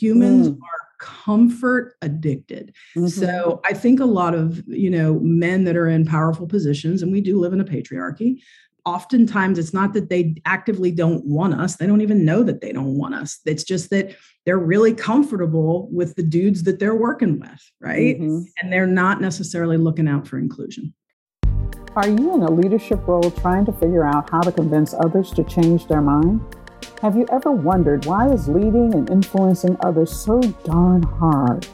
Humans 0.00 0.50
mm. 0.50 0.56
are 0.56 0.88
comfort 0.98 1.94
addicted. 2.02 2.74
Mm-hmm. 2.96 3.06
So 3.08 3.60
I 3.64 3.72
think 3.72 4.00
a 4.00 4.04
lot 4.04 4.34
of, 4.34 4.62
you 4.66 4.90
know, 4.90 5.18
men 5.20 5.64
that 5.64 5.76
are 5.76 5.88
in 5.88 6.04
powerful 6.04 6.46
positions 6.46 7.02
and 7.02 7.12
we 7.12 7.20
do 7.20 7.38
live 7.38 7.52
in 7.52 7.60
a 7.60 7.64
patriarchy, 7.64 8.40
oftentimes 8.84 9.58
it's 9.58 9.74
not 9.74 9.92
that 9.92 10.08
they 10.08 10.34
actively 10.44 10.90
don't 10.90 11.24
want 11.24 11.54
us. 11.54 11.76
They 11.76 11.86
don't 11.86 12.00
even 12.00 12.24
know 12.24 12.42
that 12.42 12.60
they 12.60 12.72
don't 12.72 12.96
want 12.96 13.14
us. 13.14 13.40
It's 13.44 13.64
just 13.64 13.90
that 13.90 14.16
they're 14.46 14.58
really 14.58 14.94
comfortable 14.94 15.88
with 15.92 16.14
the 16.16 16.22
dudes 16.22 16.62
that 16.64 16.78
they're 16.78 16.94
working 16.94 17.38
with, 17.38 17.72
right? 17.80 18.18
Mm-hmm. 18.18 18.42
And 18.60 18.72
they're 18.72 18.86
not 18.86 19.20
necessarily 19.20 19.76
looking 19.76 20.08
out 20.08 20.26
for 20.26 20.38
inclusion. 20.38 20.94
Are 21.96 22.08
you 22.08 22.34
in 22.34 22.42
a 22.42 22.50
leadership 22.50 23.06
role 23.06 23.30
trying 23.30 23.66
to 23.66 23.72
figure 23.72 24.06
out 24.06 24.30
how 24.30 24.40
to 24.40 24.52
convince 24.52 24.94
others 24.94 25.30
to 25.32 25.44
change 25.44 25.86
their 25.86 26.00
mind? 26.00 26.40
Have 27.02 27.16
you 27.16 27.26
ever 27.30 27.52
wondered 27.52 28.06
why 28.06 28.28
is 28.30 28.48
leading 28.48 28.94
and 28.94 29.08
influencing 29.08 29.76
others 29.80 30.10
so 30.10 30.40
darn 30.64 31.02
hard? 31.02 31.66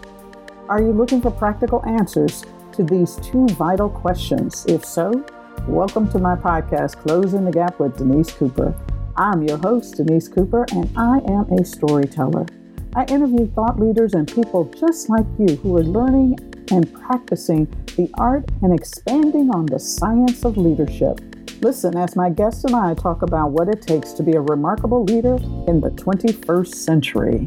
Are 0.69 0.83
you 0.83 0.93
looking 0.93 1.23
for 1.23 1.31
practical 1.31 1.85
answers 1.87 2.45
to 2.73 2.83
these 2.83 3.17
two 3.17 3.47
vital 3.49 3.89
questions? 3.89 4.67
If 4.67 4.85
so, 4.85 5.25
welcome 5.67 6.11
to 6.13 6.19
my 6.19 6.37
podcast, 6.37 6.97
Closing 6.97 7.45
the 7.45 7.51
Gap 7.53 7.81
with 7.81 7.97
Denise 7.97 8.33
Cooper. 8.33 8.75
I'm 9.17 9.43
your 9.43 9.59
host, 9.59 9.97
Denise 9.97 10.29
Cooper, 10.29 10.67
and 10.73 10.91
I 10.97 11.19
am 11.31 11.51
a 11.53 11.65
storyteller. 11.65 12.47
I 12.95 13.05
interview 13.07 13.47
thought 13.53 13.81
leaders 13.81 14.15
and 14.15 14.27
people 14.27 14.65
just 14.79 15.09
like 15.09 15.27
you 15.39 15.57
who 15.57 15.77
are 15.77 15.83
learning 15.83 16.39
and 16.71 16.93
practicing 16.95 17.67
the 17.97 18.11
art 18.15 18.45
and 18.63 18.73
expanding 18.73 19.51
on 19.51 19.67
the 19.67 19.79
science 19.79 20.45
of 20.45 20.57
leadership. 20.57 21.21
Listen 21.65 21.97
as 21.97 22.15
my 22.15 22.29
guests 22.29 22.63
and 22.65 22.77
I 22.77 22.93
talk 22.93 23.23
about 23.23 23.53
what 23.53 23.71
it 23.71 23.81
takes 23.81 24.13
to 24.13 24.23
be 24.23 24.33
a 24.33 24.41
remarkable 24.43 25.03
leader 25.03 25.37
in 25.67 25.81
the 25.81 25.89
21st 25.93 26.75
century. 26.75 27.47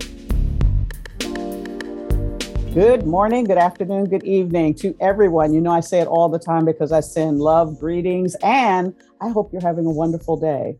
Good 2.74 3.06
morning, 3.06 3.44
good 3.44 3.60
afternoon, 3.60 4.06
good 4.06 4.24
evening 4.24 4.74
to 4.80 4.98
everyone. 5.00 5.54
You 5.54 5.62
know, 5.62 5.72
I 5.72 5.82
say 5.82 6.00
it 6.00 6.08
all 6.08 6.30
the 6.30 6.40
time 6.40 6.66
because 6.66 6.92
I 6.92 7.02
send 7.02 7.42
love, 7.42 7.80
greetings, 7.80 8.36
and 8.42 8.96
I 9.22 9.30
hope 9.30 9.54
you're 9.54 9.62
having 9.62 9.86
a 9.86 9.92
wonderful 9.92 10.36
day. 10.36 10.78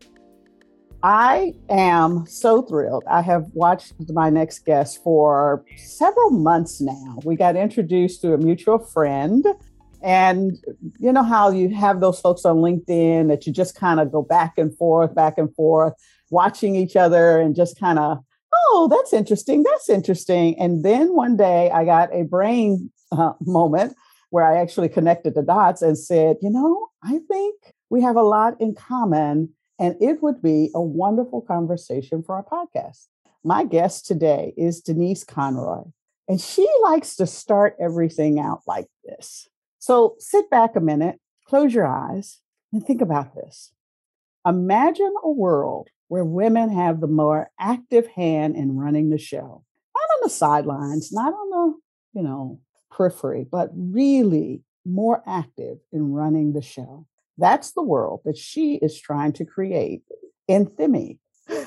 I 1.04 1.54
am 1.68 2.26
so 2.26 2.62
thrilled. 2.62 3.04
I 3.08 3.22
have 3.22 3.44
watched 3.52 3.94
my 4.08 4.30
next 4.30 4.64
guest 4.64 5.00
for 5.04 5.64
several 5.76 6.30
months 6.30 6.80
now. 6.80 7.20
We 7.24 7.36
got 7.36 7.54
introduced 7.54 8.20
to 8.22 8.34
a 8.34 8.36
mutual 8.36 8.80
friend 8.80 9.46
and 10.02 10.56
you 10.98 11.12
know 11.12 11.22
how 11.22 11.50
you 11.50 11.74
have 11.74 12.00
those 12.00 12.20
folks 12.20 12.44
on 12.44 12.56
LinkedIn 12.56 13.28
that 13.28 13.46
you 13.46 13.52
just 13.52 13.74
kind 13.74 14.00
of 14.00 14.12
go 14.12 14.22
back 14.22 14.54
and 14.56 14.76
forth, 14.76 15.14
back 15.14 15.38
and 15.38 15.54
forth, 15.54 15.94
watching 16.30 16.76
each 16.76 16.96
other 16.96 17.40
and 17.40 17.56
just 17.56 17.78
kind 17.78 17.98
of, 17.98 18.18
oh, 18.54 18.88
that's 18.90 19.12
interesting. 19.12 19.62
That's 19.62 19.88
interesting. 19.88 20.58
And 20.58 20.84
then 20.84 21.14
one 21.14 21.36
day 21.36 21.70
I 21.70 21.84
got 21.84 22.14
a 22.14 22.22
brain 22.24 22.90
uh, 23.12 23.32
moment 23.40 23.96
where 24.30 24.44
I 24.44 24.60
actually 24.60 24.88
connected 24.88 25.34
the 25.34 25.42
dots 25.42 25.82
and 25.82 25.98
said, 25.98 26.36
you 26.42 26.50
know, 26.50 26.88
I 27.02 27.18
think 27.28 27.54
we 27.90 28.02
have 28.02 28.16
a 28.16 28.22
lot 28.22 28.60
in 28.60 28.74
common 28.74 29.50
and 29.78 29.96
it 30.00 30.22
would 30.22 30.42
be 30.42 30.70
a 30.74 30.82
wonderful 30.82 31.40
conversation 31.40 32.22
for 32.22 32.34
our 32.34 32.44
podcast. 32.44 33.06
My 33.44 33.64
guest 33.64 34.06
today 34.06 34.52
is 34.56 34.80
Denise 34.80 35.22
Conroy, 35.24 35.84
and 36.26 36.40
she 36.40 36.68
likes 36.82 37.14
to 37.16 37.26
start 37.26 37.76
everything 37.80 38.40
out 38.40 38.62
like 38.66 38.88
this. 39.04 39.48
So 39.78 40.16
sit 40.18 40.50
back 40.50 40.76
a 40.76 40.80
minute, 40.80 41.20
close 41.46 41.72
your 41.72 41.86
eyes, 41.86 42.40
and 42.72 42.84
think 42.84 43.00
about 43.00 43.34
this. 43.34 43.72
Imagine 44.46 45.12
a 45.22 45.30
world 45.30 45.88
where 46.08 46.24
women 46.24 46.70
have 46.70 47.00
the 47.00 47.06
more 47.06 47.50
active 47.58 48.06
hand 48.08 48.56
in 48.56 48.76
running 48.76 49.10
the 49.10 49.18
show, 49.18 49.64
not 49.94 50.16
on 50.16 50.20
the 50.22 50.30
sidelines, 50.30 51.12
not 51.12 51.32
on 51.32 51.50
the, 51.50 52.20
you 52.20 52.26
know, 52.26 52.60
periphery, 52.90 53.46
but 53.50 53.70
really 53.74 54.62
more 54.84 55.22
active 55.26 55.78
in 55.92 56.12
running 56.12 56.54
the 56.54 56.62
show. 56.62 57.06
That's 57.36 57.72
the 57.72 57.82
world 57.82 58.22
that 58.24 58.36
she 58.36 58.76
is 58.76 58.98
trying 58.98 59.32
to 59.34 59.44
create 59.44 60.02
in 60.48 60.66
Themmy. 60.66 61.18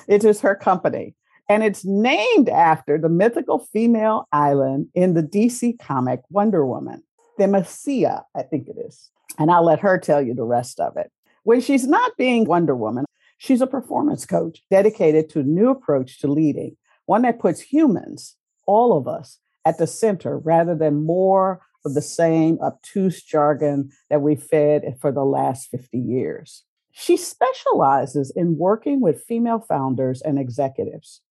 It 0.07 0.23
is 0.23 0.41
her 0.41 0.55
company. 0.55 1.16
And 1.47 1.63
it's 1.63 1.85
named 1.85 2.49
after 2.49 2.97
the 2.97 3.09
mythical 3.09 3.59
female 3.59 4.28
island 4.31 4.88
in 4.93 5.13
the 5.13 5.23
DC 5.23 5.79
comic 5.79 6.22
Wonder 6.29 6.66
Woman. 6.66 7.03
Themyscira, 7.39 8.23
I 8.35 8.43
think 8.43 8.67
it 8.67 8.77
is. 8.77 9.09
And 9.39 9.51
I'll 9.51 9.65
let 9.65 9.79
her 9.79 9.97
tell 9.97 10.21
you 10.21 10.33
the 10.33 10.43
rest 10.43 10.79
of 10.79 10.97
it. 10.97 11.11
When 11.43 11.61
she's 11.61 11.87
not 11.87 12.17
being 12.17 12.45
Wonder 12.45 12.75
Woman, 12.75 13.05
she's 13.37 13.61
a 13.61 13.67
performance 13.67 14.25
coach 14.25 14.61
dedicated 14.69 15.29
to 15.29 15.39
a 15.39 15.43
new 15.43 15.69
approach 15.69 16.19
to 16.19 16.27
leading, 16.27 16.77
one 17.05 17.23
that 17.23 17.39
puts 17.39 17.61
humans, 17.61 18.35
all 18.67 18.97
of 18.97 19.07
us, 19.07 19.39
at 19.65 19.77
the 19.77 19.87
center 19.87 20.37
rather 20.37 20.75
than 20.75 21.05
more 21.05 21.61
of 21.85 21.93
the 21.93 22.01
same 22.01 22.59
obtuse 22.61 23.23
jargon 23.23 23.91
that 24.09 24.21
we 24.21 24.35
fed 24.35 24.97
for 24.99 25.11
the 25.11 25.25
last 25.25 25.69
50 25.71 25.97
years. 25.97 26.63
She 26.91 27.17
specializes 27.17 28.31
in 28.35 28.57
working 28.57 29.01
with 29.01 29.23
female 29.23 29.59
founders 29.59 30.21
and 30.21 30.37
executives. 30.37 31.21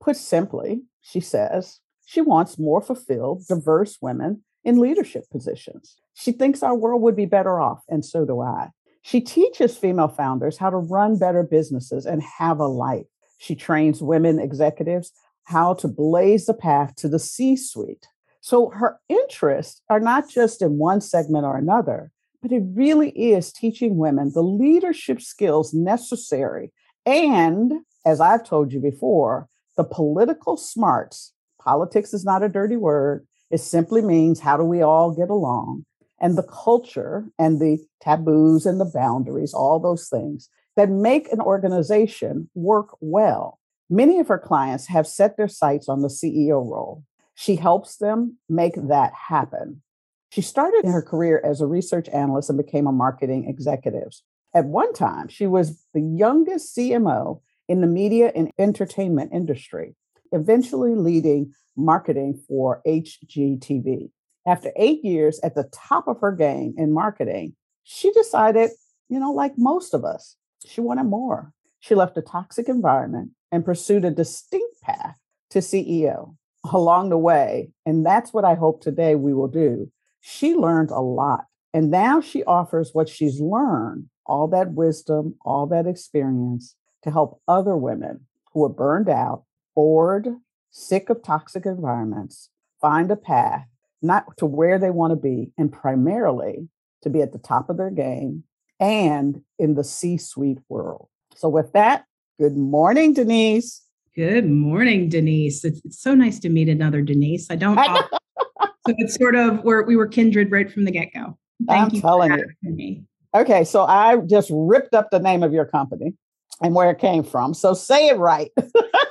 Put 0.00 0.16
simply, 0.16 0.82
she 1.00 1.20
says, 1.20 1.80
she 2.04 2.20
wants 2.20 2.58
more 2.58 2.80
fulfilled, 2.82 3.46
diverse 3.48 3.98
women 4.00 4.42
in 4.66 4.80
leadership 4.80 5.24
positions. 5.30 5.96
She 6.12 6.32
thinks 6.32 6.62
our 6.62 6.74
world 6.74 7.00
would 7.00 7.16
be 7.16 7.24
better 7.24 7.60
off, 7.60 7.82
and 7.88 8.04
so 8.04 8.26
do 8.26 8.40
I. 8.40 8.70
She 9.02 9.20
teaches 9.20 9.78
female 9.78 10.08
founders 10.08 10.58
how 10.58 10.70
to 10.70 10.76
run 10.76 11.16
better 11.16 11.44
businesses 11.44 12.04
and 12.04 12.22
have 12.22 12.58
a 12.58 12.66
life. 12.66 13.06
She 13.38 13.54
trains 13.54 14.02
women 14.02 14.40
executives 14.40 15.12
how 15.44 15.74
to 15.74 15.86
blaze 15.86 16.46
the 16.46 16.54
path 16.54 16.96
to 16.96 17.08
the 17.08 17.20
C 17.20 17.56
suite. 17.56 18.08
So 18.40 18.70
her 18.70 18.98
interests 19.08 19.80
are 19.88 20.00
not 20.00 20.28
just 20.28 20.60
in 20.60 20.78
one 20.78 21.00
segment 21.00 21.44
or 21.44 21.56
another, 21.56 22.10
but 22.42 22.50
it 22.50 22.64
really 22.74 23.10
is 23.10 23.52
teaching 23.52 23.96
women 23.96 24.32
the 24.34 24.42
leadership 24.42 25.20
skills 25.20 25.72
necessary 25.72 26.72
and, 27.06 27.72
as 28.04 28.20
I've 28.20 28.44
told 28.44 28.72
you 28.72 28.80
before, 28.80 29.48
the 29.76 29.84
political 29.84 30.56
smarts. 30.56 31.32
Politics 31.60 32.12
is 32.12 32.24
not 32.24 32.42
a 32.42 32.48
dirty 32.48 32.76
word. 32.76 33.26
It 33.50 33.58
simply 33.58 34.02
means 34.02 34.40
how 34.40 34.56
do 34.56 34.64
we 34.64 34.82
all 34.82 35.12
get 35.12 35.30
along? 35.30 35.84
And 36.20 36.36
the 36.36 36.42
culture 36.42 37.26
and 37.38 37.60
the 37.60 37.78
taboos 38.02 38.66
and 38.66 38.80
the 38.80 38.90
boundaries, 38.92 39.52
all 39.52 39.78
those 39.78 40.08
things 40.08 40.48
that 40.76 40.90
make 40.90 41.30
an 41.32 41.40
organization 41.40 42.48
work 42.54 42.96
well. 43.00 43.58
Many 43.88 44.18
of 44.18 44.28
her 44.28 44.38
clients 44.38 44.86
have 44.88 45.06
set 45.06 45.36
their 45.36 45.48
sights 45.48 45.88
on 45.88 46.02
the 46.02 46.08
CEO 46.08 46.68
role. 46.68 47.04
She 47.34 47.56
helps 47.56 47.96
them 47.96 48.38
make 48.48 48.74
that 48.74 49.12
happen. 49.28 49.82
She 50.30 50.42
started 50.42 50.84
her 50.86 51.02
career 51.02 51.40
as 51.44 51.60
a 51.60 51.66
research 51.66 52.08
analyst 52.08 52.50
and 52.50 52.56
became 52.56 52.86
a 52.86 52.92
marketing 52.92 53.48
executive. 53.48 54.12
At 54.54 54.64
one 54.64 54.92
time, 54.92 55.28
she 55.28 55.46
was 55.46 55.82
the 55.94 56.00
youngest 56.00 56.76
CMO 56.76 57.40
in 57.68 57.80
the 57.80 57.86
media 57.86 58.32
and 58.34 58.50
entertainment 58.58 59.32
industry, 59.32 59.94
eventually 60.32 60.94
leading 60.94 61.52
marketing 61.76 62.40
for 62.48 62.82
HGTV. 62.86 64.10
After 64.46 64.72
eight 64.76 65.04
years 65.04 65.40
at 65.42 65.54
the 65.54 65.68
top 65.72 66.06
of 66.06 66.20
her 66.20 66.32
game 66.32 66.74
in 66.76 66.92
marketing, 66.92 67.54
she 67.82 68.10
decided, 68.12 68.70
you 69.08 69.18
know, 69.18 69.32
like 69.32 69.54
most 69.56 69.94
of 69.94 70.04
us, 70.04 70.36
she 70.64 70.80
wanted 70.80 71.04
more. 71.04 71.52
She 71.80 71.94
left 71.94 72.16
a 72.16 72.22
toxic 72.22 72.68
environment 72.68 73.30
and 73.52 73.64
pursued 73.64 74.04
a 74.04 74.10
distinct 74.10 74.80
path 74.82 75.16
to 75.50 75.58
CEO 75.60 76.36
along 76.72 77.10
the 77.10 77.18
way. 77.18 77.70
And 77.84 78.04
that's 78.04 78.32
what 78.32 78.44
I 78.44 78.54
hope 78.54 78.80
today 78.80 79.14
we 79.14 79.32
will 79.32 79.48
do. 79.48 79.90
She 80.20 80.54
learned 80.54 80.90
a 80.90 81.00
lot. 81.00 81.44
And 81.72 81.90
now 81.90 82.20
she 82.20 82.42
offers 82.44 82.90
what 82.92 83.08
she's 83.08 83.40
learned, 83.40 84.08
all 84.24 84.48
that 84.48 84.72
wisdom, 84.72 85.36
all 85.44 85.66
that 85.66 85.86
experience 85.86 86.74
to 87.02 87.10
help 87.10 87.40
other 87.46 87.76
women 87.76 88.26
who 88.52 88.64
are 88.64 88.70
burned 88.70 89.08
out, 89.08 89.44
bored, 89.76 90.26
sick 90.72 91.08
of 91.08 91.22
toxic 91.22 91.64
environments, 91.66 92.50
find 92.80 93.12
a 93.12 93.16
path, 93.16 93.66
not 94.02 94.36
to 94.38 94.46
where 94.46 94.78
they 94.78 94.90
want 94.90 95.12
to 95.12 95.16
be, 95.16 95.52
and 95.56 95.72
primarily 95.72 96.68
to 97.02 97.10
be 97.10 97.22
at 97.22 97.32
the 97.32 97.38
top 97.38 97.70
of 97.70 97.76
their 97.76 97.90
game 97.90 98.42
and 98.80 99.42
in 99.58 99.74
the 99.74 99.84
C 99.84 100.16
suite 100.16 100.58
world. 100.68 101.08
So, 101.36 101.48
with 101.48 101.72
that, 101.74 102.06
good 102.40 102.56
morning, 102.56 103.12
Denise. 103.12 103.82
Good 104.16 104.48
morning, 104.48 105.08
Denise. 105.08 105.64
It's, 105.64 105.80
it's 105.84 106.00
so 106.00 106.14
nice 106.14 106.38
to 106.40 106.48
meet 106.48 106.68
another 106.68 107.02
Denise. 107.02 107.50
I 107.50 107.56
don't. 107.56 107.76
so 107.78 108.94
it's 108.98 109.14
sort 109.14 109.36
of 109.36 109.62
where 109.62 109.82
we 109.82 109.94
were 109.94 110.08
kindred 110.08 110.50
right 110.50 110.70
from 110.72 110.86
the 110.86 110.90
get 110.90 111.12
go. 111.12 111.38
Thank 111.66 111.90
I'm 111.90 111.94
you 111.94 112.00
telling 112.00 112.32
you. 112.32 112.46
Me. 112.62 113.04
Okay, 113.34 113.64
so 113.64 113.84
I 113.84 114.16
just 114.26 114.50
ripped 114.52 114.94
up 114.94 115.10
the 115.10 115.18
name 115.18 115.42
of 115.42 115.52
your 115.52 115.66
company 115.66 116.14
and 116.62 116.74
where 116.74 116.90
it 116.90 116.98
came 116.98 117.22
from. 117.22 117.52
So 117.52 117.74
say 117.74 118.08
it 118.08 118.16
right. 118.16 118.50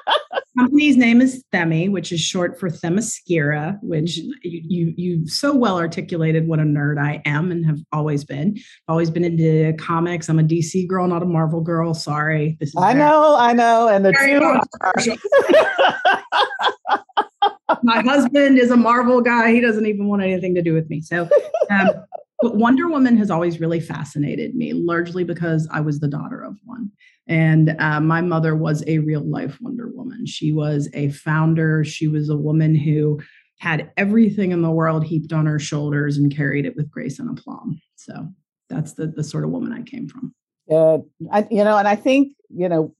company's 0.58 0.98
name 0.98 1.22
is 1.22 1.44
Themmy, 1.54 1.92
which 1.92 2.12
is 2.12 2.20
short 2.20 2.60
for 2.60 2.70
Themyscira, 2.70 3.78
which 3.82 4.20
mm-hmm. 4.20 4.30
you, 4.44 4.62
you 4.66 4.94
you 4.98 5.28
so 5.28 5.56
well 5.56 5.78
articulated 5.78 6.48
what 6.48 6.60
a 6.60 6.64
nerd 6.64 7.00
I 7.00 7.22
am 7.26 7.52
and 7.52 7.66
have 7.66 7.80
always 7.92 8.24
been. 8.24 8.56
I've 8.58 8.64
always 8.90 9.10
been 9.10 9.24
into 9.24 9.74
comics. 9.78 10.30
I'm 10.30 10.40
a 10.40 10.44
DC 10.44 10.88
girl, 10.88 11.08
not 11.08 11.24
a 11.24 11.26
Marvel 11.26 11.62
girl. 11.62 11.94
Sorry. 11.94 12.58
This 12.60 12.70
is 12.70 12.76
I 12.78 12.94
know, 12.94 13.36
I 13.38 13.54
know. 13.54 13.88
And 13.88 14.06
the 14.06 14.14
two 14.14 14.40
my 17.84 18.02
husband 18.02 18.58
is 18.58 18.72
a 18.72 18.78
Marvel 18.78 19.22
guy. 19.22 19.52
He 19.52 19.62
doesn't 19.62 19.86
even 19.86 20.08
want 20.08 20.24
anything 20.24 20.56
to 20.56 20.62
do 20.62 20.74
with 20.74 20.90
me. 20.90 21.02
So, 21.02 21.30
um, 21.70 21.90
but 22.42 22.56
Wonder 22.56 22.88
Woman 22.88 23.18
has 23.18 23.32
always 23.32 23.60
really 23.60 23.80
fascinated 23.80 24.56
me, 24.56 24.74
largely 24.74 25.24
because 25.24 25.68
I 25.72 25.82
was 25.82 26.00
the 26.00 26.08
daughter 26.08 26.42
of 26.44 26.58
one. 26.66 26.92
And 27.28 27.76
uh, 27.80 28.00
my 28.02 28.22
mother 28.22 28.56
was 28.56 28.84
a 28.88 29.00
real 29.00 29.22
life 29.22 29.58
Wonder 29.62 29.88
Woman. 30.16 30.26
She 30.26 30.52
was 30.52 30.90
a 30.94 31.10
founder. 31.10 31.84
She 31.84 32.08
was 32.08 32.30
a 32.30 32.38
woman 32.38 32.76
who 32.76 33.20
had 33.60 33.92
everything 33.98 34.52
in 34.52 34.62
the 34.62 34.72
world 34.72 35.06
heaped 35.06 35.34
on 35.34 35.46
her 35.46 35.60
shoulders 35.60 36.18
and 36.18 36.36
carried 36.36 36.66
it 36.66 36.76
with 36.76 36.92
grace 36.92 37.20
and 37.20 37.38
aplomb. 37.38 37.82
So 37.96 38.28
that's 38.70 38.94
the, 38.94 39.08
the 39.08 39.24
sort 39.24 39.44
of 39.44 39.52
woman 39.52 39.72
I 39.72 39.82
came 39.82 40.08
from. 40.08 40.34
Uh, 40.70 41.00
I, 41.32 41.48
you 41.50 41.64
know, 41.64 41.78
and 41.78 41.88
I 41.88 41.96
think, 41.96 42.34
you 42.50 42.68
know, 42.68 42.94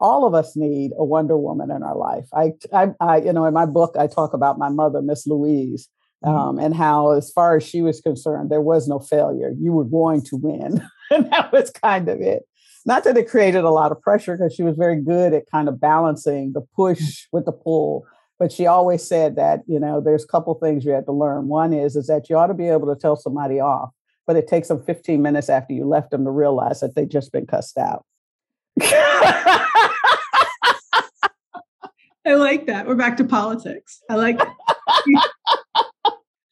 all 0.00 0.26
of 0.26 0.34
us 0.34 0.56
need 0.56 0.90
a 0.98 1.04
Wonder 1.04 1.38
Woman 1.38 1.70
in 1.70 1.82
our 1.82 1.96
life. 1.96 2.26
I, 2.34 2.52
I, 2.72 2.88
I 3.00 3.16
you 3.18 3.32
know, 3.32 3.44
in 3.46 3.54
my 3.54 3.66
book, 3.66 3.94
I 3.98 4.06
talk 4.08 4.34
about 4.34 4.58
my 4.58 4.68
mother, 4.68 5.00
Miss 5.00 5.26
Louise, 5.26 5.88
mm-hmm. 6.24 6.34
um, 6.34 6.58
and 6.58 6.74
how, 6.74 7.12
as 7.12 7.30
far 7.30 7.56
as 7.56 7.62
she 7.62 7.82
was 7.82 8.00
concerned, 8.00 8.50
there 8.50 8.60
was 8.60 8.88
no 8.88 8.98
failure. 8.98 9.52
You 9.58 9.72
were 9.72 9.84
going 9.84 10.22
to 10.22 10.36
win. 10.36 10.84
and 11.10 11.30
that 11.30 11.52
was 11.52 11.70
kind 11.70 12.08
of 12.08 12.20
it. 12.20 12.42
Not 12.84 13.04
that 13.04 13.16
it 13.16 13.28
created 13.28 13.64
a 13.64 13.70
lot 13.70 13.92
of 13.92 14.00
pressure 14.00 14.36
because 14.36 14.54
she 14.54 14.62
was 14.62 14.76
very 14.76 15.00
good 15.00 15.32
at 15.32 15.50
kind 15.50 15.68
of 15.68 15.80
balancing 15.80 16.52
the 16.52 16.62
push 16.74 17.00
mm. 17.00 17.26
with 17.32 17.44
the 17.44 17.52
pull. 17.52 18.06
But 18.38 18.50
she 18.50 18.66
always 18.66 19.06
said 19.06 19.36
that, 19.36 19.60
you 19.66 19.78
know, 19.78 20.00
there's 20.00 20.24
a 20.24 20.28
couple 20.28 20.54
things 20.54 20.84
you 20.84 20.90
had 20.90 21.06
to 21.06 21.12
learn. 21.12 21.46
One 21.48 21.72
is, 21.72 21.94
is 21.94 22.08
that 22.08 22.28
you 22.28 22.36
ought 22.36 22.48
to 22.48 22.54
be 22.54 22.68
able 22.68 22.92
to 22.92 23.00
tell 23.00 23.14
somebody 23.14 23.60
off, 23.60 23.90
but 24.26 24.36
it 24.36 24.48
takes 24.48 24.68
them 24.68 24.82
15 24.82 25.22
minutes 25.22 25.48
after 25.48 25.72
you 25.72 25.84
left 25.84 26.10
them 26.10 26.24
to 26.24 26.30
realize 26.30 26.80
that 26.80 26.96
they've 26.96 27.08
just 27.08 27.30
been 27.30 27.46
cussed 27.46 27.78
out. 27.78 28.04
I 32.24 32.34
like 32.34 32.66
that. 32.66 32.86
We're 32.86 32.94
back 32.94 33.16
to 33.18 33.24
politics. 33.24 34.00
I 34.08 34.14
like 34.14 34.40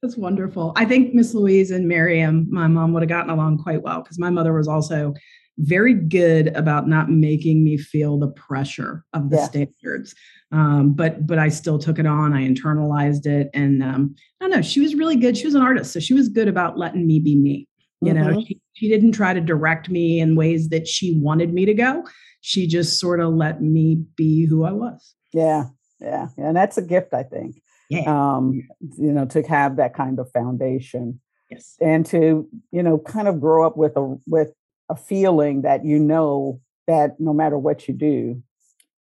That's 0.03 0.17
wonderful. 0.17 0.73
I 0.77 0.85
think 0.87 1.13
Miss 1.13 1.35
Louise 1.35 1.71
and 1.71 1.87
Miriam, 1.87 2.47
my 2.51 2.67
mom, 2.67 2.93
would 2.93 3.03
have 3.03 3.09
gotten 3.09 3.31
along 3.31 3.59
quite 3.59 3.83
well 3.83 4.03
because 4.03 4.19
my 4.19 4.31
mother 4.31 4.53
was 4.53 4.67
also 4.67 5.15
very 5.61 5.95
good 5.95 6.49
about 6.57 6.89
not 6.89 7.11
making 7.11 7.63
me 7.63 7.77
feel 7.77 8.19
the 8.19 8.29
pressure 8.29 9.05
of 9.13 9.31
the 9.31 9.37
yeah. 9.37 9.45
standards. 9.45 10.15
Um, 10.53 10.95
but 10.95 11.27
but 11.27 11.39
I 11.39 11.49
still 11.49 11.79
took 11.79 11.99
it 11.99 12.07
on. 12.07 12.33
I 12.33 12.47
internalized 12.47 13.27
it, 13.27 13.51
and 13.55 13.83
um, 13.83 14.15
I 14.41 14.45
don't 14.45 14.51
know. 14.51 14.63
She 14.63 14.81
was 14.81 14.95
really 14.95 15.17
good. 15.17 15.37
She 15.37 15.47
was 15.47 15.55
an 15.55 15.63
artist, 15.63 15.93
so 15.93 16.01
she 16.01 16.15
was 16.15 16.29
good 16.29 16.49
about 16.49 16.77
letting 16.77 17.07
me 17.07 17.21
be 17.21 17.37
me. 17.37 17.69
You 18.01 18.15
mm-hmm. 18.15 18.31
know, 18.31 18.41
she, 18.41 18.61
she 18.73 18.89
didn't 18.89 19.13
try 19.13 19.33
to 19.35 19.41
direct 19.41 19.91
me 19.91 20.19
in 20.19 20.35
ways 20.35 20.71
that 20.71 20.89
she 20.89 21.19
wanted 21.21 21.53
me 21.53 21.67
to 21.67 21.75
go. 21.75 22.05
She 22.41 22.67
just 22.67 22.99
sort 22.99 23.21
of 23.21 23.35
let 23.35 23.63
me 23.63 24.03
be 24.17 24.47
who 24.47 24.65
I 24.65 24.73
was. 24.73 25.15
Yeah, 25.33 25.67
yeah, 26.01 26.29
and 26.37 26.57
that's 26.57 26.79
a 26.79 26.83
gift, 26.83 27.15
I 27.15 27.23
think. 27.23 27.63
Yeah. 27.91 28.05
Um, 28.07 28.63
you 28.99 29.13
know, 29.13 29.27
to 29.27 29.43
have 29.43 29.77
that 29.77 29.95
kind 29.95 30.19
of 30.19 30.31
foundation. 30.33 31.21
Yes. 31.51 31.77
And 31.81 32.07
to, 32.07 32.49
you 32.71 32.83
know, 32.83 32.99
kind 32.99 33.27
of 33.27 33.41
grow 33.41 33.67
up 33.67 33.77
with 33.77 33.97
a 33.97 34.17
with 34.27 34.53
a 34.91 34.97
feeling 34.97 35.63
that 35.63 35.85
you 35.85 35.99
know 35.99 36.61
that 36.87 37.19
no 37.19 37.33
matter 37.33 37.57
what 37.57 37.89
you 37.89 37.95
do, 37.95 38.43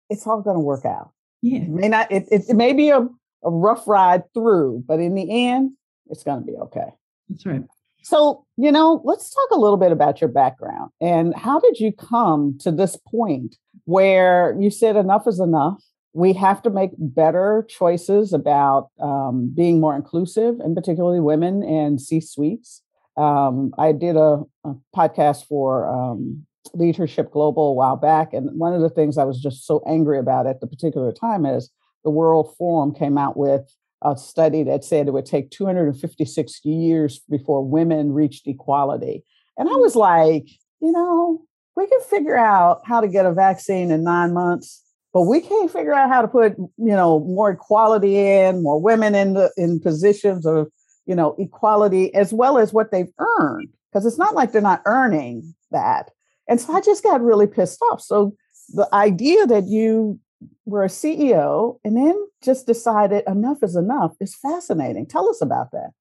it's 0.10 0.28
all 0.28 0.42
going 0.42 0.56
to 0.56 0.62
work 0.62 0.86
out. 0.86 1.12
Yeah. 1.42 1.62
It 1.62 1.70
may 1.70 1.88
not, 1.88 2.12
it, 2.12 2.26
it, 2.30 2.44
it 2.50 2.56
may 2.56 2.74
be 2.74 2.90
a, 2.90 3.00
a 3.00 3.50
rough 3.50 3.88
ride 3.88 4.24
through, 4.34 4.84
but 4.88 5.00
in 5.00 5.16
the 5.16 5.48
end, 5.48 5.72
it's 6.08 6.24
going 6.24 6.40
to 6.40 6.46
be 6.46 6.58
okay. 6.58 6.90
That's 7.30 7.46
right. 7.46 7.64
So, 8.04 8.46
you 8.58 8.72
know, 8.72 9.02
let's 9.04 9.34
talk 9.34 9.50
a 9.52 9.60
little 9.60 9.78
bit 9.78 9.92
about 9.92 10.22
your 10.22 10.30
background 10.30 10.92
and 11.02 11.34
how 11.36 11.60
did 11.60 11.80
you 11.80 11.92
come 11.92 12.58
to 12.62 12.72
this 12.72 12.98
point 13.10 13.58
where 13.86 14.56
you 14.60 14.70
said 14.70 14.96
enough 14.96 15.28
is 15.28 15.40
enough? 15.40 15.82
we 16.18 16.34
have 16.34 16.64
to 16.64 16.72
make 16.72 16.90
better 16.98 17.64
choices 17.70 18.34
about 18.34 18.90
um, 19.00 19.54
being 19.56 19.80
more 19.80 19.96
inclusive, 19.96 20.60
and 20.60 20.76
particularly 20.76 21.20
women 21.20 21.62
and 21.62 22.02
C 22.02 22.20
suites. 22.20 22.82
Um, 23.18 23.74
I 23.78 23.92
did 23.92 24.16
a, 24.16 24.44
a 24.64 24.76
podcast 24.96 25.48
for 25.48 25.88
um, 25.88 26.46
Leadership 26.74 27.32
Global 27.32 27.70
a 27.70 27.74
while 27.74 27.96
back, 27.96 28.34
and 28.34 28.58
one 28.58 28.74
of 28.74 28.82
the 28.82 28.90
things 28.90 29.18
I 29.18 29.24
was 29.24 29.42
just 29.42 29.66
so 29.66 29.84
angry 29.88 30.20
about 30.20 30.48
at 30.48 30.62
the 30.62 30.68
particular 30.68 31.12
time 31.12 31.46
is 31.46 31.70
the 32.04 32.12
World 32.12 32.56
Forum 32.58 32.94
came 32.94 33.18
out 33.18 33.38
with 33.38 33.74
a 34.04 34.16
study 34.16 34.64
that 34.64 34.84
said 34.84 35.08
it 35.08 35.12
would 35.12 35.26
take 35.26 35.50
256 35.50 36.64
years 36.64 37.20
before 37.30 37.66
women 37.66 38.14
reached 38.14 38.48
equality. 38.48 39.24
And 39.58 39.68
I 39.68 39.74
was 39.74 39.96
like, 39.96 40.48
you 40.80 40.92
know, 40.92 41.42
we 41.76 41.88
can 41.88 42.02
figure 42.02 42.38
out 42.38 42.82
how 42.86 43.02
to 43.02 43.08
get 43.08 43.26
a 43.26 43.34
vaccine 43.34 43.90
in 43.90 44.04
nine 44.04 44.34
months 44.34 44.84
but 45.18 45.24
we 45.24 45.42
can't 45.42 45.72
figure 45.72 45.94
out 45.94 46.10
how 46.10 46.22
to 46.22 46.28
put 46.28 46.56
you 46.58 46.70
know 46.78 47.22
more 47.22 47.50
equality 47.50 48.20
in 48.20 48.62
more 48.62 48.80
women 48.80 49.16
in 49.16 49.34
the 49.34 49.52
in 49.58 49.80
positions 49.80 50.46
of 50.46 50.72
you 51.08 51.16
know 51.16 51.36
equality 51.40 52.14
as 52.14 52.34
well 52.34 52.58
as 52.58 52.74
what 52.74 52.92
they've 52.92 53.12
earned 53.18 53.70
because 53.92 54.06
it's 54.06 54.18
not 54.18 54.36
like 54.36 54.52
they're 54.52 54.62
not 54.62 54.84
earning 54.86 55.56
that. 55.72 56.12
And 56.50 56.62
so 56.62 56.74
i 56.74 56.82
just 56.82 57.04
got 57.04 57.22
really 57.22 57.48
pissed 57.48 57.82
off. 57.92 58.02
So 58.02 58.36
the 58.70 58.88
idea 58.94 59.46
that 59.48 59.68
you 59.68 60.20
were 60.66 60.84
a 60.84 60.88
ceo 60.88 61.80
and 61.84 61.98
then 61.98 62.16
just 62.44 62.68
decided 62.68 63.24
enough 63.28 63.64
is 63.64 63.76
enough 63.76 64.16
is 64.20 64.36
fascinating. 64.36 65.06
Tell 65.06 65.30
us 65.30 65.42
about 65.42 65.72
that 65.72 65.92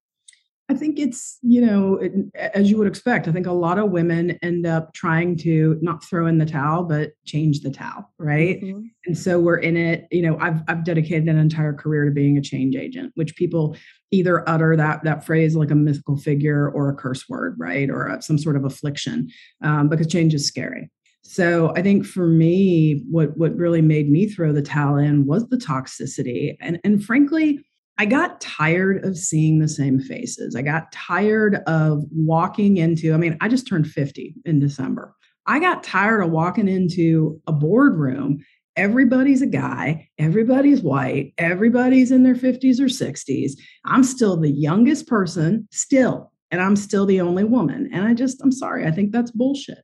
I 0.69 0.73
think 0.73 0.99
it's, 0.99 1.39
you 1.43 1.65
know, 1.65 1.97
as 2.35 2.69
you 2.69 2.77
would 2.77 2.87
expect, 2.87 3.29
I 3.29 3.31
think 3.31 3.47
a 3.47 3.53
lot 3.53 3.79
of 3.79 3.89
women 3.89 4.37
end 4.41 4.67
up 4.67 4.93
trying 4.93 5.37
to 5.37 5.77
not 5.81 6.03
throw 6.03 6.27
in 6.27 6.39
the 6.39 6.45
towel, 6.45 6.83
but 6.83 7.11
change 7.25 7.61
the 7.61 7.71
towel, 7.71 8.11
right? 8.19 8.61
Mm-hmm. 8.61 8.81
And 9.05 9.17
so 9.17 9.39
we're 9.39 9.59
in 9.59 9.77
it, 9.77 10.07
you 10.11 10.21
know, 10.21 10.37
I've, 10.41 10.61
I've 10.67 10.83
dedicated 10.83 11.29
an 11.29 11.37
entire 11.37 11.73
career 11.73 12.03
to 12.03 12.11
being 12.11 12.37
a 12.37 12.41
change 12.41 12.75
agent, 12.75 13.13
which 13.15 13.37
people 13.37 13.77
either 14.11 14.47
utter 14.49 14.75
that, 14.75 15.05
that 15.05 15.25
phrase 15.25 15.55
like 15.55 15.71
a 15.71 15.75
mythical 15.75 16.17
figure 16.17 16.69
or 16.69 16.89
a 16.89 16.95
curse 16.95 17.29
word, 17.29 17.55
right? 17.57 17.89
Or 17.89 18.07
a, 18.07 18.21
some 18.21 18.37
sort 18.37 18.57
of 18.57 18.65
affliction, 18.65 19.29
um, 19.63 19.87
because 19.87 20.07
change 20.07 20.33
is 20.33 20.45
scary. 20.45 20.89
So 21.23 21.73
I 21.77 21.81
think 21.81 22.05
for 22.05 22.27
me, 22.27 23.05
what, 23.09 23.37
what 23.37 23.55
really 23.55 23.81
made 23.81 24.09
me 24.09 24.27
throw 24.27 24.51
the 24.51 24.61
towel 24.61 24.97
in 24.97 25.25
was 25.25 25.47
the 25.47 25.57
toxicity. 25.57 26.57
And, 26.59 26.77
and 26.83 27.03
frankly, 27.03 27.65
I 27.97 28.05
got 28.05 28.39
tired 28.39 29.03
of 29.03 29.17
seeing 29.17 29.59
the 29.59 29.67
same 29.67 29.99
faces. 29.99 30.55
I 30.55 30.61
got 30.61 30.91
tired 30.91 31.55
of 31.65 32.03
walking 32.11 32.77
into, 32.77 33.13
I 33.13 33.17
mean, 33.17 33.37
I 33.41 33.47
just 33.47 33.67
turned 33.67 33.87
50 33.87 34.35
in 34.45 34.59
December. 34.59 35.15
I 35.47 35.59
got 35.59 35.83
tired 35.83 36.21
of 36.21 36.29
walking 36.29 36.67
into 36.67 37.41
a 37.47 37.51
boardroom. 37.51 38.43
Everybody's 38.75 39.41
a 39.41 39.47
guy, 39.47 40.07
everybody's 40.19 40.81
white, 40.81 41.33
everybody's 41.39 42.11
in 42.11 42.21
their 42.21 42.35
50s 42.35 42.79
or 42.79 42.85
60s. 42.85 43.53
I'm 43.85 44.03
still 44.03 44.37
the 44.37 44.51
youngest 44.51 45.07
person, 45.07 45.67
still, 45.71 46.31
and 46.51 46.61
I'm 46.61 46.75
still 46.75 47.07
the 47.07 47.21
only 47.21 47.43
woman. 47.43 47.89
And 47.91 48.05
I 48.05 48.13
just, 48.13 48.39
I'm 48.43 48.51
sorry, 48.51 48.85
I 48.85 48.91
think 48.91 49.11
that's 49.11 49.31
bullshit. 49.31 49.83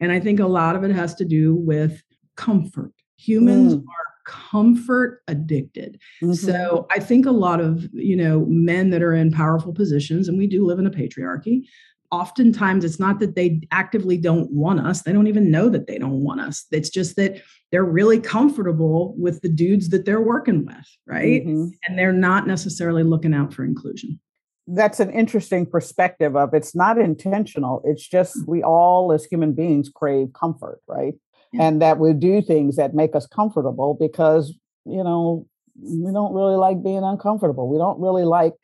And 0.00 0.12
I 0.12 0.20
think 0.20 0.40
a 0.40 0.46
lot 0.46 0.76
of 0.76 0.84
it 0.84 0.90
has 0.90 1.14
to 1.14 1.24
do 1.24 1.54
with 1.54 2.02
comfort. 2.36 2.92
Humans 3.16 3.76
mm. 3.76 3.78
are 3.78 4.13
comfort 4.24 5.22
addicted. 5.28 6.00
Mm-hmm. 6.22 6.32
So 6.34 6.86
I 6.90 7.00
think 7.00 7.26
a 7.26 7.30
lot 7.30 7.60
of, 7.60 7.88
you 7.92 8.16
know, 8.16 8.44
men 8.46 8.90
that 8.90 9.02
are 9.02 9.14
in 9.14 9.30
powerful 9.30 9.72
positions 9.72 10.28
and 10.28 10.38
we 10.38 10.46
do 10.46 10.66
live 10.66 10.78
in 10.78 10.86
a 10.86 10.90
patriarchy, 10.90 11.62
oftentimes 12.10 12.84
it's 12.84 13.00
not 13.00 13.18
that 13.20 13.34
they 13.34 13.60
actively 13.70 14.16
don't 14.16 14.50
want 14.50 14.80
us, 14.80 15.02
they 15.02 15.12
don't 15.12 15.26
even 15.26 15.50
know 15.50 15.68
that 15.68 15.86
they 15.86 15.98
don't 15.98 16.22
want 16.22 16.40
us. 16.40 16.66
It's 16.70 16.90
just 16.90 17.16
that 17.16 17.42
they're 17.72 17.84
really 17.84 18.20
comfortable 18.20 19.14
with 19.18 19.40
the 19.40 19.48
dudes 19.48 19.88
that 19.88 20.04
they're 20.04 20.20
working 20.20 20.64
with, 20.64 20.96
right? 21.06 21.44
Mm-hmm. 21.44 21.68
And 21.86 21.98
they're 21.98 22.12
not 22.12 22.46
necessarily 22.46 23.02
looking 23.02 23.34
out 23.34 23.52
for 23.52 23.64
inclusion 23.64 24.20
that's 24.66 25.00
an 25.00 25.10
interesting 25.10 25.66
perspective 25.66 26.36
of 26.36 26.54
it's 26.54 26.74
not 26.74 26.98
intentional 26.98 27.82
it's 27.84 28.06
just 28.06 28.36
we 28.46 28.62
all 28.62 29.12
as 29.12 29.24
human 29.24 29.52
beings 29.52 29.90
crave 29.94 30.32
comfort 30.32 30.80
right 30.88 31.14
and 31.60 31.82
that 31.82 31.98
we 31.98 32.12
do 32.12 32.42
things 32.42 32.76
that 32.76 32.94
make 32.94 33.14
us 33.14 33.26
comfortable 33.26 33.96
because 33.98 34.54
you 34.84 35.02
know 35.02 35.46
we 35.80 36.12
don't 36.12 36.34
really 36.34 36.56
like 36.56 36.82
being 36.82 37.02
uncomfortable. 37.02 37.68
We 37.68 37.78
don't 37.78 38.00
really 38.00 38.24
like 38.24 38.54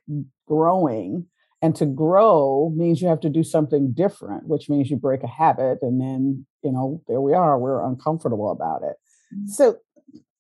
growing 0.47 1.27
and 1.63 1.77
to 1.77 1.87
grow 1.87 2.73
means 2.75 3.03
you 3.03 3.09
have 3.09 3.21
to 3.21 3.29
do 3.29 3.45
something 3.45 3.93
different 3.93 4.49
which 4.49 4.69
means 4.69 4.91
you 4.91 4.97
break 4.97 5.23
a 5.23 5.29
habit 5.29 5.79
and 5.83 6.01
then 6.01 6.45
you 6.65 6.73
know 6.73 7.03
there 7.07 7.21
we 7.21 7.35
are 7.35 7.59
we're 7.59 7.87
uncomfortable 7.87 8.51
about 8.51 8.83
it. 8.83 8.97
Mm-hmm. 9.35 9.47
so 9.49 9.77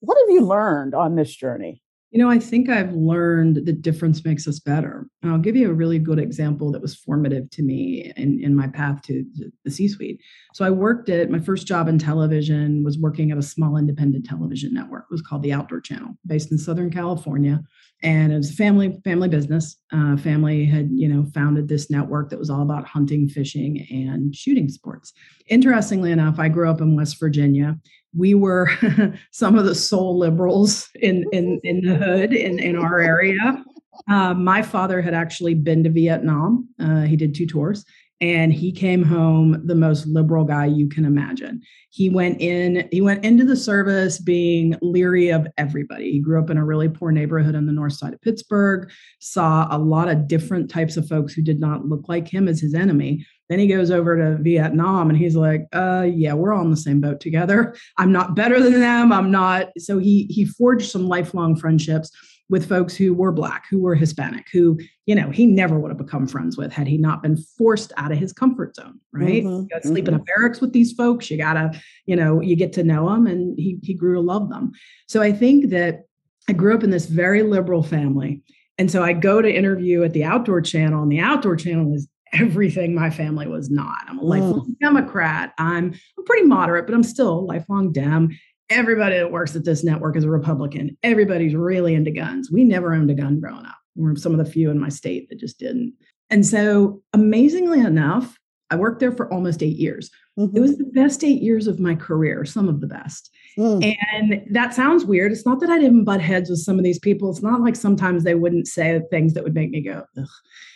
what 0.00 0.18
have 0.18 0.34
you 0.34 0.40
learned 0.40 0.94
on 0.94 1.14
this 1.14 1.34
journey 1.34 1.82
you 2.10 2.18
know, 2.18 2.28
I 2.28 2.40
think 2.40 2.68
I've 2.68 2.92
learned 2.92 3.64
that 3.66 3.82
difference 3.82 4.24
makes 4.24 4.48
us 4.48 4.58
better. 4.58 5.06
And 5.22 5.30
I'll 5.30 5.38
give 5.38 5.54
you 5.54 5.70
a 5.70 5.74
really 5.74 6.00
good 6.00 6.18
example 6.18 6.72
that 6.72 6.82
was 6.82 6.96
formative 6.96 7.48
to 7.50 7.62
me 7.62 8.12
in, 8.16 8.40
in 8.42 8.56
my 8.56 8.66
path 8.66 9.02
to 9.02 9.24
the 9.64 9.70
C 9.70 9.86
suite. 9.86 10.20
So 10.54 10.64
I 10.64 10.70
worked 10.70 11.08
at 11.08 11.30
my 11.30 11.38
first 11.38 11.68
job 11.68 11.86
in 11.86 11.98
television, 11.98 12.82
was 12.82 12.98
working 12.98 13.30
at 13.30 13.38
a 13.38 13.42
small 13.42 13.76
independent 13.76 14.26
television 14.26 14.74
network. 14.74 15.04
It 15.08 15.14
was 15.14 15.22
called 15.22 15.44
the 15.44 15.52
Outdoor 15.52 15.80
Channel, 15.80 16.16
based 16.26 16.50
in 16.50 16.58
Southern 16.58 16.90
California. 16.90 17.60
And 18.02 18.32
it 18.32 18.36
was 18.36 18.50
a 18.50 18.54
family, 18.54 18.98
family 19.04 19.28
business. 19.28 19.76
Uh, 19.92 20.16
family 20.16 20.64
had, 20.64 20.88
you 20.92 21.06
know, 21.06 21.26
founded 21.32 21.68
this 21.68 21.90
network 21.90 22.30
that 22.30 22.38
was 22.38 22.50
all 22.50 22.62
about 22.62 22.86
hunting, 22.86 23.28
fishing, 23.28 23.86
and 23.90 24.34
shooting 24.34 24.68
sports. 24.68 25.12
Interestingly 25.48 26.10
enough, 26.10 26.40
I 26.40 26.48
grew 26.48 26.68
up 26.68 26.80
in 26.80 26.96
West 26.96 27.20
Virginia 27.20 27.78
we 28.16 28.34
were 28.34 28.70
some 29.30 29.56
of 29.56 29.64
the 29.64 29.74
sole 29.74 30.18
liberals 30.18 30.88
in 30.96 31.24
in 31.32 31.60
in 31.64 31.80
the 31.82 31.94
hood 31.94 32.32
in 32.32 32.58
in 32.58 32.76
our 32.76 33.00
area. 33.00 33.64
Uh, 34.08 34.34
my 34.34 34.62
father 34.62 35.02
had 35.02 35.14
actually 35.14 35.54
been 35.54 35.84
to 35.84 35.90
Vietnam. 35.90 36.68
Uh, 36.78 37.02
he 37.02 37.16
did 37.16 37.34
two 37.34 37.46
tours, 37.46 37.84
and 38.20 38.52
he 38.52 38.72
came 38.72 39.02
home 39.02 39.60
the 39.66 39.74
most 39.74 40.06
liberal 40.06 40.44
guy 40.44 40.66
you 40.66 40.88
can 40.88 41.04
imagine 41.04 41.60
he 41.90 42.08
went 42.08 42.40
in 42.40 42.88
he 42.92 43.00
went 43.00 43.24
into 43.24 43.44
the 43.44 43.56
service 43.56 44.18
being 44.18 44.76
leery 44.82 45.30
of 45.30 45.46
everybody 45.58 46.12
he 46.12 46.20
grew 46.20 46.40
up 46.40 46.50
in 46.50 46.56
a 46.56 46.64
really 46.64 46.88
poor 46.88 47.10
neighborhood 47.10 47.54
on 47.54 47.66
the 47.66 47.72
north 47.72 47.94
side 47.94 48.12
of 48.12 48.20
pittsburgh 48.20 48.90
saw 49.20 49.66
a 49.70 49.78
lot 49.78 50.08
of 50.08 50.28
different 50.28 50.70
types 50.70 50.96
of 50.96 51.08
folks 51.08 51.32
who 51.32 51.42
did 51.42 51.60
not 51.60 51.86
look 51.86 52.08
like 52.08 52.28
him 52.28 52.48
as 52.48 52.60
his 52.60 52.74
enemy 52.74 53.24
then 53.50 53.58
he 53.58 53.66
goes 53.66 53.90
over 53.90 54.16
to 54.16 54.42
vietnam 54.42 55.10
and 55.10 55.18
he's 55.18 55.36
like 55.36 55.66
uh 55.74 56.06
yeah 56.10 56.32
we're 56.32 56.54
all 56.54 56.64
in 56.64 56.70
the 56.70 56.76
same 56.76 57.00
boat 57.00 57.20
together 57.20 57.76
i'm 57.98 58.12
not 58.12 58.34
better 58.34 58.62
than 58.62 58.80
them 58.80 59.12
i'm 59.12 59.30
not 59.30 59.68
so 59.78 59.98
he 59.98 60.24
he 60.30 60.46
forged 60.46 60.90
some 60.90 61.08
lifelong 61.08 61.54
friendships 61.54 62.10
with 62.50 62.68
folks 62.68 62.96
who 62.96 63.14
were 63.14 63.30
black, 63.30 63.64
who 63.70 63.78
were 63.78 63.94
Hispanic, 63.94 64.48
who, 64.52 64.76
you 65.06 65.14
know, 65.14 65.30
he 65.30 65.46
never 65.46 65.78
would 65.78 65.92
have 65.92 65.96
become 65.96 66.26
friends 66.26 66.56
with 66.56 66.72
had 66.72 66.88
he 66.88 66.98
not 66.98 67.22
been 67.22 67.36
forced 67.36 67.92
out 67.96 68.10
of 68.10 68.18
his 68.18 68.32
comfort 68.32 68.74
zone, 68.74 68.98
right? 69.12 69.44
Mm-hmm, 69.44 69.62
you 69.62 69.68
got 69.70 69.82
to 69.82 69.88
sleep 69.88 70.06
mm-hmm. 70.06 70.14
in 70.14 70.20
a 70.20 70.24
barracks 70.24 70.60
with 70.60 70.72
these 70.72 70.92
folks. 70.92 71.30
You 71.30 71.38
gotta, 71.38 71.80
you 72.06 72.16
know, 72.16 72.40
you 72.40 72.56
get 72.56 72.72
to 72.74 72.82
know 72.82 73.08
them 73.08 73.28
and 73.28 73.56
he 73.56 73.78
he 73.84 73.94
grew 73.94 74.14
to 74.14 74.20
love 74.20 74.50
them. 74.50 74.72
So 75.06 75.22
I 75.22 75.32
think 75.32 75.70
that 75.70 76.02
I 76.48 76.52
grew 76.52 76.74
up 76.74 76.82
in 76.82 76.90
this 76.90 77.06
very 77.06 77.44
liberal 77.44 77.84
family. 77.84 78.42
And 78.78 78.90
so 78.90 79.04
I 79.04 79.12
go 79.12 79.40
to 79.40 79.54
interview 79.54 80.02
at 80.02 80.12
the 80.12 80.24
outdoor 80.24 80.60
channel, 80.60 81.02
and 81.02 81.12
the 81.12 81.20
outdoor 81.20 81.54
channel 81.54 81.94
is 81.94 82.08
everything 82.32 82.94
my 82.94 83.10
family 83.10 83.46
was 83.46 83.70
not. 83.70 83.98
I'm 84.08 84.18
a 84.18 84.24
lifelong 84.24 84.70
mm. 84.70 84.78
Democrat. 84.80 85.52
I'm 85.58 85.94
I'm 86.18 86.24
pretty 86.24 86.46
moderate, 86.46 86.86
but 86.86 86.94
I'm 86.94 87.02
still 87.02 87.30
a 87.30 87.40
lifelong 87.40 87.92
Dem 87.92 88.30
everybody 88.70 89.16
that 89.16 89.32
works 89.32 89.56
at 89.56 89.64
this 89.64 89.84
network 89.84 90.16
is 90.16 90.24
a 90.24 90.30
Republican. 90.30 90.96
Everybody's 91.02 91.54
really 91.54 91.94
into 91.94 92.12
guns. 92.12 92.50
We 92.50 92.64
never 92.64 92.94
owned 92.94 93.10
a 93.10 93.14
gun 93.14 93.40
growing 93.40 93.66
up. 93.66 93.76
We're 93.96 94.16
some 94.16 94.32
of 94.32 94.38
the 94.38 94.50
few 94.50 94.70
in 94.70 94.78
my 94.78 94.88
state 94.88 95.28
that 95.28 95.40
just 95.40 95.58
didn't. 95.58 95.94
And 96.30 96.46
so, 96.46 97.02
amazingly 97.12 97.80
enough, 97.80 98.38
I 98.70 98.76
worked 98.76 99.00
there 99.00 99.10
for 99.10 99.30
almost 99.32 99.64
eight 99.64 99.76
years. 99.76 100.10
Mm-hmm. 100.38 100.56
It 100.56 100.60
was 100.60 100.78
the 100.78 100.84
best 100.84 101.24
eight 101.24 101.42
years 101.42 101.66
of 101.66 101.80
my 101.80 101.96
career, 101.96 102.44
some 102.44 102.68
of 102.68 102.80
the 102.80 102.86
best. 102.86 103.30
Mm. 103.58 103.96
And 104.12 104.42
that 104.52 104.72
sounds 104.72 105.04
weird. 105.04 105.32
It's 105.32 105.44
not 105.44 105.58
that 105.58 105.70
I 105.70 105.78
didn't 105.80 106.04
butt 106.04 106.20
heads 106.20 106.48
with 106.48 106.60
some 106.60 106.78
of 106.78 106.84
these 106.84 107.00
people. 107.00 107.30
It's 107.30 107.42
not 107.42 107.60
like 107.60 107.74
sometimes 107.74 108.22
they 108.22 108.36
wouldn't 108.36 108.68
say 108.68 109.00
things 109.10 109.34
that 109.34 109.42
would 109.42 109.54
make 109.54 109.70
me 109.70 109.82
go, 109.82 110.04
Ugh, 110.16 110.28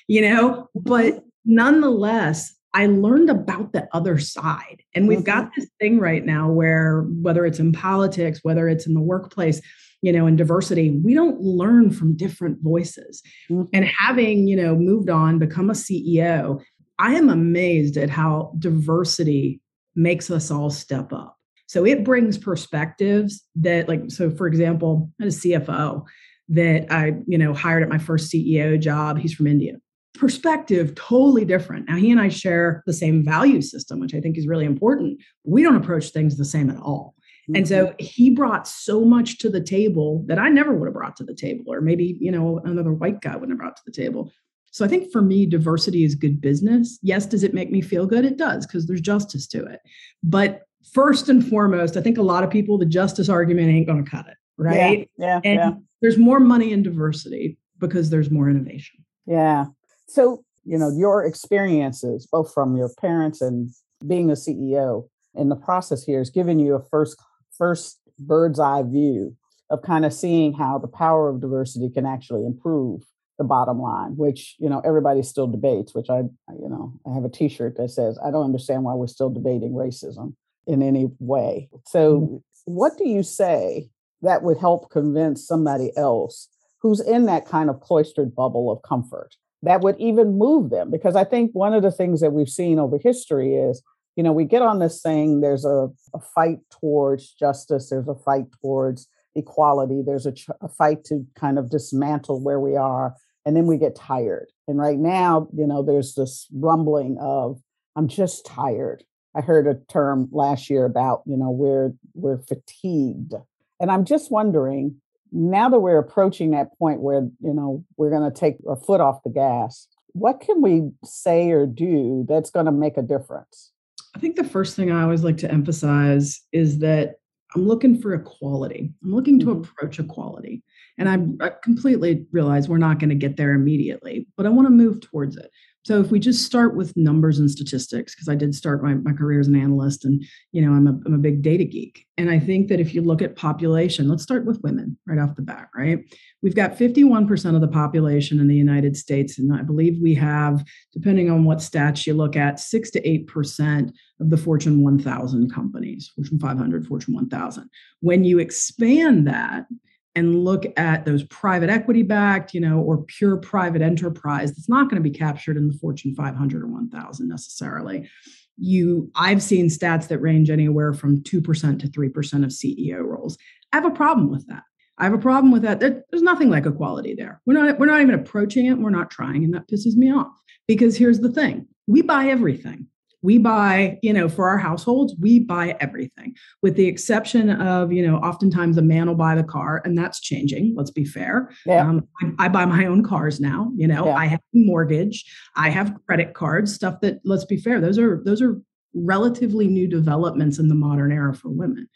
you 0.09 0.23
know, 0.23 0.69
but 0.75 1.23
nonetheless, 1.45 2.55
I 2.75 2.87
learned 2.87 3.31
about 3.31 3.73
the 3.73 3.89
other 3.93 4.19
side. 4.19 4.83
And 4.95 5.07
we've 5.07 5.25
got 5.25 5.45
mm-hmm. 5.45 5.61
this 5.61 5.71
thing 5.81 6.01
right 6.01 6.25
now 6.25 6.51
where, 6.51 7.03
whether 7.03 7.47
it's 7.47 7.61
in 7.61 7.73
politics, 7.73 8.41
whether 8.43 8.69
it's 8.69 8.87
in 8.87 8.95
the 8.95 9.01
workplace, 9.01 9.61
you 10.03 10.13
know, 10.13 10.27
in 10.27 10.35
diversity, 10.35 10.91
we 10.91 11.15
don't 11.15 11.41
learn 11.41 11.93
from 11.93 12.17
different 12.17 12.61
voices. 12.61 13.23
Mm-hmm. 13.49 13.63
And 13.73 13.85
having, 13.85 14.49
you 14.49 14.57
know, 14.57 14.75
moved 14.75 15.09
on, 15.09 15.39
become 15.39 15.71
a 15.71 15.75
CEO, 15.75 16.61
I 16.99 17.15
am 17.15 17.29
amazed 17.29 17.97
at 17.97 18.11
how 18.11 18.53
diversity 18.59 19.61
makes 19.95 20.31
us 20.31 20.51
all 20.51 20.69
step 20.69 21.13
up. 21.13 21.37
So 21.67 21.87
it 21.87 22.05
brings 22.05 22.37
perspectives 22.39 23.43
that, 23.57 23.89
like, 23.89 24.03
so 24.09 24.31
for 24.31 24.49
example, 24.49 25.11
I 25.21 25.25
had 25.25 25.33
a 25.33 25.37
CFO 25.37 26.05
that 26.51 26.93
I, 26.93 27.15
you 27.27 27.39
know, 27.39 27.55
hired 27.55 27.83
at 27.85 27.89
my 27.89 27.99
first 27.99 28.33
CEO 28.33 28.79
job. 28.79 29.19
He's 29.19 29.33
from 29.33 29.47
India 29.47 29.77
perspective 30.15 30.95
totally 30.95 31.45
different. 31.45 31.89
Now, 31.89 31.97
he 31.97 32.11
and 32.11 32.21
I 32.21 32.29
share 32.29 32.83
the 32.87 32.93
same 32.93 33.25
value 33.25 33.61
system, 33.61 34.01
which 34.01 34.15
I 34.15 34.21
think 34.21 34.39
is 34.39 34.47
really 34.47 34.65
important. 34.65 35.21
We 35.45 35.63
don't 35.63 35.77
approach 35.77 36.11
things 36.11 36.37
the 36.37 36.45
same 36.45 36.71
at 36.71 36.79
all. 36.79 37.15
Mm-hmm. 37.45 37.57
And 37.57 37.69
so 37.69 37.87
mm-hmm. 37.87 37.97
he 37.99 38.31
brought 38.31 38.67
so 38.67 39.05
much 39.05 39.39
to 39.39 39.51
the 39.51 39.61
table 39.61 40.25
that 40.29 40.39
I 40.39 40.49
never 40.49 40.73
would 40.73 40.87
have 40.87 40.95
brought 40.95 41.17
to 41.17 41.25
the 41.25 41.35
table, 41.35 41.73
or 41.73 41.81
maybe, 41.81 42.17
you 42.21 42.31
know, 42.31 42.61
another 42.65 42.93
white 42.93 43.21
guy 43.21 43.35
wouldn't 43.35 43.51
have 43.51 43.59
brought 43.59 43.77
to 43.77 43.83
the 43.85 43.93
table. 43.93 44.33
So 44.71 44.85
I 44.85 44.89
think 44.89 45.13
for 45.13 45.23
me, 45.23 45.47
diversity 45.47 46.05
is 46.05 46.15
good 46.15 46.41
business. 46.41 46.99
Yes, 47.03 47.27
does 47.27 47.45
it 47.45 47.55
make 47.55 47.71
me 47.71 47.81
feel 47.81 48.07
good? 48.07 48.25
It 48.25 48.39
does, 48.39 48.67
because 48.67 48.87
there's 48.87 49.01
justice 49.01 49.47
to 49.49 49.65
it. 49.65 49.81
But 50.23 50.63
first 50.93 51.29
and 51.29 51.47
foremost, 51.47 51.97
I 51.97 52.01
think 52.01 52.19
a 52.19 52.23
lot 52.23 52.43
of 52.45 52.51
people, 52.51 52.79
the 52.79 52.87
justice 52.87 53.29
argument 53.29 53.69
ain't 53.69 53.87
going 53.87 54.05
to 54.05 54.11
cut 54.11 54.27
it, 54.27 54.37
right? 54.57 55.09
Yeah. 55.17 55.27
yeah 55.27 55.41
and 55.45 55.59
yeah. 55.59 55.73
there's 56.03 56.19
more 56.19 56.41
money 56.41 56.73
in 56.73 56.83
diversity 56.83 57.59
because 57.79 58.11
there's 58.11 58.31
more 58.31 58.51
innovation. 58.51 59.05
Yeah. 59.27 59.67
So, 60.07 60.45
you 60.65 60.79
know, 60.79 60.91
your 60.91 61.25
experiences, 61.25 62.27
both 62.31 62.53
from 62.53 62.77
your 62.77 62.91
parents 63.01 63.41
and 63.41 63.71
being 64.07 64.31
a 64.31 64.35
CEO 64.35 65.09
in 65.35 65.49
the 65.49 65.57
process 65.57 66.05
here, 66.05 66.19
has 66.19 66.31
given 66.31 66.59
you 66.59 66.75
a 66.75 66.85
first 66.91 67.17
first 67.57 68.01
bird's 68.19 68.61
eye 68.61 68.83
view 68.83 69.37
of 69.71 69.83
kind 69.83 70.05
of 70.05 70.13
seeing 70.13 70.53
how 70.53 70.79
the 70.79 70.89
power 70.89 71.29
of 71.29 71.41
diversity 71.41 71.89
can 71.89 72.07
actually 72.07 72.45
improve 72.45 73.03
the 73.39 73.45
bottom 73.45 73.81
line, 73.81 74.17
which 74.17 74.55
you 74.59 74.69
know 74.69 74.81
everybody 74.85 75.23
still 75.23 75.47
debates. 75.47 75.95
Which 75.95 76.09
I, 76.09 76.19
you 76.19 76.69
know, 76.69 76.93
I 77.07 77.15
have 77.15 77.25
a 77.25 77.29
T-shirt 77.29 77.77
that 77.77 77.91
says, 77.91 78.19
"I 78.25 78.31
don't 78.31 78.45
understand 78.45 78.85
why 78.85 78.95
we're 78.95 79.07
still 79.07 79.31
debating 79.31 79.73
racism 79.73 80.35
in 80.67 80.83
any 80.83 81.11
way." 81.19 81.69
So, 81.87 82.21
mm-hmm. 82.21 82.37
what 82.67 82.97
do 82.97 83.09
you 83.09 83.23
say 83.23 83.91
that 84.23 84.43
would 84.43 84.59
help 84.59 84.91
convince 84.91 85.47
somebody 85.47 85.95
else 85.97 86.49
who's 86.81 87.01
in 87.01 87.27
that 87.27 87.47
kind 87.47 87.71
of 87.71 87.81
cloistered 87.81 88.35
bubble 88.35 88.71
of 88.71 88.83
comfort 88.83 89.35
that 89.65 89.81
would 89.81 89.99
even 89.99 90.39
move 90.39 90.71
them. 90.71 90.91
Because 90.91 91.17
I 91.17 91.25
think 91.25 91.51
one 91.53 91.75
of 91.75 91.83
the 91.83 91.91
things 91.91 92.21
that 92.21 92.33
we've 92.33 92.49
seen 92.49 92.79
over 92.79 92.99
history 92.99 93.55
is, 93.55 93.83
you 94.17 94.23
know, 94.23 94.33
we 94.33 94.45
get 94.45 94.63
on 94.63 94.79
this 94.79 95.03
thing, 95.03 95.41
there's 95.41 95.65
a, 95.65 95.89
a 96.15 96.21
fight 96.35 96.59
towards 96.71 97.33
justice, 97.33 97.91
there's 97.91 98.09
a 98.09 98.15
fight 98.15 98.47
towards 98.61 99.09
equality, 99.35 100.03
there's 100.07 100.27
a, 100.27 100.35
a 100.61 100.69
fight 100.69 101.05
to 101.05 101.27
kind 101.35 101.59
of 101.59 101.71
dismantle 101.71 102.41
where 102.43 102.61
we 102.61 102.77
are, 102.77 103.15
and 103.45 103.57
then 103.57 103.67
we 103.67 103.77
get 103.77 103.97
tired. 103.97 104.47
And 104.69 104.79
right 104.79 104.99
now, 104.99 105.49
you 105.53 105.67
know, 105.67 105.83
there's 105.83 106.15
this 106.15 106.47
rumbling 106.53 107.19
of, 107.21 107.61
I'm 107.97 108.09
just 108.09 108.47
tired. 108.47 109.05
I 109.37 109.41
heard 109.41 109.67
a 109.67 109.75
term 109.93 110.29
last 110.31 110.71
year 110.71 110.85
about, 110.85 111.23
you 111.27 111.37
know, 111.37 111.51
we're 111.51 111.93
we're 112.15 112.39
fatigued. 112.39 113.35
And 113.81 113.91
I'm 113.91 114.05
just 114.05 114.31
wondering, 114.31 115.01
now 115.33 115.69
that 115.69 115.81
we're 115.81 115.99
approaching 115.99 116.51
that 116.51 116.77
point 116.79 117.01
where 117.01 117.29
you 117.41 117.55
know 117.55 117.85
we're 117.97 118.11
going 118.11 118.31
to 118.31 118.37
take 118.37 118.57
our 118.69 118.77
foot 118.77 119.01
off 119.01 119.23
the 119.25 119.31
gas 119.31 119.89
what 120.15 120.41
can 120.41 120.63
we 120.63 120.91
say 121.05 121.51
or 121.51 121.67
do 121.67 122.25
that's 122.29 122.51
going 122.51 122.67
to 122.67 122.73
make 122.73 122.97
a 122.97 123.03
difference? 123.03 123.73
I 124.17 124.21
think 124.21 124.37
the 124.37 124.45
first 124.45 124.77
thing 124.77 124.91
i 124.91 125.03
always 125.03 125.25
like 125.25 125.37
to 125.39 125.51
emphasize 125.51 126.41
is 126.53 126.79
that 126.79 127.17
i'm 127.55 127.67
looking 127.67 128.01
for 128.01 128.15
equality. 128.15 128.93
I'm 129.03 129.13
looking 129.13 129.39
to 129.41 129.47
mm-hmm. 129.47 129.63
approach 129.63 129.99
equality. 129.99 130.63
And 130.97 131.09
I, 131.09 131.47
I 131.47 131.51
completely 131.65 132.25
realize 132.31 132.69
we're 132.69 132.79
not 132.79 133.01
going 133.01 133.11
to 133.11 133.17
get 133.17 133.37
there 133.37 133.53
immediately 133.53 134.29
but 134.37 134.47
i 134.47 134.49
want 134.49 134.67
to 134.67 134.71
move 134.71 135.01
towards 135.01 135.37
it 135.37 135.51
so 135.85 136.01
if 136.01 136.11
we 136.11 136.19
just 136.19 136.47
start 136.47 136.75
with 136.75 136.97
numbers 136.97 137.39
and 137.39 137.51
statistics, 137.51 138.15
because 138.15 138.29
I 138.29 138.35
did 138.35 138.55
start 138.55 138.83
my, 138.83 138.95
my 138.95 139.13
career 139.13 139.39
as 139.39 139.49
an 139.49 139.55
analyst 139.55 140.07
and, 140.07 140.25
you 140.51 140.63
know, 140.63 140.73
I'm 140.73 140.87
a, 140.87 140.99
I'm 141.05 141.13
a 141.13 141.19
big 141.19 141.43
data 141.43 141.65
geek. 141.65 142.07
And 142.17 142.31
I 142.31 142.39
think 142.39 142.69
that 142.69 142.81
if 142.81 142.95
you 142.95 143.03
look 143.03 143.21
at 143.21 143.37
population, 143.37 144.09
let's 144.09 144.23
start 144.23 144.47
with 144.47 144.63
women 144.63 144.97
right 145.07 145.19
off 145.19 145.37
the 145.37 145.43
bat, 145.43 145.69
right? 145.77 145.99
We've 146.43 146.55
got 146.55 146.79
51% 146.79 147.55
of 147.55 147.61
the 147.61 147.69
population 147.69 148.41
in 148.41 148.49
the 148.49 148.57
United 148.57 148.97
States. 148.97 149.39
And 149.39 149.53
I 149.55 149.61
believe 149.61 150.01
we 150.01 150.15
have, 150.15 150.65
depending 150.95 151.31
on 151.31 151.45
what 151.45 151.59
stats 151.59 152.07
you 152.07 152.15
look 152.15 152.35
at, 152.35 152.61
six 152.61 152.91
to 152.93 153.03
8% 153.03 153.93
of 154.21 154.31
the 154.31 154.39
Fortune 154.39 154.83
1000 154.83 155.53
companies, 155.53 156.11
Fortune 156.17 156.39
500, 156.39 156.87
Fortune 156.87 157.13
1000. 157.13 157.69
When 158.01 158.25
you 158.25 158.39
expand 158.39 159.27
that, 159.27 159.67
and 160.15 160.45
look 160.45 160.65
at 160.77 161.05
those 161.05 161.25
private 161.25 161.71
equity 161.71 162.03
backed, 162.03 162.55
you 162.55 162.61
know, 162.61 162.79
or 162.79 163.03
pure 163.05 163.37
private 163.37 163.83
enterprise 163.83 164.51
that's 164.51 164.69
not 164.69 164.89
going 164.89 165.03
to 165.03 165.09
be 165.09 165.17
captured 165.17 165.57
in 165.57 165.69
the 165.69 165.75
Fortune 165.75 166.15
500 166.15 166.63
or 166.63 166.69
1000 166.69 167.29
necessarily. 167.29 168.09
You, 168.57 169.11
I've 169.17 169.43
seen 169.43 169.67
stats 169.67 170.09
that 170.09 170.21
range 170.21 170.51
anywhere 170.51 170.95
from 170.95 171.23
2% 171.23 171.25
to 171.25 171.41
3% 171.43 172.45
of 172.45 172.51
CEO 172.51 173.03
roles. 173.05 173.37
I 173.73 173.77
have 173.77 173.85
a 173.85 173.91
problem 173.91 174.31
with 174.31 174.47
that. 174.47 174.63
I 174.99 175.05
have 175.05 175.13
a 175.13 175.19
problem 175.19 175.51
with 175.51 175.63
that. 175.63 175.81
there's 175.81 176.23
nothing 176.23 176.51
like 176.51 176.67
equality 176.67 177.15
there. 177.15 177.41
We're 177.47 177.61
not, 177.61 177.81
we're 177.81 177.87
not 177.87 178.01
even 178.01 178.15
approaching 178.15 178.67
it. 178.67 178.79
We're 178.79 178.91
not 178.91 179.11
trying. 179.11 179.43
And 179.43 179.53
that 179.55 179.67
pisses 179.67 179.97
me 179.97 180.13
off 180.13 180.41
because 180.69 180.97
here's 180.97 181.19
the 181.19 181.33
thing 181.33 181.67
we 181.87 182.03
buy 182.03 182.29
everything 182.29 182.87
we 183.25 183.39
buy 183.39 183.99
you 184.03 184.13
know 184.13 184.29
for 184.29 184.49
our 184.49 184.59
households 184.59 185.15
we 185.19 185.41
buy 185.41 185.77
everything. 185.81 186.37
With 186.63 186.77
the 186.77 186.87
exception 186.87 187.49
of 187.51 187.91
you 187.91 188.07
know 188.07 188.19
oftentimes 188.19 188.77
a 188.77 188.83
man 188.83 189.09
will 189.09 189.15
buy 189.17 189.35
the 189.35 189.43
car 189.43 189.81
and 189.85 189.97
that's 189.97 190.21
changing 190.21 190.75
let's 190.77 190.91
be 190.91 191.07
fair. 191.07 191.51
Yeah. 191.65 191.89
um, 191.89 192.07
I, 192.23 192.45
I, 192.45 192.49
buy 192.49 192.67
my 192.67 192.85
own 192.87 193.03
cars 193.03 193.41
now 193.41 193.73
you 193.75 193.89
know. 193.89 194.05
Yeah. 194.07 194.17
i 194.17 194.27
have 194.27 194.41
a 194.55 194.59
mortgage. 194.59 195.25
I 195.57 195.71
have 195.71 195.97
credit 196.07 196.35
cards 196.35 196.75
stuff 196.75 197.01
that 197.01 197.21
let's 197.25 197.47
be 197.47 197.57
fair 197.57 197.81
those 197.81 197.99
are 197.99 198.23
those 198.25 198.43
are 198.43 198.61
relatively 198.93 199.67
new 199.67 199.89
developments 199.89 200.59
in 200.59 200.69
the 200.69 200.75
modern 200.75 201.11
era 201.11 201.35
for 201.35 201.49
women. 201.49 201.89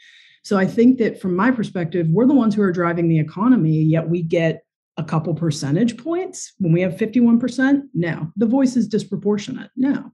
So 0.45 0.57
i 0.57 0.67
think 0.67 0.99
that 0.99 1.21
from 1.21 1.37
my 1.37 1.51
perspective 1.51 2.07
we're 2.09 2.27
the 2.27 2.35
ones 2.35 2.55
who 2.55 2.63
are 2.63 2.73
driving 2.73 3.09
the 3.09 3.21
economy 3.21 3.83
yet 3.83 4.09
we 4.09 4.23
get 4.23 4.63
a 4.97 5.05
couple 5.05 5.33
percentage 5.33 5.97
points. 5.97 6.55
When 6.59 6.73
we 6.73 6.81
have 6.81 6.95
51% 6.95 7.83
no. 7.95 8.33
The 8.37 8.47
voice 8.47 8.77
is 8.77 8.89
disproportionate 8.89 9.71
no 9.77 10.13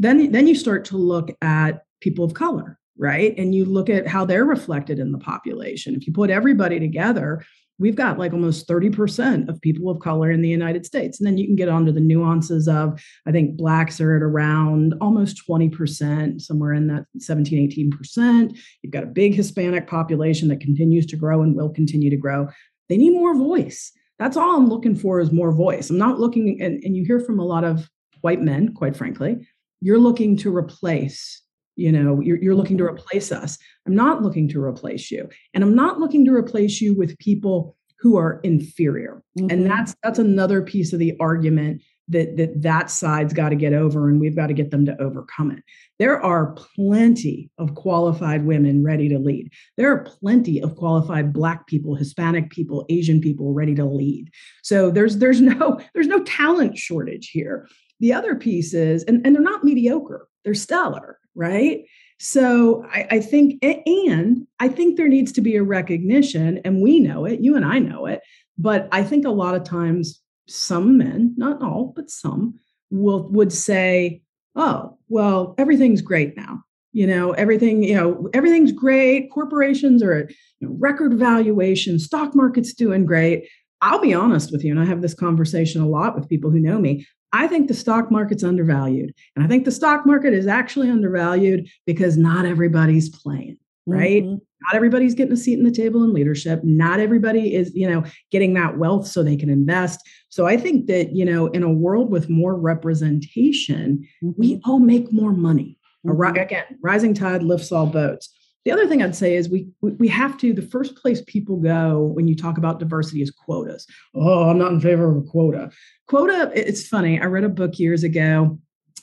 then 0.00 0.32
then 0.32 0.48
you 0.48 0.56
start 0.56 0.84
to 0.86 0.96
look 0.96 1.30
at 1.40 1.84
people 2.00 2.24
of 2.24 2.34
color 2.34 2.80
right? 3.00 3.34
And 3.38 3.54
you 3.54 3.64
look 3.64 3.88
at 3.88 4.06
how 4.06 4.26
they're 4.26 4.44
reflected 4.44 4.98
in 4.98 5.10
the 5.10 5.18
population. 5.18 5.94
If 5.94 6.06
you 6.06 6.12
put 6.12 6.28
everybody 6.28 6.78
together, 6.78 7.42
we've 7.78 7.96
got 7.96 8.18
like 8.18 8.34
almost 8.34 8.68
30% 8.68 9.48
of 9.48 9.60
people 9.62 9.88
of 9.88 10.00
color 10.00 10.30
in 10.30 10.42
the 10.42 10.50
United 10.50 10.84
States. 10.84 11.18
And 11.18 11.26
then 11.26 11.38
you 11.38 11.46
can 11.46 11.56
get 11.56 11.70
onto 11.70 11.92
the 11.92 12.00
nuances 12.00 12.68
of, 12.68 13.02
I 13.26 13.32
think 13.32 13.56
blacks 13.56 14.02
are 14.02 14.16
at 14.16 14.22
around 14.22 14.94
almost 15.00 15.42
20%, 15.48 16.42
somewhere 16.42 16.74
in 16.74 16.88
that 16.88 17.06
17, 17.18 17.90
18%. 17.90 18.56
You've 18.82 18.92
got 18.92 19.04
a 19.04 19.06
big 19.06 19.34
Hispanic 19.34 19.86
population 19.86 20.48
that 20.48 20.60
continues 20.60 21.06
to 21.06 21.16
grow 21.16 21.40
and 21.42 21.56
will 21.56 21.70
continue 21.70 22.10
to 22.10 22.18
grow. 22.18 22.48
They 22.90 22.98
need 22.98 23.14
more 23.14 23.34
voice. 23.34 23.92
That's 24.18 24.36
all 24.36 24.58
I'm 24.58 24.68
looking 24.68 24.94
for 24.94 25.20
is 25.20 25.32
more 25.32 25.52
voice. 25.52 25.88
I'm 25.88 25.96
not 25.96 26.20
looking, 26.20 26.60
and, 26.60 26.84
and 26.84 26.94
you 26.94 27.06
hear 27.06 27.20
from 27.20 27.40
a 27.40 27.46
lot 27.46 27.64
of 27.64 27.88
white 28.20 28.42
men, 28.42 28.74
quite 28.74 28.94
frankly, 28.94 29.46
you're 29.80 29.98
looking 29.98 30.36
to 30.36 30.54
replace 30.54 31.42
you 31.76 31.92
know 31.92 32.20
you're, 32.20 32.42
you're 32.42 32.54
looking 32.54 32.76
to 32.78 32.84
mm-hmm. 32.84 32.94
replace 32.94 33.32
us. 33.32 33.58
I'm 33.86 33.94
not 33.94 34.22
looking 34.22 34.48
to 34.48 34.62
replace 34.62 35.10
you 35.10 35.28
and 35.54 35.64
i'm 35.64 35.74
not 35.74 35.98
looking 35.98 36.24
to 36.26 36.32
replace 36.32 36.80
you 36.80 36.94
with 36.94 37.18
people 37.18 37.76
who 38.00 38.16
are 38.16 38.40
inferior 38.42 39.22
mm-hmm. 39.38 39.50
and 39.50 39.66
that's 39.66 39.94
that's 40.02 40.18
another 40.18 40.62
piece 40.62 40.92
of 40.92 40.98
the 40.98 41.16
argument 41.20 41.82
that 42.10 42.36
that 42.36 42.60
that 42.62 42.90
side's 42.90 43.32
got 43.32 43.48
to 43.50 43.56
get 43.56 43.72
over 43.72 44.08
and 44.08 44.20
we've 44.20 44.36
got 44.36 44.48
to 44.48 44.54
get 44.54 44.70
them 44.70 44.84
to 44.84 45.00
overcome 45.00 45.50
it. 45.50 45.62
There 45.98 46.20
are 46.20 46.56
plenty 46.76 47.50
of 47.56 47.74
qualified 47.74 48.44
women 48.44 48.84
ready 48.84 49.08
to 49.08 49.18
lead. 49.18 49.50
There 49.76 49.92
are 49.92 50.04
plenty 50.04 50.60
of 50.60 50.76
qualified 50.76 51.32
black 51.32 51.66
people 51.66 51.94
hispanic 51.94 52.50
people 52.50 52.84
asian 52.90 53.20
people 53.20 53.54
ready 53.54 53.74
to 53.76 53.84
lead. 53.84 54.30
So 54.62 54.90
there's 54.90 55.18
there's 55.18 55.40
no 55.40 55.80
there's 55.94 56.08
no 56.08 56.22
talent 56.24 56.76
shortage 56.76 57.30
here 57.30 57.68
the 58.00 58.12
other 58.12 58.34
piece 58.34 58.74
is 58.74 59.04
and, 59.04 59.24
and 59.24 59.34
they're 59.34 59.42
not 59.42 59.64
mediocre 59.64 60.28
they're 60.44 60.54
stellar 60.54 61.20
right? 61.34 61.84
So 62.18 62.84
I, 62.92 63.06
I, 63.12 63.20
think, 63.20 63.64
and 63.64 64.46
I 64.58 64.68
think 64.68 64.96
there 64.96 65.08
needs 65.08 65.32
to 65.32 65.40
be 65.40 65.56
a 65.56 65.62
recognition, 65.62 66.60
and 66.64 66.82
we 66.82 67.00
know 67.00 67.24
it, 67.24 67.40
you 67.40 67.56
and 67.56 67.64
I 67.64 67.78
know 67.78 68.06
it, 68.06 68.20
but 68.58 68.88
I 68.92 69.02
think 69.02 69.24
a 69.24 69.30
lot 69.30 69.54
of 69.54 69.64
times 69.64 70.20
some 70.46 70.98
men, 70.98 71.34
not 71.36 71.62
all, 71.62 71.92
but 71.96 72.10
some, 72.10 72.54
will 72.90 73.28
would 73.30 73.52
say, 73.52 74.22
oh, 74.56 74.98
well, 75.08 75.54
everything's 75.56 76.02
great 76.02 76.36
now. 76.36 76.62
You 76.92 77.06
know, 77.06 77.32
everything, 77.32 77.84
you 77.84 77.94
know, 77.94 78.28
everything's 78.34 78.72
great. 78.72 79.30
Corporations 79.30 80.02
are 80.02 80.12
at 80.12 80.30
you 80.58 80.68
know, 80.68 80.74
record 80.78 81.14
valuation, 81.14 82.00
stock 82.00 82.34
market's 82.34 82.74
doing 82.74 83.06
great. 83.06 83.48
I'll 83.80 84.00
be 84.00 84.12
honest 84.12 84.50
with 84.52 84.64
you, 84.64 84.72
and 84.72 84.80
I 84.80 84.84
have 84.84 85.00
this 85.00 85.14
conversation 85.14 85.80
a 85.80 85.88
lot 85.88 86.16
with 86.16 86.28
people 86.28 86.50
who 86.50 86.60
know 86.60 86.78
me. 86.78 87.06
I 87.32 87.46
think 87.46 87.68
the 87.68 87.74
stock 87.74 88.10
market's 88.10 88.44
undervalued. 88.44 89.14
And 89.36 89.44
I 89.44 89.48
think 89.48 89.64
the 89.64 89.70
stock 89.70 90.04
market 90.04 90.32
is 90.32 90.46
actually 90.46 90.90
undervalued 90.90 91.68
because 91.86 92.16
not 92.16 92.44
everybody's 92.44 93.08
playing, 93.08 93.56
right? 93.86 94.24
Mm-hmm. 94.24 94.34
Not 94.62 94.74
everybody's 94.74 95.14
getting 95.14 95.32
a 95.32 95.38
seat 95.38 95.58
in 95.58 95.64
the 95.64 95.70
table 95.70 96.04
in 96.04 96.12
leadership. 96.12 96.60
Not 96.64 97.00
everybody 97.00 97.54
is, 97.54 97.72
you 97.74 97.88
know, 97.88 98.04
getting 98.30 98.54
that 98.54 98.78
wealth 98.78 99.06
so 99.06 99.22
they 99.22 99.36
can 99.36 99.48
invest. 99.48 100.00
So 100.28 100.46
I 100.46 100.56
think 100.56 100.86
that, 100.88 101.14
you 101.14 101.24
know, 101.24 101.46
in 101.48 101.62
a 101.62 101.72
world 101.72 102.10
with 102.10 102.28
more 102.28 102.54
representation, 102.54 104.06
mm-hmm. 104.22 104.38
we 104.38 104.60
all 104.64 104.80
make 104.80 105.12
more 105.12 105.32
money. 105.32 105.78
Mm-hmm. 106.06 106.36
Again, 106.36 106.64
rising 106.82 107.14
tide 107.14 107.42
lifts 107.42 107.72
all 107.72 107.86
boats. 107.86 108.30
The 108.64 108.72
other 108.72 108.86
thing 108.86 109.02
I'd 109.02 109.16
say 109.16 109.36
is 109.36 109.48
we 109.48 109.68
we 109.80 110.08
have 110.08 110.36
to 110.38 110.52
the 110.52 110.62
first 110.62 110.94
place 110.96 111.22
people 111.26 111.56
go 111.56 112.12
when 112.14 112.28
you 112.28 112.36
talk 112.36 112.58
about 112.58 112.78
diversity 112.78 113.22
is 113.22 113.30
quotas. 113.30 113.86
Oh, 114.14 114.50
I'm 114.50 114.58
not 114.58 114.72
in 114.72 114.80
favor 114.80 115.10
of 115.10 115.16
a 115.16 115.26
quota. 115.26 115.70
Quota. 116.08 116.52
It's 116.54 116.86
funny. 116.86 117.20
I 117.20 117.24
read 117.24 117.44
a 117.44 117.48
book 117.48 117.78
years 117.78 118.04
ago 118.04 118.58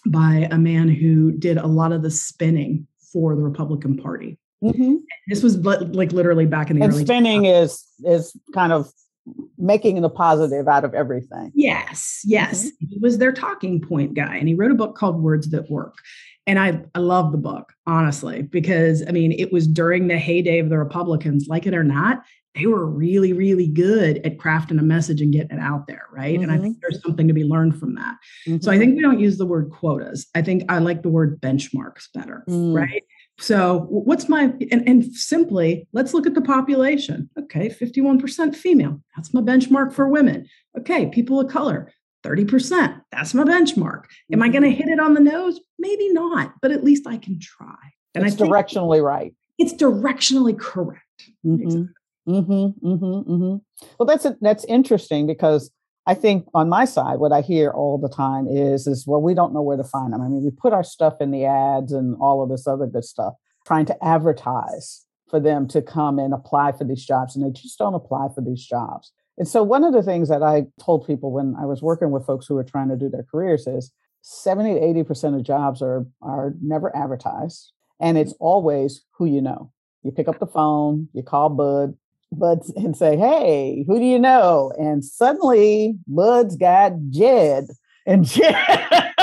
by 0.06 0.48
a 0.52 0.58
man 0.58 0.90
who 0.90 1.32
did 1.32 1.58
a 1.58 1.68
lot 1.68 1.92
of 1.92 2.04
the 2.04 2.12
spinning 2.12 2.88
for 3.12 3.36
the 3.36 3.42
Republican 3.42 3.98
Party. 3.98 4.38
Mm-hmm. 4.64 4.96
This 5.28 5.44
was 5.44 5.58
like 5.58 6.12
literally 6.12 6.46
back 6.46 6.70
in 6.70 6.78
the 6.78 6.84
and 6.84 6.94
early. 6.94 7.06
Spinning 7.06 7.46
is 7.46 7.84
is 8.06 8.40
kind 8.54 8.74
of 8.74 8.92
making 9.58 10.02
the 10.02 10.10
positive 10.10 10.68
out 10.68 10.86
of 10.86 10.94
everything. 10.94 11.52
Yes, 11.54 12.22
yes. 12.26 12.66
Mm-hmm. 12.66 12.86
He 12.90 13.00
was 13.00 13.18
their 13.18 13.32
talking 13.32 13.82
point 13.82 14.14
guy, 14.14 14.38
and 14.38 14.48
he 14.48 14.56
wrote 14.56 14.72
a 14.72 14.76
book 14.76 14.96
called 14.96 15.22
Words 15.22 15.50
That 15.50 15.70
Work. 15.70 15.96
And 16.48 16.58
I, 16.58 16.82
I 16.96 17.00
love 17.00 17.32
the 17.34 17.38
book, 17.38 17.74
honestly, 17.86 18.42
because 18.42 19.04
I 19.08 19.12
mean, 19.12 19.34
it 19.34 19.52
was 19.52 19.68
during 19.68 20.08
the 20.08 20.18
heyday 20.18 20.60
of 20.60 20.70
the 20.70 20.78
Republicans, 20.78 21.48
like 21.48 21.68
it 21.68 21.74
or 21.74 21.84
not, 21.84 22.24
they 22.56 22.66
were 22.66 22.86
really, 22.86 23.34
really 23.34 23.68
good 23.68 24.26
at 24.26 24.38
crafting 24.38 24.80
a 24.80 24.84
message 24.84 25.22
and 25.22 25.32
getting 25.32 25.58
it 25.58 25.62
out 25.62 25.86
there, 25.88 26.06
right? 26.12 26.34
Mm-hmm. 26.36 26.44
And 26.44 26.52
I 26.52 26.58
think 26.58 26.78
mm-hmm. 26.78 26.80
there's 26.82 27.04
something 27.04 27.28
to 27.28 27.34
be 27.34 27.44
learned 27.44 27.80
from 27.80 27.96
that. 27.96 28.16
Mm-hmm. 28.48 28.62
So 28.62 28.72
I 28.72 28.78
think 28.78 28.96
we 28.96 29.02
don't 29.02 29.20
use 29.20 29.38
the 29.38 29.46
word 29.46 29.70
quotas. 29.70 30.28
I 30.34 30.42
think 30.42 30.64
I 30.70 30.80
like 30.80 31.04
the 31.04 31.10
word 31.10 31.40
benchmarks 31.40 32.08
better, 32.14 32.44
mm. 32.50 32.76
right? 32.76 33.04
So 33.40 33.86
what's 33.90 34.28
my 34.28 34.52
and, 34.72 34.88
and 34.88 35.14
simply 35.14 35.88
let's 35.94 36.14
look 36.14 36.26
at 36.26 36.34
the 36.34 36.42
population. 36.42 37.30
Okay, 37.38 37.70
51% 37.70 38.56
female. 38.56 39.00
That's 39.16 39.34
my 39.34 39.42
benchmark 39.42 39.94
for 39.94 40.08
women. 40.08 40.48
Okay, 40.78 41.08
people 41.08 41.40
of 41.40 41.52
color. 41.52 41.92
30%. 42.24 43.02
That's 43.12 43.34
my 43.34 43.44
benchmark. 43.44 44.04
Am 44.32 44.42
I 44.42 44.50
going 44.50 44.64
to 44.64 44.70
mm-hmm. 44.70 44.78
hit 44.78 44.90
it 44.90 45.00
on 45.00 45.14
the 45.14 45.20
nose? 45.20 45.60
Maybe 45.80 46.12
not, 46.12 46.54
but 46.62 46.72
at 46.72 46.84
least 46.84 47.08
I 47.08 47.18
can 47.18 47.40
try. 47.40 47.76
And 48.16 48.26
it's 48.26 48.36
directionally 48.36 49.04
right. 49.04 49.34
It's 49.58 49.74
directionally 49.74 50.58
correct. 50.58 51.02
Mm-hmm. 51.46 51.64
Exactly. 51.64 51.94
Mm-hmm, 52.28 52.88
mm-hmm, 52.88 53.32
mm-hmm. 53.32 53.86
Well, 53.98 54.06
that's 54.06 54.26
a, 54.26 54.36
that's 54.42 54.66
interesting 54.66 55.28
because 55.28 55.72
I 56.06 56.14
think 56.14 56.46
on 56.54 56.68
my 56.68 56.86
side, 56.86 57.20
what 57.20 57.32
I 57.32 57.42
hear 57.42 57.70
all 57.70 57.98
the 57.98 58.10
time 58.10 58.48
is 58.48 58.88
is 58.88 59.06
well, 59.08 59.22
we 59.22 59.34
don't 59.34 59.54
know 59.54 59.62
where 59.62 59.78
to 59.78 59.84
find 59.84 60.14
them. 60.14 60.22
I 60.22 60.28
mean, 60.28 60.44
we 60.44 60.52
put 60.52 60.74
our 60.74 60.84
stuff 60.84 61.16
in 61.22 61.32
the 61.32 61.46
ads 61.46 61.94
and 61.94 62.16
all 62.20 62.44
of 62.44 62.50
this 62.50 62.68
other 62.68 62.86
good 62.86 63.06
stuff, 63.06 63.36
trying 63.66 63.86
to 63.86 64.04
advertise 64.04 65.06
for 65.30 65.40
them 65.40 65.68
to 65.68 65.82
come 65.82 66.20
and 66.20 66.34
apply 66.34 66.74
for 66.74 66.84
these 66.84 67.06
jobs, 67.06 67.36
and 67.36 67.46
they 67.46 67.52
just 67.52 67.78
don't 67.78 67.94
apply 67.94 68.28
for 68.34 68.42
these 68.42 68.66
jobs. 68.66 69.12
And 69.38 69.48
so, 69.48 69.62
one 69.64 69.84
of 69.84 69.94
the 69.94 70.04
things 70.04 70.30
that 70.30 70.42
I 70.42 70.66
told 70.84 71.06
people 71.06 71.32
when 71.32 71.56
I 71.60 71.66
was 71.66 71.82
working 71.82 72.12
with 72.12 72.26
folks 72.26 72.48
who 72.48 72.56
were 72.56 72.64
trying 72.64 72.90
to 72.90 72.98
do 72.98 73.10
their 73.10 73.24
careers 73.24 73.68
is 73.68 73.92
70 74.22 74.74
to 74.74 74.80
80% 74.80 75.36
of 75.36 75.44
jobs 75.44 75.82
are, 75.82 76.06
are 76.22 76.54
never 76.62 76.96
advertised. 76.96 77.72
And 78.00 78.18
it's 78.18 78.34
always 78.40 79.04
who 79.12 79.26
you 79.26 79.42
know. 79.42 79.72
You 80.04 80.12
pick 80.12 80.28
up 80.28 80.40
the 80.40 80.48
phone, 80.48 81.10
you 81.14 81.24
call 81.24 81.50
Bud, 81.50 81.96
Bud 82.32 82.60
and 82.76 82.96
say, 82.96 83.18
Hey, 83.18 83.84
who 83.88 84.00
do 84.00 84.06
you 84.06 84.20
know? 84.20 84.72
And 84.78 85.04
suddenly 85.04 85.98
Bud's 86.08 86.56
got 86.56 86.94
Jed. 87.10 87.68
And 88.06 88.26
Jed. 88.30 88.56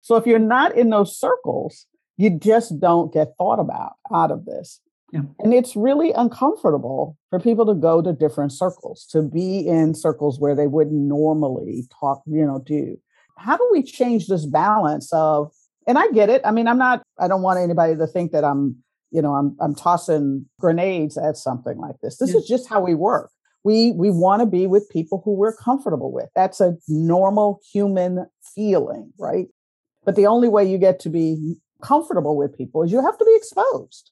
so 0.00 0.16
if 0.16 0.26
you're 0.26 0.38
not 0.38 0.76
in 0.76 0.90
those 0.90 1.18
circles, 1.18 1.86
you 2.16 2.38
just 2.38 2.78
don't 2.80 3.12
get 3.12 3.34
thought 3.38 3.58
about 3.58 3.94
out 4.12 4.30
of 4.30 4.44
this. 4.44 4.80
Yeah. 5.14 5.20
And 5.38 5.54
it's 5.54 5.76
really 5.76 6.10
uncomfortable 6.10 7.16
for 7.30 7.38
people 7.38 7.64
to 7.66 7.74
go 7.74 8.02
to 8.02 8.12
different 8.12 8.50
circles, 8.50 9.06
to 9.12 9.22
be 9.22 9.60
in 9.60 9.94
circles 9.94 10.40
where 10.40 10.56
they 10.56 10.66
wouldn't 10.66 11.00
normally 11.00 11.84
talk, 12.00 12.22
you 12.26 12.44
know, 12.44 12.60
do. 12.66 12.98
How 13.38 13.56
do 13.56 13.68
we 13.70 13.84
change 13.84 14.26
this 14.26 14.44
balance 14.44 15.12
of, 15.12 15.52
and 15.86 15.98
I 15.98 16.10
get 16.10 16.30
it. 16.30 16.42
I 16.44 16.50
mean, 16.50 16.66
I'm 16.66 16.78
not, 16.78 17.04
I 17.16 17.28
don't 17.28 17.42
want 17.42 17.60
anybody 17.60 17.94
to 17.94 18.08
think 18.08 18.32
that 18.32 18.42
I'm, 18.42 18.82
you 19.12 19.22
know, 19.22 19.34
I'm 19.34 19.56
I'm 19.60 19.76
tossing 19.76 20.46
grenades 20.58 21.16
at 21.16 21.36
something 21.36 21.78
like 21.78 21.94
this. 22.02 22.16
This 22.16 22.32
yeah. 22.32 22.38
is 22.38 22.48
just 22.48 22.68
how 22.68 22.80
we 22.80 22.96
work. 22.96 23.30
We 23.62 23.92
we 23.92 24.10
want 24.10 24.40
to 24.40 24.46
be 24.46 24.66
with 24.66 24.90
people 24.90 25.22
who 25.24 25.36
we're 25.36 25.54
comfortable 25.54 26.10
with. 26.10 26.28
That's 26.34 26.60
a 26.60 26.76
normal 26.88 27.60
human 27.72 28.26
feeling, 28.52 29.12
right? 29.16 29.46
But 30.04 30.16
the 30.16 30.26
only 30.26 30.48
way 30.48 30.64
you 30.64 30.78
get 30.78 30.98
to 31.00 31.08
be 31.08 31.54
comfortable 31.82 32.36
with 32.36 32.58
people 32.58 32.82
is 32.82 32.90
you 32.90 33.00
have 33.00 33.16
to 33.16 33.24
be 33.24 33.36
exposed 33.36 34.10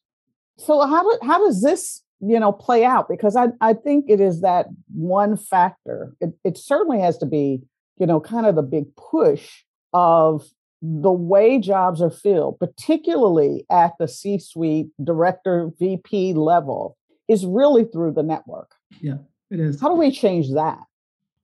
so 0.59 0.87
how 0.87 1.03
do, 1.03 1.19
how 1.27 1.45
does 1.45 1.63
this 1.63 2.03
you 2.21 2.39
know 2.39 2.53
play 2.53 2.85
out? 2.85 3.09
Because 3.09 3.37
i 3.37 3.49
i 3.61 3.73
think 3.73 4.07
it 4.09 4.21
is 4.21 4.41
that 4.41 4.67
one 4.95 5.37
factor. 5.37 6.15
It, 6.21 6.31
it 6.45 6.57
certainly 6.59 7.01
has 7.01 7.19
to 7.19 7.27
be 7.27 7.63
you 7.99 8.07
know 8.07 8.21
kind 8.21 8.47
of 8.47 8.55
the 8.55 8.63
big 8.63 8.95
push 8.97 9.63
of 9.93 10.45
the 10.81 11.13
way 11.13 11.61
jobs 11.61 12.03
are 12.03 12.11
filled 12.11 12.59
particularly 12.59 13.65
at 13.71 13.93
the 14.01 14.09
c 14.09 14.37
suite 14.39 14.89
director 15.05 15.71
vp 15.79 16.35
level 16.35 16.97
is 17.29 17.47
really 17.47 17.85
through 17.85 18.13
the 18.13 18.23
network. 18.23 18.73
Yeah 19.01 19.19
it 19.53 19.61
is. 19.61 19.81
How 19.81 19.89
do 19.89 19.95
we 19.95 20.11
change 20.11 20.51
that? 20.55 20.79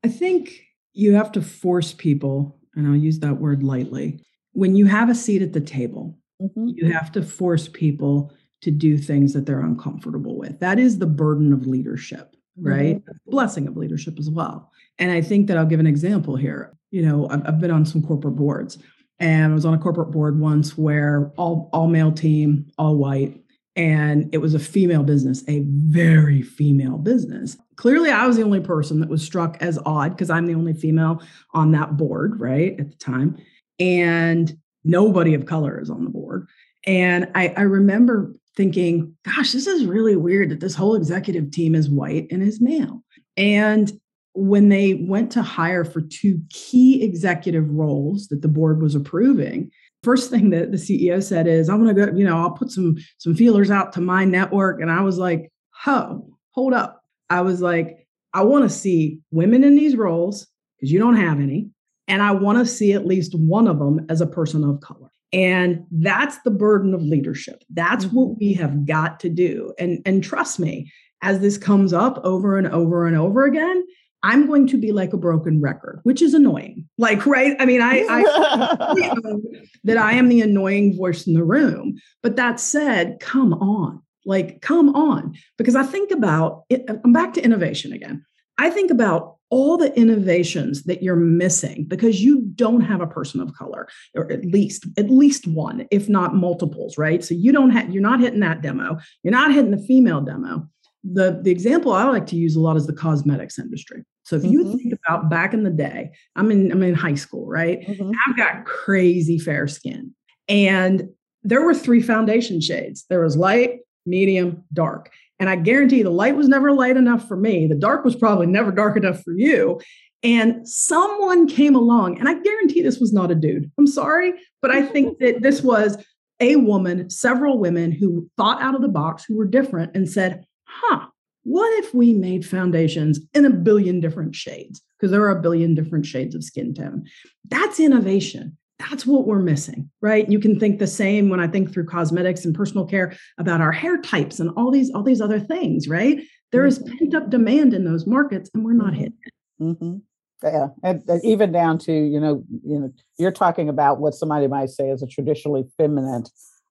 I 0.03 0.09
think 0.09 0.65
you 0.95 1.15
have 1.15 1.31
to 1.33 1.43
force 1.43 1.93
people 1.93 2.59
and 2.75 2.87
i'll 2.87 2.97
use 2.97 3.21
that 3.21 3.35
word 3.35 3.63
lightly. 3.63 4.25
When 4.53 4.75
you 4.75 4.87
have 4.87 5.11
a 5.11 5.15
seat 5.15 5.43
at 5.43 5.53
the 5.53 5.61
table 5.61 6.19
mm-hmm. 6.41 6.69
you 6.69 6.93
have 6.93 7.13
to 7.13 7.23
force 7.23 7.69
people 7.69 8.33
to 8.63 8.71
do 8.71 8.99
things 8.99 9.33
that 9.33 9.47
they're 9.47 9.61
uncomfortable 9.61 10.37
with. 10.37 10.59
That 10.61 10.79
is 10.79 10.99
the 10.99 11.07
burden 11.07 11.53
of 11.53 11.67
leadership, 11.67 12.35
right? 12.61 12.97
Mm-hmm. 12.97 13.31
Blessing 13.31 13.69
of 13.69 13.77
leadership 13.77 14.19
as 14.19 14.31
well. 14.31 14.71
And 14.99 15.11
I 15.11 15.21
think 15.21 15.47
that 15.47 15.57
I'll 15.57 15.67
give 15.67 15.81
an 15.81 15.87
example 15.87 16.37
here. 16.37 16.77
You 16.91 17.03
know, 17.03 17.29
I've, 17.31 17.47
I've 17.47 17.61
been 17.61 17.71
on 17.71 17.87
some 17.87 18.03
corporate 18.03 18.37
boards, 18.37 18.79
and 19.21 19.53
I 19.53 19.55
was 19.55 19.65
on 19.65 19.75
a 19.75 19.79
corporate 19.79 20.11
board 20.11 20.41
once 20.41 20.77
where 20.77 21.33
all 21.37 21.69
all 21.73 21.87
male 21.87 22.13
team, 22.13 22.67
all 22.79 22.97
white, 22.97 23.41
and 23.77 24.29
it 24.35 24.39
was 24.39 24.55
a 24.55 24.59
female 24.59 25.05
business, 25.05 25.45
a 25.49 25.65
very 25.69 26.43
female 26.43 26.99
business. 26.99 27.57
Clearly, 27.77 28.11
I 28.11 28.27
was 28.27 28.37
the 28.37 28.43
only 28.43 28.61
person 28.61 28.99
that 28.99 29.09
was 29.09 29.23
struck 29.23 29.57
as 29.61 29.79
odd 29.87 30.11
because 30.11 30.31
I'm 30.31 30.47
the 30.47 30.57
only 30.57 30.73
female 30.73 31.23
on 31.55 31.71
that 31.73 31.97
board, 31.97 32.41
right, 32.41 32.79
at 32.81 32.91
the 32.91 32.97
time. 32.97 33.37
And 33.79 34.59
nobody 34.83 35.35
of 35.35 35.47
color 35.47 35.81
is 35.81 35.91
on 35.91 36.03
the 36.03 36.11
board. 36.11 36.49
And 36.89 37.31
I, 37.35 37.49
I 37.49 37.63
remember 37.63 38.35
thinking, 38.57 39.15
gosh, 39.23 39.53
this 39.53 39.67
is 39.67 39.85
really 39.85 40.17
weird 40.17 40.49
that 40.49 40.61
this 40.61 40.75
whole 40.75 40.95
executive 40.95 41.51
team 41.51 41.75
is 41.75 41.91
white 41.91 42.27
and 42.31 42.43
is 42.43 42.63
male. 42.63 43.05
And 43.37 43.93
when 44.33 44.71
they 44.71 44.95
went 44.95 45.31
to 45.33 45.43
hire 45.43 45.85
for 45.85 46.01
two 46.01 46.41
key 46.49 47.05
executive 47.05 47.69
roles 47.71 48.29
that 48.29 48.41
the 48.41 48.49
board 48.49 48.81
was 48.81 48.95
approving, 48.95 49.71
first 50.03 50.31
thing 50.31 50.49
that 50.51 50.73
the 50.73 50.79
CEO 50.79 51.23
said 51.23 51.47
is, 51.47 51.69
I'm 51.69 51.85
gonna 51.85 51.93
go, 51.93 52.17
you 52.17 52.25
know, 52.25 52.39
I'll 52.39 52.53
put 52.53 52.71
some 52.71 52.97
some 53.19 53.35
feelers 53.35 53.71
out 53.71 53.93
to 53.93 54.01
my 54.01 54.25
network. 54.25 54.81
And 54.81 54.91
I 54.91 55.03
was 55.03 55.19
like, 55.19 55.53
ho, 55.71 56.27
hold 56.53 56.73
up. 56.73 57.03
I 57.29 57.43
was 57.43 57.61
like, 57.61 58.07
I 58.33 58.45
want 58.45 58.65
to 58.65 58.75
see 58.75 59.21
women 59.31 59.63
in 59.63 59.77
these 59.77 59.95
roles 59.95 60.47
because 60.79 60.91
you 60.91 60.99
don't 60.99 61.17
have 61.17 61.39
any. 61.39 61.69
And 62.07 62.23
I 62.23 62.31
want 62.31 62.59
to 62.59 62.65
see 62.65 62.95
at 62.95 63.05
least 63.05 63.35
one 63.35 63.69
of 63.69 63.79
them 63.79 64.07
as 64.09 64.23
a 64.23 64.27
person 64.27 64.65
of 64.65 64.81
color. 64.81 65.08
And 65.33 65.85
that's 65.91 66.39
the 66.39 66.51
burden 66.51 66.95
of 66.95 67.03
leadership. 67.03 67.63
That's 67.71 68.07
what 68.07 68.29
mm-hmm. 68.29 68.39
we 68.41 68.53
have 68.55 68.87
got 68.87 69.21
to 69.21 69.29
do. 69.29 69.75
And, 69.79 70.01
and 70.07 70.25
trust 70.25 70.59
me, 70.59 70.91
as 71.23 71.41
this 71.41 71.59
comes 71.59 71.93
up 71.93 72.19
over 72.25 72.57
and 72.57 72.67
over 72.69 73.07
and 73.07 73.17
over 73.17 73.45
again, 73.45 73.85
I'm 74.23 74.47
going 74.47 74.67
to 74.69 74.77
be 74.77 74.91
like 74.91 75.13
a 75.13 75.19
broken 75.19 75.61
record, 75.61 76.01
which 76.03 76.23
is 76.23 76.35
annoying. 76.35 76.89
Like, 76.99 77.25
right? 77.27 77.55
I 77.61 77.67
mean, 77.67 77.81
I, 77.81 78.05
I 78.09 78.95
that 79.85 79.97
I 79.97 80.13
am 80.13 80.29
the 80.29 80.41
annoying 80.41 80.97
voice 80.97 81.27
in 81.27 81.35
the 81.35 81.45
room. 81.45 81.99
But 82.23 82.37
that 82.37 82.59
said, 82.59 83.21
come 83.21 83.53
on, 83.55 84.03
like, 84.25 84.61
come 84.61 84.89
on. 84.95 85.37
Because 85.57 85.77
I 85.77 85.85
think 85.85 86.11
about 86.11 86.65
it, 86.69 86.85
I'm 86.89 87.13
back 87.13 87.35
to 87.35 87.45
innovation 87.45 87.93
again. 87.93 88.25
I 88.59 88.71
think 88.71 88.91
about 88.91 89.38
all 89.51 89.77
the 89.77 89.97
innovations 89.99 90.85
that 90.85 91.03
you're 91.03 91.17
missing 91.17 91.85
because 91.89 92.23
you 92.23 92.43
don't 92.55 92.83
have 92.83 93.01
a 93.01 93.07
person 93.07 93.41
of 93.41 93.55
color 93.55 93.89
or 94.15 94.31
at 94.31 94.45
least 94.45 94.87
at 94.97 95.11
least 95.11 95.47
one 95.47 95.87
if 95.91 96.09
not 96.09 96.35
multiples 96.35 96.99
right 96.99 97.25
so 97.25 97.35
you 97.35 97.51
don't 97.51 97.71
have 97.71 97.91
you're 97.91 98.03
not 98.03 98.21
hitting 98.21 98.41
that 98.41 98.61
demo 98.61 98.99
you're 99.23 99.33
not 99.33 99.53
hitting 99.53 99.71
the 99.71 99.87
female 99.87 100.21
demo 100.21 100.69
the 101.05 101.41
the 101.43 101.51
example 101.51 101.93
I 101.93 102.05
like 102.05 102.27
to 102.27 102.37
use 102.37 102.57
a 102.57 102.61
lot 102.61 102.77
is 102.77 102.87
the 102.87 102.93
cosmetics 102.93 103.59
industry. 103.59 104.05
So 104.25 104.37
if 104.37 104.45
you 104.45 104.65
mm-hmm. 104.65 104.77
think 104.77 104.95
about 105.07 105.31
back 105.31 105.55
in 105.55 105.63
the 105.63 105.71
day, 105.71 106.11
I'm 106.37 106.51
in 106.51 106.71
I'm 106.73 106.83
in 106.83 106.95
high 106.95 107.15
school, 107.15 107.47
right? 107.47 107.81
Mm-hmm. 107.81 108.11
I've 108.27 108.37
got 108.37 108.65
crazy 108.67 109.39
fair 109.39 109.69
skin, 109.69 110.15
and 110.49 111.09
there 111.43 111.63
were 111.63 111.75
three 111.75 112.03
foundation 112.03 112.61
shades. 112.61 113.05
There 113.09 113.23
was 113.23 113.37
light, 113.37 113.81
medium, 114.07 114.65
dark, 114.73 115.13
and 115.39 115.49
I 115.49 115.57
guarantee 115.57 116.03
the 116.03 116.11
light 116.11 116.37
was 116.37 116.49
never 116.49 116.73
light 116.73 116.97
enough 116.97 117.27
for 117.29 117.37
me. 117.37 117.67
The 117.67 117.75
dark 117.75 118.05
was 118.05 118.17
probably 118.17 118.47
never 118.47 118.73
dark 118.83 118.97
enough 118.97 119.23
for 119.23 119.33
you. 119.37 119.81
And 120.23 120.69
someone 120.69 121.47
came 121.47 121.77
along, 121.77 122.19
and 122.19 122.29
I 122.29 122.35
guarantee 122.35 122.83
this 122.83 122.99
was 122.99 123.13
not 123.13 123.31
a 123.31 123.37
dude. 123.37 123.71
I'm 123.79 123.87
sorry, 123.87 124.33
but 124.61 124.71
I 124.71 124.83
think 124.83 125.19
that 125.21 125.43
this 125.43 125.63
was 125.63 126.05
a 126.41 126.57
woman, 126.57 127.09
several 127.11 127.59
women 127.59 127.93
who 127.93 128.29
thought 128.37 128.61
out 128.61 128.75
of 128.75 128.83
the 128.83 128.89
box, 128.89 129.25
who 129.25 129.37
were 129.37 129.47
different, 129.47 129.95
and 129.95 130.09
said, 130.09 130.45
huh, 130.65 131.07
what 131.45 131.73
if 131.83 131.95
we 131.95 132.13
made 132.13 132.45
foundations 132.45 133.21
in 133.33 133.45
a 133.45 133.51
billion 133.51 134.01
different 134.01 134.35
shades? 134.35 134.83
Because 134.99 135.11
there 135.11 135.23
are 135.23 135.37
a 135.37 135.41
billion 135.41 135.75
different 135.75 136.05
shades 136.05 136.35
of 136.35 136.45
skin 136.45 136.75
tone. 136.75 137.07
That's 137.49 137.81
innovation. 137.81 138.57
That's 138.79 139.05
what 139.05 139.27
we're 139.27 139.41
missing, 139.41 139.91
right? 140.01 140.29
You 140.29 140.39
can 140.39 140.59
think 140.59 140.79
the 140.79 140.87
same 140.87 141.29
when 141.29 141.41
I 141.41 141.49
think 141.49 141.73
through 141.73 141.87
cosmetics 141.87 142.45
and 142.45 142.55
personal 142.55 142.87
care 142.87 143.17
about 143.39 143.61
our 143.61 143.73
hair 143.73 144.01
types 144.01 144.39
and 144.39 144.51
all 144.57 144.71
these 144.71 144.91
all 144.91 145.03
these 145.03 145.21
other 145.21 145.41
things, 145.41 145.89
right? 145.89 146.23
There 146.53 146.65
is 146.65 146.79
mm-hmm. 146.79 146.97
pent 146.97 147.15
up 147.15 147.31
demand 147.31 147.75
in 147.75 147.85
those 147.85 148.07
markets, 148.07 148.51
and 148.55 148.65
we're 148.65 148.73
not 148.73 148.93
mm-hmm. 148.93 148.97
hitting 148.97 149.19
it. 149.25 149.63
Mm-hmm. 149.63 149.97
Yeah, 150.45 150.69
and, 150.85 151.03
and, 151.09 151.25
even 151.25 151.51
down 151.51 151.79
to 151.79 151.93
you 151.93 152.21
know, 152.21 152.45
you 152.65 152.79
know, 152.79 152.93
you're 153.19 153.33
talking 153.33 153.69
about 153.69 153.99
what 153.99 154.15
somebody 154.15 154.47
might 154.47 154.71
say 154.71 154.91
is 154.91 155.03
a 155.03 155.09
traditionally 155.09 155.65
feminine 155.77 156.25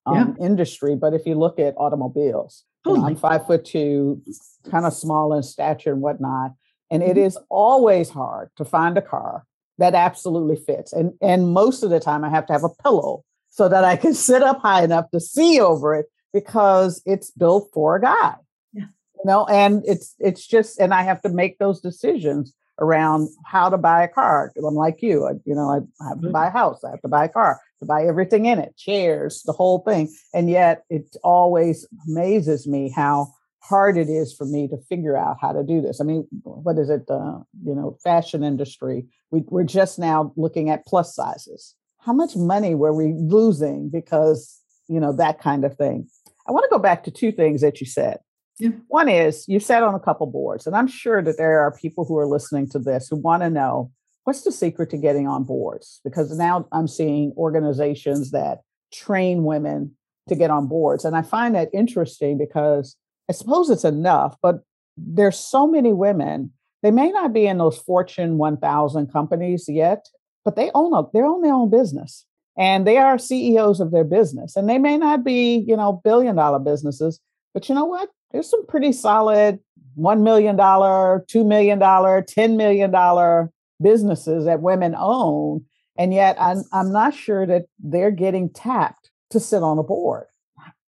um, 0.06 0.36
yeah. 0.38 0.46
industry, 0.46 0.96
but 0.96 1.12
if 1.12 1.26
you 1.26 1.34
look 1.34 1.58
at 1.58 1.74
automobiles, 1.76 2.64
you 2.86 2.94
know, 2.94 3.06
I'm 3.06 3.16
five 3.16 3.46
foot 3.46 3.66
two, 3.66 4.22
kind 4.70 4.86
of 4.86 4.94
small 4.94 5.34
in 5.34 5.42
stature 5.42 5.92
and 5.92 6.00
whatnot. 6.00 6.52
And 6.90 7.02
it 7.02 7.16
mm-hmm. 7.16 7.26
is 7.26 7.38
always 7.50 8.08
hard 8.08 8.50
to 8.56 8.64
find 8.64 8.96
a 8.96 9.02
car 9.02 9.44
that 9.78 9.94
absolutely 9.94 10.56
fits. 10.56 10.92
And 10.92 11.12
and 11.20 11.52
most 11.52 11.82
of 11.82 11.90
the 11.90 12.00
time 12.00 12.24
I 12.24 12.28
have 12.28 12.46
to 12.46 12.52
have 12.52 12.64
a 12.64 12.82
pillow 12.82 13.24
so 13.50 13.68
that 13.68 13.84
I 13.84 13.96
can 13.96 14.14
sit 14.28 14.42
up 14.42 14.60
high 14.60 14.84
enough 14.84 15.10
to 15.12 15.20
see 15.20 15.60
over 15.60 15.94
it 15.94 16.06
because 16.32 17.02
it's 17.06 17.30
built 17.30 17.70
for 17.72 17.96
a 17.96 18.00
guy. 18.00 18.34
Yeah. 18.72 18.86
You 19.16 19.24
know, 19.24 19.46
and 19.46 19.82
it's 19.86 20.14
it's 20.18 20.46
just 20.46 20.78
and 20.78 20.92
I 20.92 21.02
have 21.02 21.22
to 21.22 21.28
make 21.28 21.58
those 21.58 21.80
decisions 21.80 22.54
around 22.80 23.28
how 23.44 23.68
to 23.68 23.76
buy 23.76 24.04
a 24.04 24.08
car. 24.08 24.52
I'm 24.56 24.74
like 24.74 25.02
you, 25.02 25.26
I, 25.26 25.32
you 25.44 25.54
know, 25.54 25.68
I 26.00 26.08
have 26.08 26.20
to 26.20 26.26
mm-hmm. 26.26 26.32
buy 26.32 26.46
a 26.46 26.50
house, 26.50 26.84
I 26.84 26.90
have 26.90 27.02
to 27.02 27.08
buy 27.08 27.24
a 27.24 27.28
car, 27.28 27.60
to 27.80 27.86
buy 27.86 28.04
everything 28.04 28.46
in 28.46 28.58
it, 28.58 28.76
chairs, 28.76 29.42
the 29.42 29.52
whole 29.52 29.80
thing. 29.80 30.14
And 30.32 30.48
yet 30.48 30.84
it 30.88 31.16
always 31.24 31.86
amazes 32.06 32.68
me 32.68 32.92
how 32.94 33.32
hard 33.60 33.98
it 33.98 34.08
is 34.08 34.32
for 34.32 34.44
me 34.44 34.68
to 34.68 34.78
figure 34.88 35.16
out 35.16 35.38
how 35.40 35.52
to 35.52 35.62
do 35.62 35.80
this. 35.80 36.00
I 36.00 36.04
mean, 36.04 36.26
what 36.42 36.78
is 36.78 36.88
it? 36.88 37.10
Uh, 37.10 37.40
you 37.64 37.74
know, 37.74 37.98
fashion 38.02 38.42
industry. 38.42 39.06
We, 39.30 39.44
we're 39.46 39.64
just 39.64 39.98
now 39.98 40.32
looking 40.36 40.70
at 40.70 40.86
plus 40.86 41.14
sizes. 41.14 41.74
How 41.98 42.12
much 42.12 42.36
money 42.36 42.74
were 42.74 42.94
we 42.94 43.12
losing 43.14 43.90
because 43.90 44.60
you 44.88 45.00
know 45.00 45.12
that 45.12 45.40
kind 45.40 45.64
of 45.64 45.76
thing? 45.76 46.08
I 46.48 46.52
want 46.52 46.64
to 46.64 46.74
go 46.74 46.78
back 46.78 47.04
to 47.04 47.10
two 47.10 47.32
things 47.32 47.60
that 47.60 47.80
you 47.80 47.86
said. 47.86 48.18
Yeah. 48.58 48.70
One 48.88 49.08
is 49.08 49.46
you 49.46 49.60
sat 49.60 49.82
on 49.82 49.94
a 49.94 50.00
couple 50.00 50.26
boards, 50.26 50.66
and 50.66 50.74
I'm 50.74 50.88
sure 50.88 51.22
that 51.22 51.36
there 51.36 51.60
are 51.60 51.72
people 51.72 52.04
who 52.04 52.16
are 52.18 52.26
listening 52.26 52.68
to 52.70 52.78
this 52.78 53.08
who 53.08 53.16
want 53.16 53.42
to 53.42 53.50
know 53.50 53.92
what's 54.24 54.42
the 54.42 54.52
secret 54.52 54.90
to 54.90 54.98
getting 54.98 55.26
on 55.26 55.42
boards? 55.44 56.00
Because 56.04 56.36
now 56.36 56.66
I'm 56.70 56.86
seeing 56.86 57.32
organizations 57.38 58.30
that 58.32 58.58
train 58.92 59.44
women 59.44 59.96
to 60.28 60.34
get 60.34 60.50
on 60.50 60.66
boards. 60.66 61.06
And 61.06 61.16
I 61.16 61.22
find 61.22 61.54
that 61.54 61.70
interesting 61.72 62.36
because 62.36 62.94
I 63.30 63.32
suppose 63.32 63.70
it's 63.70 63.84
enough, 63.84 64.36
but 64.42 64.60
there's 64.98 65.38
so 65.38 65.66
many 65.66 65.94
women. 65.94 66.52
They 66.82 66.90
may 66.90 67.10
not 67.10 67.32
be 67.32 67.46
in 67.46 67.58
those 67.58 67.78
Fortune 67.78 68.38
1000 68.38 69.12
companies 69.12 69.66
yet, 69.68 70.06
but 70.44 70.56
they 70.56 70.70
own 70.74 70.94
a, 70.94 71.02
they 71.12 71.20
own 71.20 71.42
their 71.42 71.52
own 71.52 71.70
business 71.70 72.24
and 72.56 72.86
they 72.86 72.98
are 72.98 73.18
CEOs 73.18 73.80
of 73.80 73.92
their 73.92 74.04
business. 74.04 74.56
And 74.56 74.68
they 74.68 74.78
may 74.78 74.96
not 74.96 75.24
be, 75.24 75.64
you 75.66 75.76
know, 75.76 76.00
billion 76.04 76.36
dollar 76.36 76.58
businesses, 76.58 77.20
but 77.54 77.68
you 77.68 77.74
know 77.74 77.84
what? 77.84 78.08
There's 78.32 78.50
some 78.50 78.66
pretty 78.66 78.92
solid 78.92 79.60
$1 79.98 80.22
million, 80.22 80.56
$2 80.56 81.46
million, 81.46 81.78
$10 81.78 82.56
million 82.56 83.48
businesses 83.82 84.44
that 84.44 84.60
women 84.60 84.94
own. 84.96 85.64
And 85.96 86.14
yet 86.14 86.36
I'm, 86.40 86.62
I'm 86.72 86.92
not 86.92 87.14
sure 87.14 87.46
that 87.46 87.66
they're 87.78 88.10
getting 88.10 88.50
tapped 88.50 89.10
to 89.30 89.40
sit 89.40 89.62
on 89.62 89.78
a 89.78 89.82
board. 89.82 90.26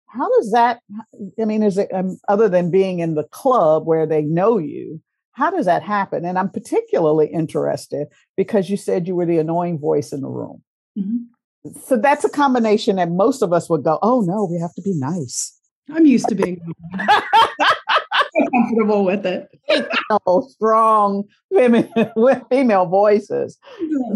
How 0.07 0.29
does 0.37 0.51
that, 0.51 0.81
I 1.39 1.45
mean, 1.45 1.63
is 1.63 1.77
it 1.77 1.89
um, 1.93 2.19
other 2.27 2.49
than 2.49 2.69
being 2.69 2.99
in 2.99 3.15
the 3.15 3.23
club 3.23 3.85
where 3.85 4.05
they 4.05 4.23
know 4.23 4.57
you? 4.57 5.01
How 5.33 5.49
does 5.49 5.65
that 5.65 5.83
happen? 5.83 6.25
And 6.25 6.37
I'm 6.37 6.49
particularly 6.49 7.27
interested 7.27 8.07
because 8.35 8.69
you 8.69 8.77
said 8.77 9.07
you 9.07 9.15
were 9.15 9.25
the 9.25 9.39
annoying 9.39 9.79
voice 9.79 10.11
in 10.11 10.21
the 10.21 10.29
room. 10.29 10.61
Mm-hmm. 10.97 11.71
So 11.85 11.95
that's 11.95 12.25
a 12.25 12.29
combination 12.29 12.95
that 12.95 13.09
most 13.09 13.41
of 13.41 13.53
us 13.53 13.69
would 13.69 13.83
go, 13.83 13.99
oh 14.01 14.21
no, 14.21 14.45
we 14.45 14.59
have 14.59 14.73
to 14.75 14.81
be 14.81 14.93
nice. 14.95 15.57
I'm 15.89 16.05
used 16.05 16.27
to 16.29 16.35
being 16.35 16.59
comfortable 18.51 19.05
with 19.05 19.25
it. 19.25 19.47
oh, 20.25 20.47
strong 20.47 21.23
women 21.49 21.89
with 22.15 22.41
female 22.49 22.85
voices. 22.85 23.57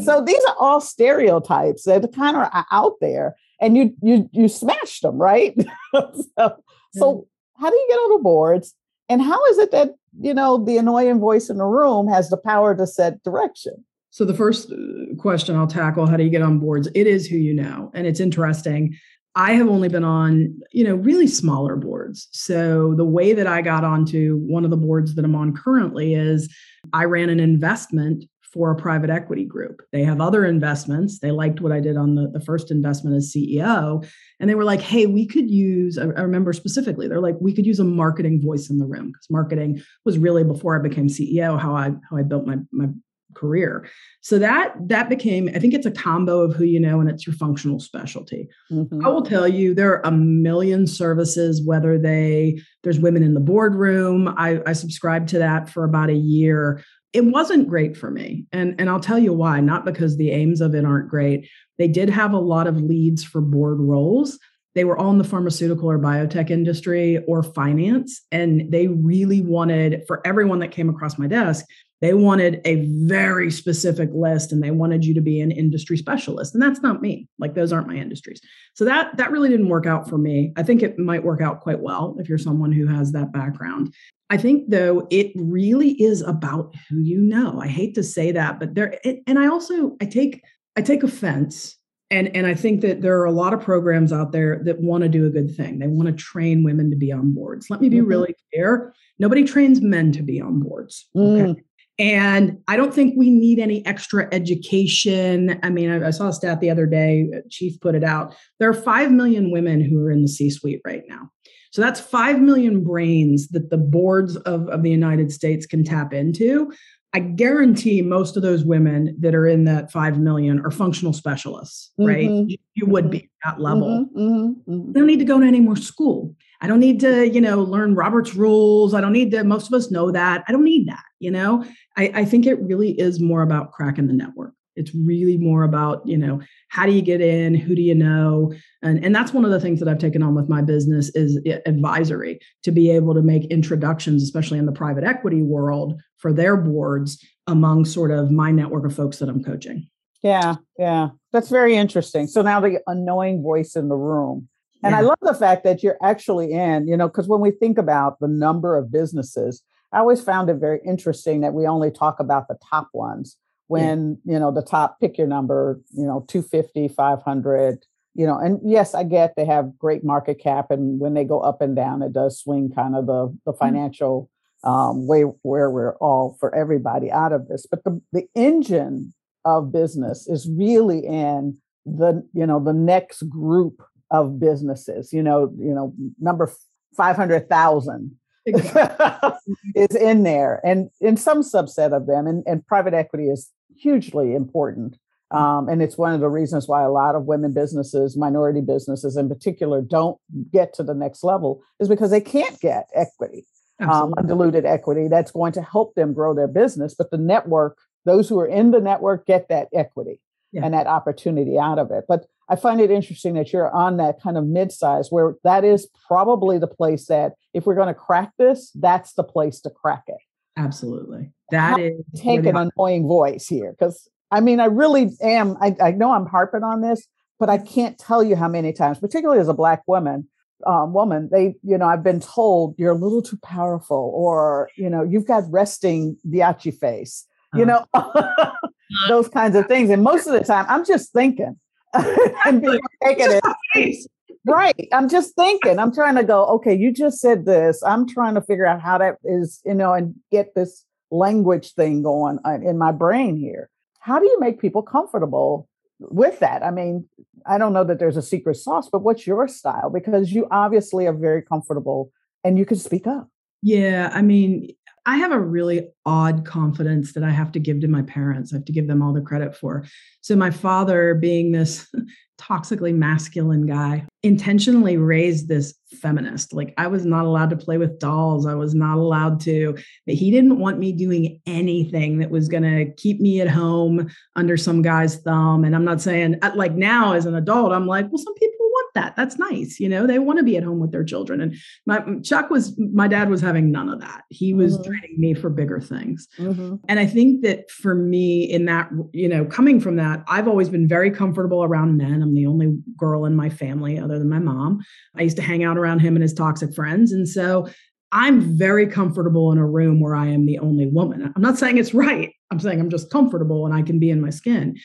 So 0.03 0.23
these 0.23 0.43
are 0.45 0.55
all 0.59 0.81
stereotypes 0.81 1.83
that 1.83 2.07
kind 2.15 2.35
of 2.35 2.43
are 2.51 2.65
out 2.71 2.93
there, 3.01 3.35
and 3.61 3.77
you 3.77 3.93
you 4.01 4.29
you 4.31 4.47
smashed 4.47 5.01
them, 5.01 5.17
right? 5.17 5.55
so, 5.93 6.63
so 6.93 7.27
how 7.59 7.69
do 7.69 7.75
you 7.75 7.85
get 7.89 7.95
on 7.95 8.17
the 8.17 8.23
boards? 8.23 8.73
And 9.07 9.21
how 9.21 9.43
is 9.45 9.59
it 9.59 9.71
that 9.71 9.95
you 10.19 10.33
know 10.33 10.63
the 10.63 10.77
annoying 10.77 11.19
voice 11.19 11.49
in 11.49 11.57
the 11.57 11.65
room 11.65 12.07
has 12.07 12.29
the 12.29 12.37
power 12.37 12.75
to 12.75 12.87
set 12.87 13.23
direction? 13.23 13.85
So 14.11 14.23
the 14.23 14.33
first 14.33 14.71
uh, 14.71 15.15
question 15.17 15.55
I'll 15.55 15.67
tackle: 15.67 16.07
How 16.07 16.17
do 16.17 16.23
you 16.23 16.29
get 16.29 16.41
on 16.41 16.59
boards? 16.59 16.87
It 16.95 17.07
is 17.07 17.27
who 17.27 17.37
you 17.37 17.53
know, 17.53 17.91
and 17.93 18.07
it's 18.07 18.19
interesting 18.19 18.97
I 19.35 19.51
have 19.53 19.67
only 19.67 19.89
been 19.89 20.05
on, 20.05 20.57
you 20.71 20.85
know, 20.85 20.95
really 20.95 21.27
smaller 21.27 21.75
boards. 21.75 22.29
So 22.31 22.95
the 22.95 23.05
way 23.05 23.33
that 23.33 23.47
I 23.47 23.61
got 23.61 23.83
onto 23.83 24.37
one 24.37 24.63
of 24.63 24.71
the 24.71 24.77
boards 24.77 25.15
that 25.15 25.25
I'm 25.25 25.35
on 25.35 25.53
currently 25.53 26.13
is 26.13 26.53
I 26.93 27.03
ran 27.03 27.29
an 27.29 27.41
investment 27.41 28.23
for 28.53 28.71
a 28.71 28.75
private 28.75 29.09
equity 29.09 29.43
group. 29.43 29.81
They 29.91 30.05
have 30.05 30.21
other 30.21 30.45
investments. 30.45 31.19
They 31.19 31.31
liked 31.31 31.59
what 31.59 31.73
I 31.73 31.81
did 31.81 31.97
on 31.97 32.15
the, 32.15 32.29
the 32.29 32.39
first 32.39 32.71
investment 32.71 33.17
as 33.17 33.33
CEO. 33.35 34.07
And 34.39 34.49
they 34.49 34.55
were 34.55 34.63
like, 34.63 34.81
hey, 34.81 35.05
we 35.05 35.25
could 35.25 35.49
use, 35.49 35.97
I, 35.97 36.03
remember 36.03 36.53
specifically, 36.53 37.07
they're 37.07 37.21
like, 37.21 37.35
we 37.39 37.53
could 37.53 37.65
use 37.65 37.79
a 37.79 37.85
marketing 37.85 38.41
voice 38.41 38.69
in 38.69 38.77
the 38.77 38.85
room 38.85 39.07
because 39.07 39.27
marketing 39.29 39.81
was 40.03 40.17
really 40.17 40.43
before 40.43 40.77
I 40.77 40.81
became 40.81 41.07
CEO, 41.07 41.59
how 41.59 41.75
I 41.75 41.91
how 42.09 42.17
I 42.17 42.23
built 42.23 42.45
my 42.45 42.57
my 42.71 42.87
career. 43.35 43.87
So 44.21 44.39
that 44.39 44.73
that 44.87 45.09
became, 45.09 45.49
I 45.53 45.59
think 45.59 45.73
it's 45.73 45.85
a 45.85 45.91
combo 45.91 46.41
of 46.41 46.55
who 46.55 46.63
you 46.63 46.79
know 46.79 46.99
and 46.99 47.09
it's 47.09 47.27
your 47.27 47.35
functional 47.35 47.79
specialty. 47.79 48.47
Mm-hmm. 48.71 49.05
I 49.05 49.09
will 49.09 49.21
tell 49.21 49.47
you 49.47 49.73
there 49.73 49.93
are 49.93 50.05
a 50.05 50.11
million 50.11 50.87
services, 50.87 51.61
whether 51.63 51.99
they 51.99 52.59
there's 52.83 52.99
women 52.99 53.21
in 53.21 53.35
the 53.35 53.39
boardroom. 53.39 54.33
I, 54.37 54.61
I 54.65 54.73
subscribed 54.73 55.29
to 55.29 55.39
that 55.39 55.69
for 55.69 55.83
about 55.83 56.09
a 56.09 56.15
year. 56.15 56.83
It 57.13 57.23
wasn't 57.23 57.69
great 57.69 57.95
for 57.95 58.11
me. 58.11 58.45
And, 58.51 58.75
and 58.77 58.89
I'll 58.89 58.99
tell 58.99 59.17
you 59.17 59.31
why, 59.31 59.61
not 59.61 59.85
because 59.85 60.17
the 60.17 60.31
aims 60.31 60.59
of 60.59 60.75
it 60.75 60.83
aren't 60.83 61.07
great. 61.07 61.47
They 61.77 61.87
did 61.87 62.09
have 62.09 62.33
a 62.33 62.39
lot 62.39 62.67
of 62.67 62.81
leads 62.81 63.23
for 63.23 63.41
board 63.41 63.79
roles 63.79 64.39
they 64.75 64.83
were 64.83 64.97
all 64.97 65.09
in 65.09 65.17
the 65.17 65.23
pharmaceutical 65.23 65.89
or 65.89 65.97
biotech 65.97 66.49
industry 66.49 67.23
or 67.27 67.41
finance. 67.41 68.21
And 68.31 68.69
they 68.71 68.87
really 68.87 69.41
wanted, 69.41 70.03
for 70.05 70.21
everyone 70.27 70.59
that 70.59 70.71
came 70.71 70.89
across 70.89 71.17
my 71.17 71.27
desk, 71.27 71.65
they 72.01 72.13
wanted 72.13 72.59
a 72.65 72.85
very 73.05 73.49
specific 73.49 74.09
list 74.13 74.51
and 74.51 74.61
they 74.61 74.69
wanted 74.69 75.05
you 75.05 75.13
to 75.13 75.21
be 75.21 75.39
an 75.39 75.49
industry 75.49 75.95
specialist. 75.95 76.53
And 76.53 76.61
that's 76.61 76.81
not 76.81 77.01
me. 77.01 77.29
Like 77.39 77.55
those 77.55 77.71
aren't 77.71 77.87
my 77.87 77.95
industries. 77.95 78.41
So 78.73 78.83
that 78.83 79.15
that 79.15 79.31
really 79.31 79.47
didn't 79.47 79.69
work 79.69 79.85
out 79.85 80.09
for 80.09 80.17
me. 80.17 80.51
I 80.57 80.63
think 80.63 80.83
it 80.83 80.99
might 80.99 81.23
work 81.23 81.41
out 81.41 81.61
quite 81.61 81.79
well 81.79 82.17
if 82.19 82.27
you're 82.27 82.37
someone 82.37 82.73
who 82.73 82.85
has 82.85 83.13
that 83.13 83.31
background. 83.31 83.93
I 84.29 84.37
think 84.37 84.69
though 84.69 85.07
it 85.09 85.31
really 85.35 85.91
is 85.91 86.21
about 86.21 86.75
who 86.89 86.99
you 86.99 87.21
know. 87.21 87.61
I 87.61 87.67
hate 87.67 87.95
to 87.95 88.03
say 88.03 88.33
that, 88.33 88.59
but 88.59 88.75
there 88.75 88.99
and 89.25 89.39
I 89.39 89.47
also 89.47 89.95
I 90.01 90.05
take 90.05 90.43
I 90.75 90.81
take 90.81 91.03
offense 91.03 91.77
and 92.11 92.35
and 92.35 92.45
I 92.45 92.53
think 92.53 92.81
that 92.81 93.01
there 93.01 93.19
are 93.19 93.25
a 93.25 93.31
lot 93.31 93.53
of 93.53 93.61
programs 93.61 94.13
out 94.13 94.31
there 94.31 94.61
that 94.63 94.79
want 94.79 95.03
to 95.03 95.09
do 95.09 95.25
a 95.25 95.29
good 95.29 95.55
thing. 95.55 95.79
They 95.79 95.87
want 95.87 96.07
to 96.07 96.13
train 96.13 96.63
women 96.63 96.89
to 96.91 96.95
be 96.95 97.11
on 97.11 97.33
boards. 97.33 97.67
Let 97.69 97.81
me 97.81 97.89
be 97.89 97.97
mm-hmm. 97.97 98.07
really 98.07 98.35
clear. 98.51 98.93
Nobody 99.17 99.43
trains 99.43 99.81
men 99.81 100.11
to 100.11 100.21
be 100.21 100.39
on 100.39 100.59
boards. 100.59 101.07
Okay. 101.15 101.51
Mm. 101.51 101.55
And 101.97 102.57
I 102.67 102.75
don't 102.75 102.93
think 102.93 103.15
we 103.17 103.29
need 103.29 103.57
any 103.57 103.85
extra 103.85 104.27
education. 104.33 105.59
I 105.63 105.69
mean, 105.69 105.89
I, 105.89 106.07
I, 106.07 106.09
saw 106.09 106.27
a 106.27 106.33
stat 106.33 106.59
the 106.59 106.69
other 106.69 106.85
day, 106.85 107.29
uh, 107.33 107.39
Chief 107.49 107.79
put 107.79 107.95
it 107.95 108.03
out. 108.03 108.35
There 108.59 108.69
are 108.69 108.73
5 108.73 109.13
million 109.13 109.49
women 109.49 109.79
who 109.79 110.03
are 110.03 110.11
in 110.11 110.21
the 110.21 110.27
C 110.27 110.49
suite 110.49 110.81
right 110.85 111.03
now. 111.07 111.29
So 111.71 111.81
that's 111.81 112.01
5 112.01 112.41
million 112.41 112.83
brains 112.83 113.47
that 113.49 113.69
the 113.69 113.77
boards 113.77 114.35
of, 114.35 114.67
of 114.67 114.83
the 114.83 114.89
United 114.89 115.31
States 115.31 115.65
can 115.65 115.85
tap 115.85 116.13
into. 116.13 116.73
I 117.15 117.19
guarantee 117.19 118.01
most 118.01 118.35
of 118.35 118.43
those 118.43 118.65
women 118.65 119.15
that 119.21 119.33
are 119.33 119.47
in 119.47 119.63
that 119.63 119.89
5 119.89 120.19
million 120.19 120.59
are 120.65 120.69
functional 120.69 121.13
specialists, 121.13 121.93
right? 121.97 122.27
Mm-hmm. 122.27 122.55
You, 122.73 122.85
would 122.87 123.09
be 123.09 123.29
at 123.45 123.55
that 123.55 123.61
level. 123.61 124.05
Mm-hmm. 124.13 124.19
mm-hmm. 124.19 124.73
Mm-hmm. 124.73 124.91
They 124.91 124.99
don't 124.99 125.07
need 125.07 125.19
to 125.19 125.25
go 125.25 125.39
to 125.39 125.45
any 125.45 125.61
more 125.61 125.77
school. 125.77 126.35
I 126.59 126.67
don't 126.67 126.81
need 126.81 126.99
to, 126.99 127.25
you 127.25 127.39
know, 127.39 127.63
learn 127.63 127.95
Robert's 127.95 128.35
rules. 128.35 128.93
I 128.93 128.99
don't 128.99 129.13
need 129.13 129.31
to, 129.31 129.45
most 129.45 129.67
of 129.67 129.73
us 129.73 129.89
know 129.89 130.11
that. 130.11 130.43
I 130.45 130.51
don't 130.51 130.65
need 130.65 130.89
that, 130.89 131.05
you 131.19 131.31
know? 131.31 131.63
I, 131.95 132.11
I 132.13 132.25
think 132.25 132.45
it 132.45 132.59
really 132.59 132.99
is 132.99 133.21
more 133.21 133.43
about 133.43 133.71
cracking 133.71 134.07
the 134.07 134.13
network. 134.13 134.53
It's 134.75 134.93
really 134.93 135.37
more 135.37 135.63
about, 135.63 136.05
you 136.05 136.17
know, 136.17 136.41
how 136.69 136.85
do 136.85 136.91
you 136.91 137.01
get 137.01 137.21
in? 137.21 137.55
Who 137.55 137.75
do 137.75 137.81
you 137.81 137.95
know? 137.95 138.53
And, 138.81 139.03
and 139.03 139.15
that's 139.15 139.33
one 139.33 139.45
of 139.45 139.51
the 139.51 139.59
things 139.59 139.79
that 139.79 139.87
I've 139.87 139.99
taken 139.99 140.21
on 140.21 140.35
with 140.35 140.49
my 140.49 140.61
business 140.61 141.09
is 141.15 141.39
advisory 141.65 142.39
to 142.63 142.71
be 142.71 142.89
able 142.91 143.13
to 143.13 143.21
make 143.21 143.45
introductions, 143.45 144.23
especially 144.23 144.57
in 144.57 144.65
the 144.65 144.71
private 144.71 145.03
equity 145.03 145.41
world 145.41 145.99
for 146.17 146.33
their 146.33 146.57
boards 146.57 147.23
among 147.47 147.85
sort 147.85 148.11
of 148.11 148.31
my 148.31 148.51
network 148.51 148.85
of 148.85 148.95
folks 148.95 149.19
that 149.19 149.29
I'm 149.29 149.43
coaching. 149.43 149.87
Yeah, 150.21 150.55
yeah. 150.79 151.09
That's 151.31 151.49
very 151.49 151.75
interesting. 151.75 152.27
So 152.27 152.41
now 152.41 152.59
the 152.59 152.79
annoying 152.87 153.43
voice 153.43 153.75
in 153.75 153.89
the 153.89 153.95
room. 153.95 154.49
And 154.83 154.91
yeah. 154.91 154.99
I 154.99 155.01
love 155.01 155.19
the 155.21 155.33
fact 155.33 155.63
that 155.63 155.83
you're 155.83 155.97
actually 156.01 156.51
in, 156.51 156.87
you 156.87 156.97
know, 156.97 157.07
because 157.07 157.27
when 157.27 157.41
we 157.41 157.51
think 157.51 157.77
about 157.77 158.19
the 158.19 158.27
number 158.27 158.77
of 158.77 158.91
businesses, 158.91 159.63
I 159.91 159.99
always 159.99 160.21
found 160.21 160.49
it 160.49 160.55
very 160.55 160.81
interesting 160.85 161.41
that 161.41 161.53
we 161.53 161.65
only 161.65 161.91
talk 161.91 162.19
about 162.19 162.47
the 162.47 162.57
top 162.69 162.89
ones 162.93 163.37
when 163.67 164.17
yeah. 164.25 164.33
you 164.33 164.39
know 164.39 164.51
the 164.51 164.61
top 164.61 164.99
pick 164.99 165.17
your 165.17 165.27
number 165.27 165.79
you 165.91 166.05
know 166.05 166.25
250 166.27 166.87
500 166.89 167.85
you 168.13 168.25
know 168.25 168.37
and 168.37 168.59
yes 168.63 168.93
i 168.93 169.03
get 169.03 169.33
they 169.35 169.45
have 169.45 169.77
great 169.77 170.03
market 170.03 170.39
cap 170.39 170.71
and 170.71 170.99
when 170.99 171.13
they 171.13 171.23
go 171.23 171.39
up 171.39 171.61
and 171.61 171.75
down 171.75 172.01
it 172.01 172.13
does 172.13 172.39
swing 172.39 172.71
kind 172.73 172.95
of 172.95 173.05
the 173.05 173.35
the 173.45 173.51
mm-hmm. 173.51 173.59
financial 173.59 174.29
um, 174.63 175.05
way 175.05 175.21
where 175.21 175.69
we're 175.69 175.95
all 175.97 176.37
for 176.39 176.53
everybody 176.55 177.11
out 177.11 177.31
of 177.31 177.47
this 177.47 177.65
but 177.69 177.83
the 177.83 178.01
the 178.11 178.25
engine 178.35 179.13
of 179.43 179.71
business 179.71 180.27
is 180.27 180.49
really 180.49 181.05
in 181.05 181.57
the 181.85 182.27
you 182.33 182.45
know 182.45 182.59
the 182.59 182.73
next 182.73 183.23
group 183.29 183.81
of 184.11 184.39
businesses 184.39 185.13
you 185.13 185.21
know 185.21 185.53
you 185.57 185.73
know 185.73 185.93
number 186.19 186.51
500000 186.95 188.15
is 189.75 189.95
in 189.95 190.23
there 190.23 190.61
and 190.63 190.89
in 191.01 191.17
some 191.17 191.41
subset 191.41 191.95
of 191.95 192.05
them 192.05 192.27
and, 192.27 192.43
and 192.45 192.65
private 192.67 192.93
equity 192.93 193.29
is 193.29 193.51
hugely 193.75 194.35
important. 194.35 194.97
Um, 195.31 195.67
and 195.67 195.81
it's 195.81 195.97
one 195.97 196.13
of 196.13 196.19
the 196.19 196.29
reasons 196.29 196.67
why 196.67 196.83
a 196.83 196.91
lot 196.91 197.15
of 197.15 197.25
women 197.25 197.51
businesses, 197.53 198.15
minority 198.15 198.61
businesses 198.61 199.17
in 199.17 199.27
particular, 199.27 199.81
don't 199.81 200.17
get 200.53 200.73
to 200.75 200.83
the 200.83 200.93
next 200.93 201.23
level 201.23 201.61
is 201.79 201.89
because 201.89 202.11
they 202.11 202.21
can't 202.21 202.59
get 202.59 202.87
equity, 202.93 203.45
um, 203.79 204.13
undiluted 204.17 204.65
equity 204.65 205.07
that's 205.07 205.31
going 205.31 205.51
to 205.53 205.63
help 205.63 205.95
them 205.95 206.13
grow 206.13 206.35
their 206.35 206.47
business. 206.47 206.93
But 206.93 207.09
the 207.09 207.17
network, 207.17 207.77
those 208.05 208.29
who 208.29 208.39
are 208.39 208.47
in 208.47 208.71
the 208.71 208.79
network 208.79 209.25
get 209.25 209.49
that 209.49 209.67
equity 209.73 210.21
yeah. 210.51 210.63
and 210.63 210.73
that 210.73 210.87
opportunity 210.87 211.57
out 211.57 211.79
of 211.79 211.91
it. 211.91 212.05
But 212.07 212.27
I 212.47 212.55
find 212.55 212.79
it 212.79 212.91
interesting 212.91 213.33
that 213.35 213.51
you're 213.51 213.71
on 213.71 213.97
that 213.97 214.21
kind 214.21 214.37
of 214.37 214.45
mid-size 214.45 215.07
where 215.09 215.35
that 215.43 215.63
is 215.63 215.87
probably 216.07 216.59
the 216.59 216.67
place 216.67 217.07
that 217.07 217.33
if 217.53 217.65
we're 217.65 217.75
going 217.75 217.87
to 217.87 217.93
crack 217.93 218.31
this, 218.37 218.71
that's 218.75 219.13
the 219.13 219.23
place 219.23 219.59
to 219.61 219.69
crack 219.69 220.03
it. 220.07 220.17
Absolutely. 220.57 221.31
That 221.51 221.79
is 221.79 222.01
take 222.15 222.45
an 222.45 222.55
annoying 222.55 223.07
voice 223.07 223.47
here 223.47 223.75
because 223.77 224.09
I 224.31 224.39
mean, 224.39 224.59
I 224.59 224.65
really 224.65 225.11
am. 225.21 225.57
I, 225.61 225.75
I 225.81 225.91
know 225.91 226.11
I'm 226.11 226.25
harping 226.25 226.63
on 226.63 226.81
this, 226.81 227.07
but 227.39 227.49
I 227.49 227.57
can't 227.57 227.97
tell 227.97 228.23
you 228.23 228.35
how 228.35 228.47
many 228.47 228.73
times, 228.73 228.99
particularly 228.99 229.39
as 229.39 229.47
a 229.47 229.53
black 229.53 229.83
woman, 229.87 230.27
um, 230.65 230.93
woman, 230.93 231.29
they, 231.31 231.55
you 231.63 231.77
know, 231.77 231.85
I've 231.85 232.03
been 232.03 232.19
told 232.19 232.75
you're 232.77 232.91
a 232.91 232.97
little 232.97 233.21
too 233.21 233.37
powerful, 233.43 234.11
or 234.15 234.69
you 234.77 234.89
know, 234.89 235.03
you've 235.03 235.27
got 235.27 235.43
resting 235.49 236.17
biatchy 236.25 236.75
face, 236.75 237.27
you 237.53 237.69
uh-huh. 237.69 237.85
know, 237.93 238.51
those 239.07 239.27
kinds 239.27 239.55
of 239.55 239.67
things. 239.67 239.89
And 239.89 240.03
most 240.03 240.27
of 240.27 240.33
the 240.33 240.43
time, 240.43 240.65
I'm 240.67 240.85
just 240.85 241.11
thinking 241.11 241.59
and 242.45 242.61
being 242.61 242.79
taking 243.03 243.27
it. 243.29 244.07
Right. 244.45 244.87
I'm 244.93 245.09
just 245.09 245.35
thinking, 245.35 245.79
I'm 245.79 245.93
trying 245.93 246.15
to 246.15 246.23
go, 246.23 246.45
okay, 246.45 246.75
you 246.75 246.93
just 246.93 247.19
said 247.19 247.45
this. 247.45 247.81
I'm 247.83 248.07
trying 248.07 248.35
to 248.35 248.41
figure 248.41 248.65
out 248.65 248.79
how 248.81 248.99
that 248.99 249.15
is, 249.23 249.59
you 249.65 249.73
know, 249.73 249.93
and 249.93 250.13
get 250.31 250.53
this 250.53 250.85
language 251.09 251.73
thing 251.73 252.03
going 252.03 252.39
uh, 252.45 252.59
in 252.63 252.77
my 252.77 252.91
brain 252.91 253.37
here. 253.37 253.69
How 253.99 254.19
do 254.19 254.25
you 254.25 254.39
make 254.39 254.61
people 254.61 254.83
comfortable 254.83 255.67
with 255.99 256.39
that? 256.39 256.63
I 256.63 256.69
mean, 256.69 257.07
I 257.47 257.57
don't 257.57 257.73
know 257.73 257.83
that 257.85 257.97
there's 257.97 258.17
a 258.17 258.21
secret 258.21 258.55
sauce, 258.55 258.87
but 258.91 259.01
what's 259.01 259.25
your 259.25 259.47
style? 259.47 259.89
Because 259.89 260.31
you 260.31 260.47
obviously 260.51 261.07
are 261.07 261.13
very 261.13 261.41
comfortable 261.41 262.11
and 262.43 262.59
you 262.59 262.65
can 262.65 262.77
speak 262.77 263.07
up. 263.07 263.29
Yeah. 263.63 264.11
I 264.13 264.21
mean, 264.21 264.75
I 265.05 265.17
have 265.17 265.31
a 265.31 265.39
really 265.39 265.87
odd 266.05 266.45
confidence 266.45 267.13
that 267.13 267.23
I 267.23 267.29
have 267.29 267.51
to 267.53 267.59
give 267.59 267.81
to 267.81 267.87
my 267.87 268.01
parents. 268.03 268.51
I 268.51 268.57
have 268.57 268.65
to 268.65 268.71
give 268.71 268.87
them 268.87 269.01
all 269.01 269.13
the 269.13 269.21
credit 269.21 269.55
for. 269.55 269.85
So, 270.21 270.35
my 270.35 270.49
father, 270.49 271.13
being 271.13 271.51
this 271.51 271.87
toxically 272.39 272.93
masculine 272.93 273.65
guy, 273.65 274.05
intentionally 274.23 274.97
raised 274.97 275.47
this 275.47 275.75
feminist. 276.01 276.53
Like, 276.53 276.73
I 276.77 276.87
was 276.87 277.05
not 277.05 277.25
allowed 277.25 277.51
to 277.51 277.57
play 277.57 277.77
with 277.77 277.99
dolls. 277.99 278.45
I 278.45 278.55
was 278.55 278.73
not 278.73 278.97
allowed 278.97 279.39
to, 279.41 279.77
but 280.05 280.15
he 280.15 280.31
didn't 280.31 280.59
want 280.59 280.79
me 280.79 280.91
doing 280.91 281.39
anything 281.45 282.17
that 282.19 282.31
was 282.31 282.47
going 282.47 282.63
to 282.63 282.91
keep 282.95 283.21
me 283.21 283.41
at 283.41 283.47
home 283.47 284.09
under 284.35 284.57
some 284.57 284.81
guy's 284.81 285.17
thumb. 285.17 285.63
And 285.63 285.75
I'm 285.75 285.85
not 285.85 286.01
saying, 286.01 286.39
like, 286.55 286.73
now 286.73 287.13
as 287.13 287.25
an 287.25 287.35
adult, 287.35 287.71
I'm 287.71 287.87
like, 287.87 288.07
well, 288.11 288.17
some 288.17 288.33
people 288.35 288.54
that. 288.95 289.15
That's 289.15 289.37
nice. 289.37 289.79
You 289.79 289.87
know, 289.87 290.07
they 290.07 290.19
want 290.19 290.39
to 290.39 290.43
be 290.43 290.57
at 290.57 290.63
home 290.63 290.79
with 290.79 290.91
their 290.91 291.03
children. 291.03 291.39
And 291.39 291.55
my 291.85 292.03
Chuck 292.23 292.49
was, 292.49 292.77
my 292.77 293.07
dad 293.07 293.29
was 293.29 293.41
having 293.41 293.71
none 293.71 293.89
of 293.89 294.01
that. 294.01 294.23
He 294.29 294.53
was 294.53 294.77
mm-hmm. 294.77 294.91
training 294.91 295.15
me 295.17 295.33
for 295.33 295.49
bigger 295.49 295.79
things. 295.79 296.27
Mm-hmm. 296.37 296.75
And 296.89 296.99
I 296.99 297.05
think 297.05 297.43
that 297.43 297.69
for 297.69 297.93
me, 297.93 298.43
in 298.43 298.65
that, 298.65 298.89
you 299.13 299.29
know, 299.29 299.45
coming 299.45 299.79
from 299.79 299.97
that, 299.97 300.23
I've 300.27 300.47
always 300.47 300.69
been 300.69 300.87
very 300.87 301.11
comfortable 301.11 301.63
around 301.63 301.97
men. 301.97 302.21
I'm 302.21 302.33
the 302.33 302.47
only 302.47 302.77
girl 302.97 303.25
in 303.25 303.35
my 303.35 303.49
family 303.49 303.99
other 303.99 304.17
than 304.17 304.29
my 304.29 304.39
mom. 304.39 304.83
I 305.15 305.21
used 305.21 305.37
to 305.37 305.43
hang 305.43 305.63
out 305.63 305.77
around 305.77 305.99
him 305.99 306.15
and 306.15 306.23
his 306.23 306.33
toxic 306.33 306.73
friends. 306.73 307.11
And 307.11 307.29
so 307.29 307.67
I'm 308.11 308.57
very 308.57 308.87
comfortable 308.87 309.51
in 309.51 309.57
a 309.57 309.67
room 309.67 309.99
where 309.99 310.15
I 310.15 310.27
am 310.27 310.45
the 310.45 310.59
only 310.59 310.87
woman. 310.87 311.33
I'm 311.35 311.41
not 311.41 311.57
saying 311.57 311.77
it's 311.77 311.93
right. 311.93 312.31
I'm 312.51 312.59
saying 312.59 312.79
I'm 312.79 312.89
just 312.89 313.11
comfortable 313.11 313.65
and 313.65 313.75
I 313.75 313.81
can 313.81 313.99
be 313.99 314.09
in 314.09 314.21
my 314.21 314.29
skin. 314.29 314.77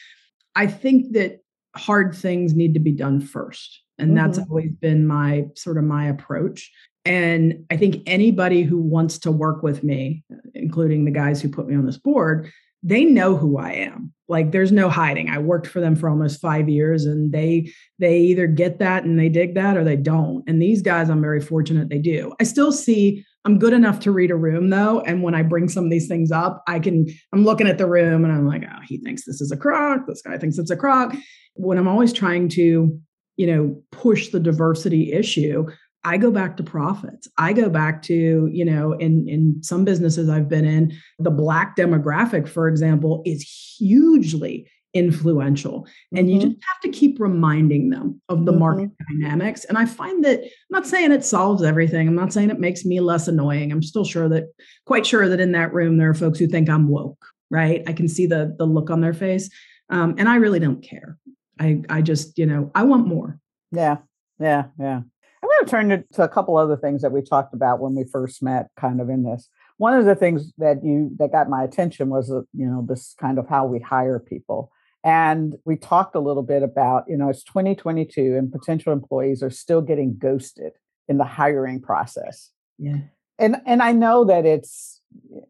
I 0.57 0.67
think 0.67 1.13
that 1.13 1.39
hard 1.77 2.15
things 2.15 2.55
need 2.55 2.75
to 2.75 2.81
be 2.81 2.93
done 2.93 3.21
first. 3.21 3.83
And 4.01 4.17
mm-hmm. 4.17 4.17
that's 4.17 4.39
always 4.39 4.73
been 4.73 5.07
my 5.07 5.47
sort 5.57 5.79
of 5.79 5.85
my 5.85 6.09
approach. 6.09 6.71
And 7.05 7.65
I 7.71 7.77
think 7.77 8.03
anybody 8.07 8.63
who 8.63 8.79
wants 8.79 9.19
to 9.21 9.33
work 9.33 9.63
with 9.63 9.83
me, 9.83 10.25
including 10.55 11.05
the 11.05 11.11
guys 11.11 11.41
who 11.41 11.49
put 11.49 11.67
me 11.67 11.75
on 11.75 11.87
this 11.87 11.97
board, 11.97 12.51
they 12.83 13.05
know 13.05 13.37
who 13.37 13.59
I 13.59 13.73
am. 13.73 14.13
Like 14.29 14.53
there's 14.53 14.73
no 14.73 14.89
hiding. 14.89 15.29
I 15.29 15.39
worked 15.39 15.67
for 15.67 15.81
them 15.81 15.97
for 15.97 16.09
almost 16.09 16.41
5 16.41 16.69
years 16.69 17.05
and 17.05 17.33
they 17.33 17.73
they 17.99 18.19
either 18.21 18.47
get 18.47 18.79
that 18.79 19.05
and 19.05 19.19
they 19.19 19.29
dig 19.29 19.55
that 19.55 19.77
or 19.77 19.85
they 19.85 19.97
don't. 19.97 20.45
And 20.47 20.63
these 20.63 20.81
guys 20.83 21.11
I'm 21.11 21.21
very 21.21 21.41
fortunate 21.41 21.89
they 21.89 21.99
do. 21.99 22.33
I 22.41 22.45
still 22.45 22.73
see 22.73 23.25
I'm 23.45 23.59
good 23.59 23.73
enough 23.73 24.01
to 24.01 24.13
read 24.13 24.31
a 24.31 24.37
room 24.37 24.69
though. 24.69 25.01
And 25.01 25.23
when 25.23 25.35
I 25.35 25.43
bring 25.43 25.69
some 25.69 25.85
of 25.85 25.91
these 25.91 26.09
things 26.09 26.31
up, 26.31 26.63
I 26.67 26.79
can, 26.79 27.07
I'm 27.33 27.45
looking 27.45 27.67
at 27.67 27.79
the 27.79 27.87
room 27.87 28.25
and 28.25 28.33
I'm 28.33 28.47
like, 28.47 28.65
oh, 28.65 28.81
he 28.87 28.99
thinks 28.99 29.25
this 29.25 29.41
is 29.41 29.51
a 29.51 29.57
crock. 29.57 30.07
This 30.07 30.21
guy 30.23 30.37
thinks 30.37 30.59
it's 30.59 30.71
a 30.71 30.77
crock. 30.77 31.15
When 31.55 31.79
I'm 31.79 31.89
always 31.89 32.13
trying 32.13 32.51
to, 32.51 33.01
you 33.41 33.47
know, 33.47 33.83
push 33.91 34.29
the 34.29 34.39
diversity 34.39 35.15
issue, 35.15 35.67
I 36.05 36.19
go 36.19 36.31
back 36.31 36.59
to 36.59 36.63
profits. 36.63 37.27
I 37.39 37.55
go 37.55 37.71
back 37.71 38.03
to, 38.03 38.51
you 38.53 38.65
know, 38.67 38.93
in 38.93 39.27
in 39.31 39.63
some 39.63 39.83
businesses 39.83 40.29
I've 40.29 40.51
been 40.51 40.67
in, 40.67 40.93
the 41.19 41.31
black 41.31 41.75
demographic, 41.75 42.47
for 42.47 42.69
example, 42.69 43.23
is 43.25 43.41
hugely 43.79 44.71
influential. 44.93 45.87
And 46.15 46.27
mm-hmm. 46.27 46.35
you 46.35 46.41
just 46.41 46.63
have 46.69 46.81
to 46.83 46.91
keep 46.91 47.19
reminding 47.19 47.89
them 47.89 48.21
of 48.29 48.45
the 48.45 48.53
mm-hmm. 48.53 48.61
market 48.61 48.91
dynamics. 49.09 49.65
And 49.65 49.79
I 49.79 49.87
find 49.87 50.23
that 50.27 50.41
I'm 50.41 50.51
not 50.69 50.87
saying 50.87 51.11
it 51.11 51.25
solves 51.25 51.63
everything. 51.63 52.09
I'm 52.09 52.15
not 52.15 52.35
saying 52.35 52.51
it 52.51 52.61
makes 52.61 52.85
me 52.85 53.01
less 53.01 53.27
annoying. 53.27 53.73
I'm 53.73 53.83
still 53.83 54.05
sure 54.05 54.29
that 54.29 54.53
quite 54.85 55.07
sure 55.07 55.31
that 55.31 55.41
in 55.41 55.53
that 55.53 55.73
room 55.73 55.97
there 55.97 56.11
are 56.11 56.15
folks 56.15 56.39
who 56.39 56.47
think 56.47 56.69
I'm 56.69 56.89
woke, 56.89 57.25
right? 57.51 57.83
I 57.87 57.95
can 57.95 58.07
see 58.07 58.27
the 58.27 58.55
the 58.59 58.67
look 58.67 58.91
on 58.91 59.01
their 59.01 59.15
face. 59.15 59.49
Um, 59.89 60.17
and 60.19 60.29
I 60.29 60.37
really 60.37 60.61
don't 60.61 60.83
care. 60.83 61.17
I 61.61 61.83
I 61.89 62.03
just, 62.03 62.39
you 62.39 62.47
know, 62.47 62.71
I 62.75 62.83
want 62.83 63.07
more. 63.07 63.39
Yeah. 63.71 63.99
Yeah. 64.41 64.65
Yeah. 64.79 65.03
I'm 65.43 65.49
going 65.49 65.65
to 65.65 65.71
turn 65.71 66.05
to 66.13 66.23
a 66.23 66.29
couple 66.29 66.57
other 66.57 66.77
things 66.77 67.03
that 67.03 67.13
we 67.13 67.23
talked 67.23 67.55
about 67.55 67.81
when 67.81 67.95
we 67.95 68.05
first 68.05 68.43
met, 68.43 68.69
kind 68.79 69.01
of 69.01 69.09
in 69.09 69.23
this. 69.23 69.49
One 69.79 69.95
of 69.95 70.05
the 70.05 70.15
things 70.15 70.53
that 70.59 70.85
you 70.85 71.11
that 71.19 71.33
got 71.33 71.49
my 71.49 71.63
attention 71.63 72.11
was, 72.11 72.31
uh, 72.31 72.43
you 72.53 72.67
know, 72.67 72.85
this 72.87 73.15
kind 73.19 73.39
of 73.39 73.49
how 73.49 73.65
we 73.67 73.79
hire 73.79 74.19
people. 74.19 74.71
And 75.03 75.57
we 75.65 75.77
talked 75.77 76.15
a 76.15 76.21
little 76.21 76.43
bit 76.43 76.63
about, 76.63 77.05
you 77.09 77.17
know, 77.17 77.31
it's 77.31 77.43
2022 77.45 78.37
and 78.37 78.53
potential 78.53 78.93
employees 78.93 79.43
are 79.43 79.51
still 79.51 79.81
getting 79.81 80.19
ghosted 80.19 80.73
in 81.09 81.17
the 81.17 81.25
hiring 81.25 81.81
process. 81.81 82.51
Yeah. 82.79 82.99
And 83.39 83.57
and 83.65 83.83
I 83.83 83.93
know 83.93 84.25
that 84.27 84.45
it's 84.45 85.01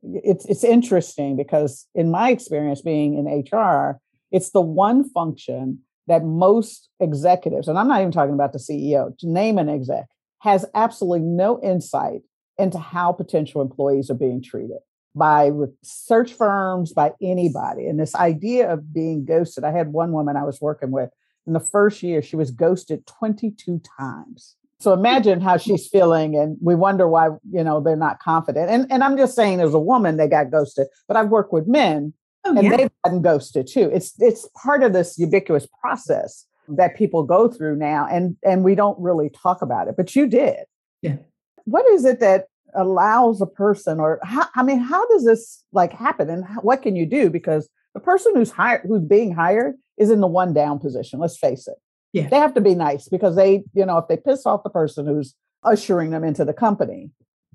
it's 0.03 0.44
it's 0.46 0.62
interesting 0.62 1.37
because 1.37 1.87
in 1.94 2.11
my 2.11 2.31
experience 2.31 2.81
being 2.81 3.18
in 3.18 3.27
HR, 3.27 4.01
it's 4.31 4.51
the 4.51 4.61
one 4.61 5.09
function 5.11 5.81
that 6.11 6.25
most 6.25 6.88
executives, 6.99 7.68
and 7.68 7.79
I'm 7.79 7.88
not 7.88 8.01
even 8.01 8.12
talking 8.12 8.35
about 8.35 8.53
the 8.53 8.59
CEO, 8.59 9.16
to 9.18 9.29
name 9.29 9.59
an 9.59 9.68
exec, 9.68 10.07
has 10.40 10.66
absolutely 10.75 11.20
no 11.20 11.61
insight 11.62 12.23
into 12.59 12.79
how 12.79 13.12
potential 13.12 13.62
employees 13.62 14.11
are 14.11 14.14
being 14.14 14.42
treated 14.42 14.79
by 15.14 15.51
search 15.83 16.33
firms, 16.35 16.92
by 16.92 17.12
anybody. 17.23 17.87
And 17.87 17.99
this 17.99 18.14
idea 18.14 18.73
of 18.73 18.92
being 18.92 19.25
ghosted, 19.25 19.64
I 19.64 19.70
had 19.70 19.92
one 19.92 20.12
woman 20.12 20.37
I 20.37 20.44
was 20.44 20.61
working 20.61 20.90
with 20.90 21.11
in 21.46 21.53
the 21.53 21.61
first 21.61 22.03
year, 22.03 22.23
she 22.23 22.37
was 22.37 22.51
ghosted 22.51 23.07
22 23.07 23.81
times. 23.99 24.57
So 24.79 24.92
imagine 24.92 25.40
how 25.40 25.59
she's 25.59 25.88
feeling, 25.88 26.37
and 26.37 26.57
we 26.61 26.75
wonder 26.75 27.07
why 27.07 27.29
you 27.51 27.62
know 27.62 27.81
they're 27.81 27.96
not 27.96 28.18
confident. 28.18 28.70
And 28.70 28.90
and 28.90 29.05
I'm 29.05 29.16
just 29.16 29.35
saying, 29.35 29.61
as 29.61 29.75
a 29.75 29.79
woman, 29.79 30.16
they 30.16 30.27
got 30.27 30.51
ghosted, 30.51 30.87
but 31.07 31.16
I've 31.18 31.29
worked 31.29 31.53
with 31.53 31.66
men 31.66 32.14
Oh, 32.44 32.57
and 32.57 32.62
yeah. 32.64 32.76
they've 32.76 32.90
gotten 33.05 33.22
ghosted 33.22 33.66
too. 33.66 33.90
It's 33.92 34.14
it's 34.18 34.48
part 34.62 34.83
of 34.83 34.92
this 34.92 35.18
ubiquitous 35.18 35.68
process 35.81 36.46
that 36.68 36.96
people 36.96 37.22
go 37.22 37.48
through 37.48 37.76
now, 37.76 38.07
and 38.11 38.37
and 38.44 38.64
we 38.64 38.74
don't 38.74 38.98
really 38.98 39.31
talk 39.31 39.62
about 39.62 39.88
it. 39.88 39.96
But 39.96 40.16
you 40.16 40.26
did. 40.26 40.64
Yeah. 41.03 41.16
What 41.64 41.87
is 41.87 42.05
it 42.05 42.20
that 42.20 42.46
allows 42.74 43.40
a 43.40 43.46
person, 43.46 44.00
or 44.00 44.20
how, 44.22 44.46
I 44.55 44.62
mean, 44.62 44.79
how 44.81 45.07
does 45.09 45.24
this 45.24 45.64
like 45.72 45.92
happen, 45.92 46.31
and 46.31 46.44
what 46.62 46.83
can 46.83 46.96
you 46.96 47.07
do? 47.07 47.31
Because 47.31 47.68
the 47.94 48.00
person 48.00 48.35
who's 48.35 48.50
hired, 48.50 48.83
who's 48.87 49.03
being 49.03 49.35
hired, 49.35 49.74
is 49.98 50.11
in 50.11 50.20
the 50.20 50.26
one 50.26 50.53
down 50.53 50.79
position. 50.79 51.20
Let's 51.20 51.37
face 51.37 51.66
it. 51.68 51.76
Yeah. 52.12 52.29
They 52.29 52.37
have 52.37 52.55
to 52.55 52.61
be 52.61 52.74
nice 52.74 53.09
because 53.09 53.37
they, 53.37 53.62
you 53.74 53.87
know, 53.87 53.98
if 53.98 54.09
they 54.09 54.16
piss 54.16 54.46
off 54.46 54.64
the 54.64 54.70
person 54.70 55.07
who's 55.07 55.35
ushering 55.62 56.11
them 56.11 56.24
into 56.24 56.44
the 56.44 56.53
company, 56.53 57.11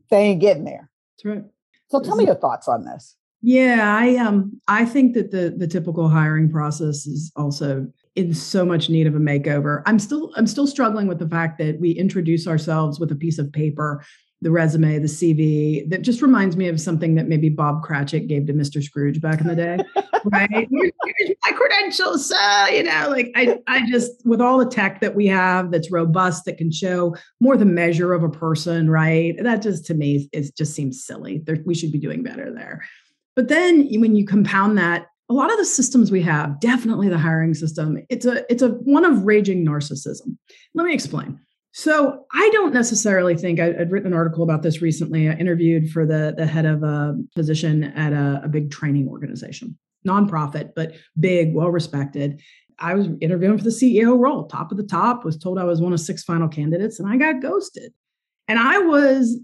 they 0.10 0.18
ain't 0.18 0.42
getting 0.42 0.64
there. 0.64 0.90
That's 1.18 1.26
right. 1.26 1.44
So 1.90 2.00
tell 2.00 2.16
me 2.16 2.26
your 2.26 2.36
thoughts 2.36 2.68
on 2.68 2.86
this. 2.86 3.16
Yeah, 3.42 3.96
I 3.96 4.16
um 4.16 4.60
I 4.68 4.86
think 4.86 5.14
that 5.14 5.32
the 5.32 5.54
the 5.56 5.68
typical 5.68 6.10
hiring 6.10 6.50
process 6.50 7.06
is 7.06 7.32
also 7.36 7.88
in 8.16 8.34
so 8.34 8.66
much 8.66 8.90
need 8.90 9.08
of 9.08 9.16
a 9.16 9.20
makeover. 9.20 9.84
I'm 9.86 10.00
still 10.00 10.32
I'm 10.36 10.48
still 10.48 10.68
struggling 10.68 11.08
with 11.08 11.20
the 11.20 11.30
fact 11.30 11.60
that 11.60 11.80
we 11.80 11.92
introduce 11.92 12.48
ourselves 12.48 13.00
with 13.00 13.12
a 13.12 13.16
piece 13.16 13.38
of 13.38 13.52
paper, 13.52 14.04
the 14.42 14.52
resume, 14.52 14.98
the 15.00 15.08
CV. 15.08 15.88
That 15.90 16.02
just 16.02 16.22
reminds 16.22 16.58
me 16.58 16.70
of 16.70 16.80
something 16.82 17.16
that 17.16 17.28
maybe 17.28 17.50
Bob 17.50 17.84
Cratchit 17.84 18.28
gave 18.28 18.48
to 18.48 18.54
Mr. 18.54 18.82
Scrooge 18.82 19.22
back 19.22 19.42
in 19.42 19.48
the 19.48 19.56
day. 19.56 19.78
right? 20.26 20.50
Here's, 20.50 20.92
here's 21.18 21.38
my 21.46 21.52
credentials. 21.52 22.32
Uh, 22.32 22.68
you 22.72 22.84
know, 22.84 23.08
like 23.10 23.32
I 23.36 23.60
I 23.68 23.86
just 23.88 24.26
with 24.26 24.42
all 24.42 24.58
the 24.58 24.66
tech 24.66 25.02
that 25.02 25.14
we 25.14 25.28
have 25.28 25.72
that's 25.72 25.92
robust 25.92 26.46
that 26.46 26.58
can 26.58 26.72
show 26.72 27.16
more 27.40 27.58
the 27.58 27.66
measure 27.66 28.14
of 28.14 28.24
a 28.24 28.30
person, 28.30 28.90
right? 28.90 29.36
That 29.44 29.62
just 29.62 29.86
to 29.88 29.94
me 29.94 30.30
is 30.32 30.52
just 30.52 30.74
seems 30.74 31.06
silly. 31.06 31.44
There, 31.46 31.58
we 31.66 31.76
should 31.76 31.92
be 31.92 32.00
doing 32.00 32.24
better 32.24 32.52
there. 32.52 32.82
But 33.36 33.50
then 33.50 33.88
when 34.00 34.16
you 34.16 34.26
compound 34.26 34.78
that, 34.78 35.08
a 35.30 35.34
lot 35.34 35.52
of 35.52 35.58
the 35.58 35.66
systems 35.66 36.12
we 36.12 36.22
have, 36.22 36.60
definitely 36.60 37.10
the 37.10 37.18
hiring 37.18 37.54
system, 37.54 37.98
it's 38.10 38.26
a 38.26 38.50
it's 38.52 38.62
a 38.62 38.70
one 38.70 39.06
of 39.06 39.24
raging 39.24 39.66
narcissism. 39.66 40.38
Let 40.74 40.86
me 40.86 40.94
explain. 40.94 41.40
So 41.72 42.26
I 42.32 42.50
don't 42.54 42.74
necessarily 42.74 43.36
think 43.36 43.60
I, 43.60 43.72
would 43.72 43.92
written 43.92 44.14
an 44.14 44.18
article 44.18 44.44
about 44.44 44.62
this 44.62 44.82
recently. 44.82 45.28
I 45.28 45.34
interviewed 45.34 45.92
for 45.92 46.06
the 46.06 46.34
the 46.38 46.46
head 46.46 46.66
of 46.66 46.84
a 46.84 47.18
position 47.36 47.84
at 47.84 48.14
a, 48.14 48.42
a 48.44 48.48
big 48.48 48.72
training 48.72 49.10
organization, 49.10 49.78
nonprofit, 50.08 50.72
but 50.76 50.94
big, 51.20 51.54
well 51.54 51.70
respected. 51.70 52.42
I 52.78 52.94
was 52.94 53.08
interviewing 53.20 53.58
for 53.58 53.64
the 53.64 53.70
CEO 53.72 54.18
role, 54.20 54.48
top 54.48 54.72
of 54.72 54.78
the 54.78 54.84
top. 54.84 55.26
Was 55.26 55.38
told 55.38 55.58
I 55.58 55.64
was 55.64 55.82
one 55.82 55.94
of 55.94 56.00
six 56.00 56.24
final 56.24 56.48
candidates, 56.48 57.00
and 57.00 57.10
I 57.10 57.18
got 57.18 57.42
ghosted. 57.42 57.94
And 58.48 58.60
I 58.60 58.78
was 58.78 59.40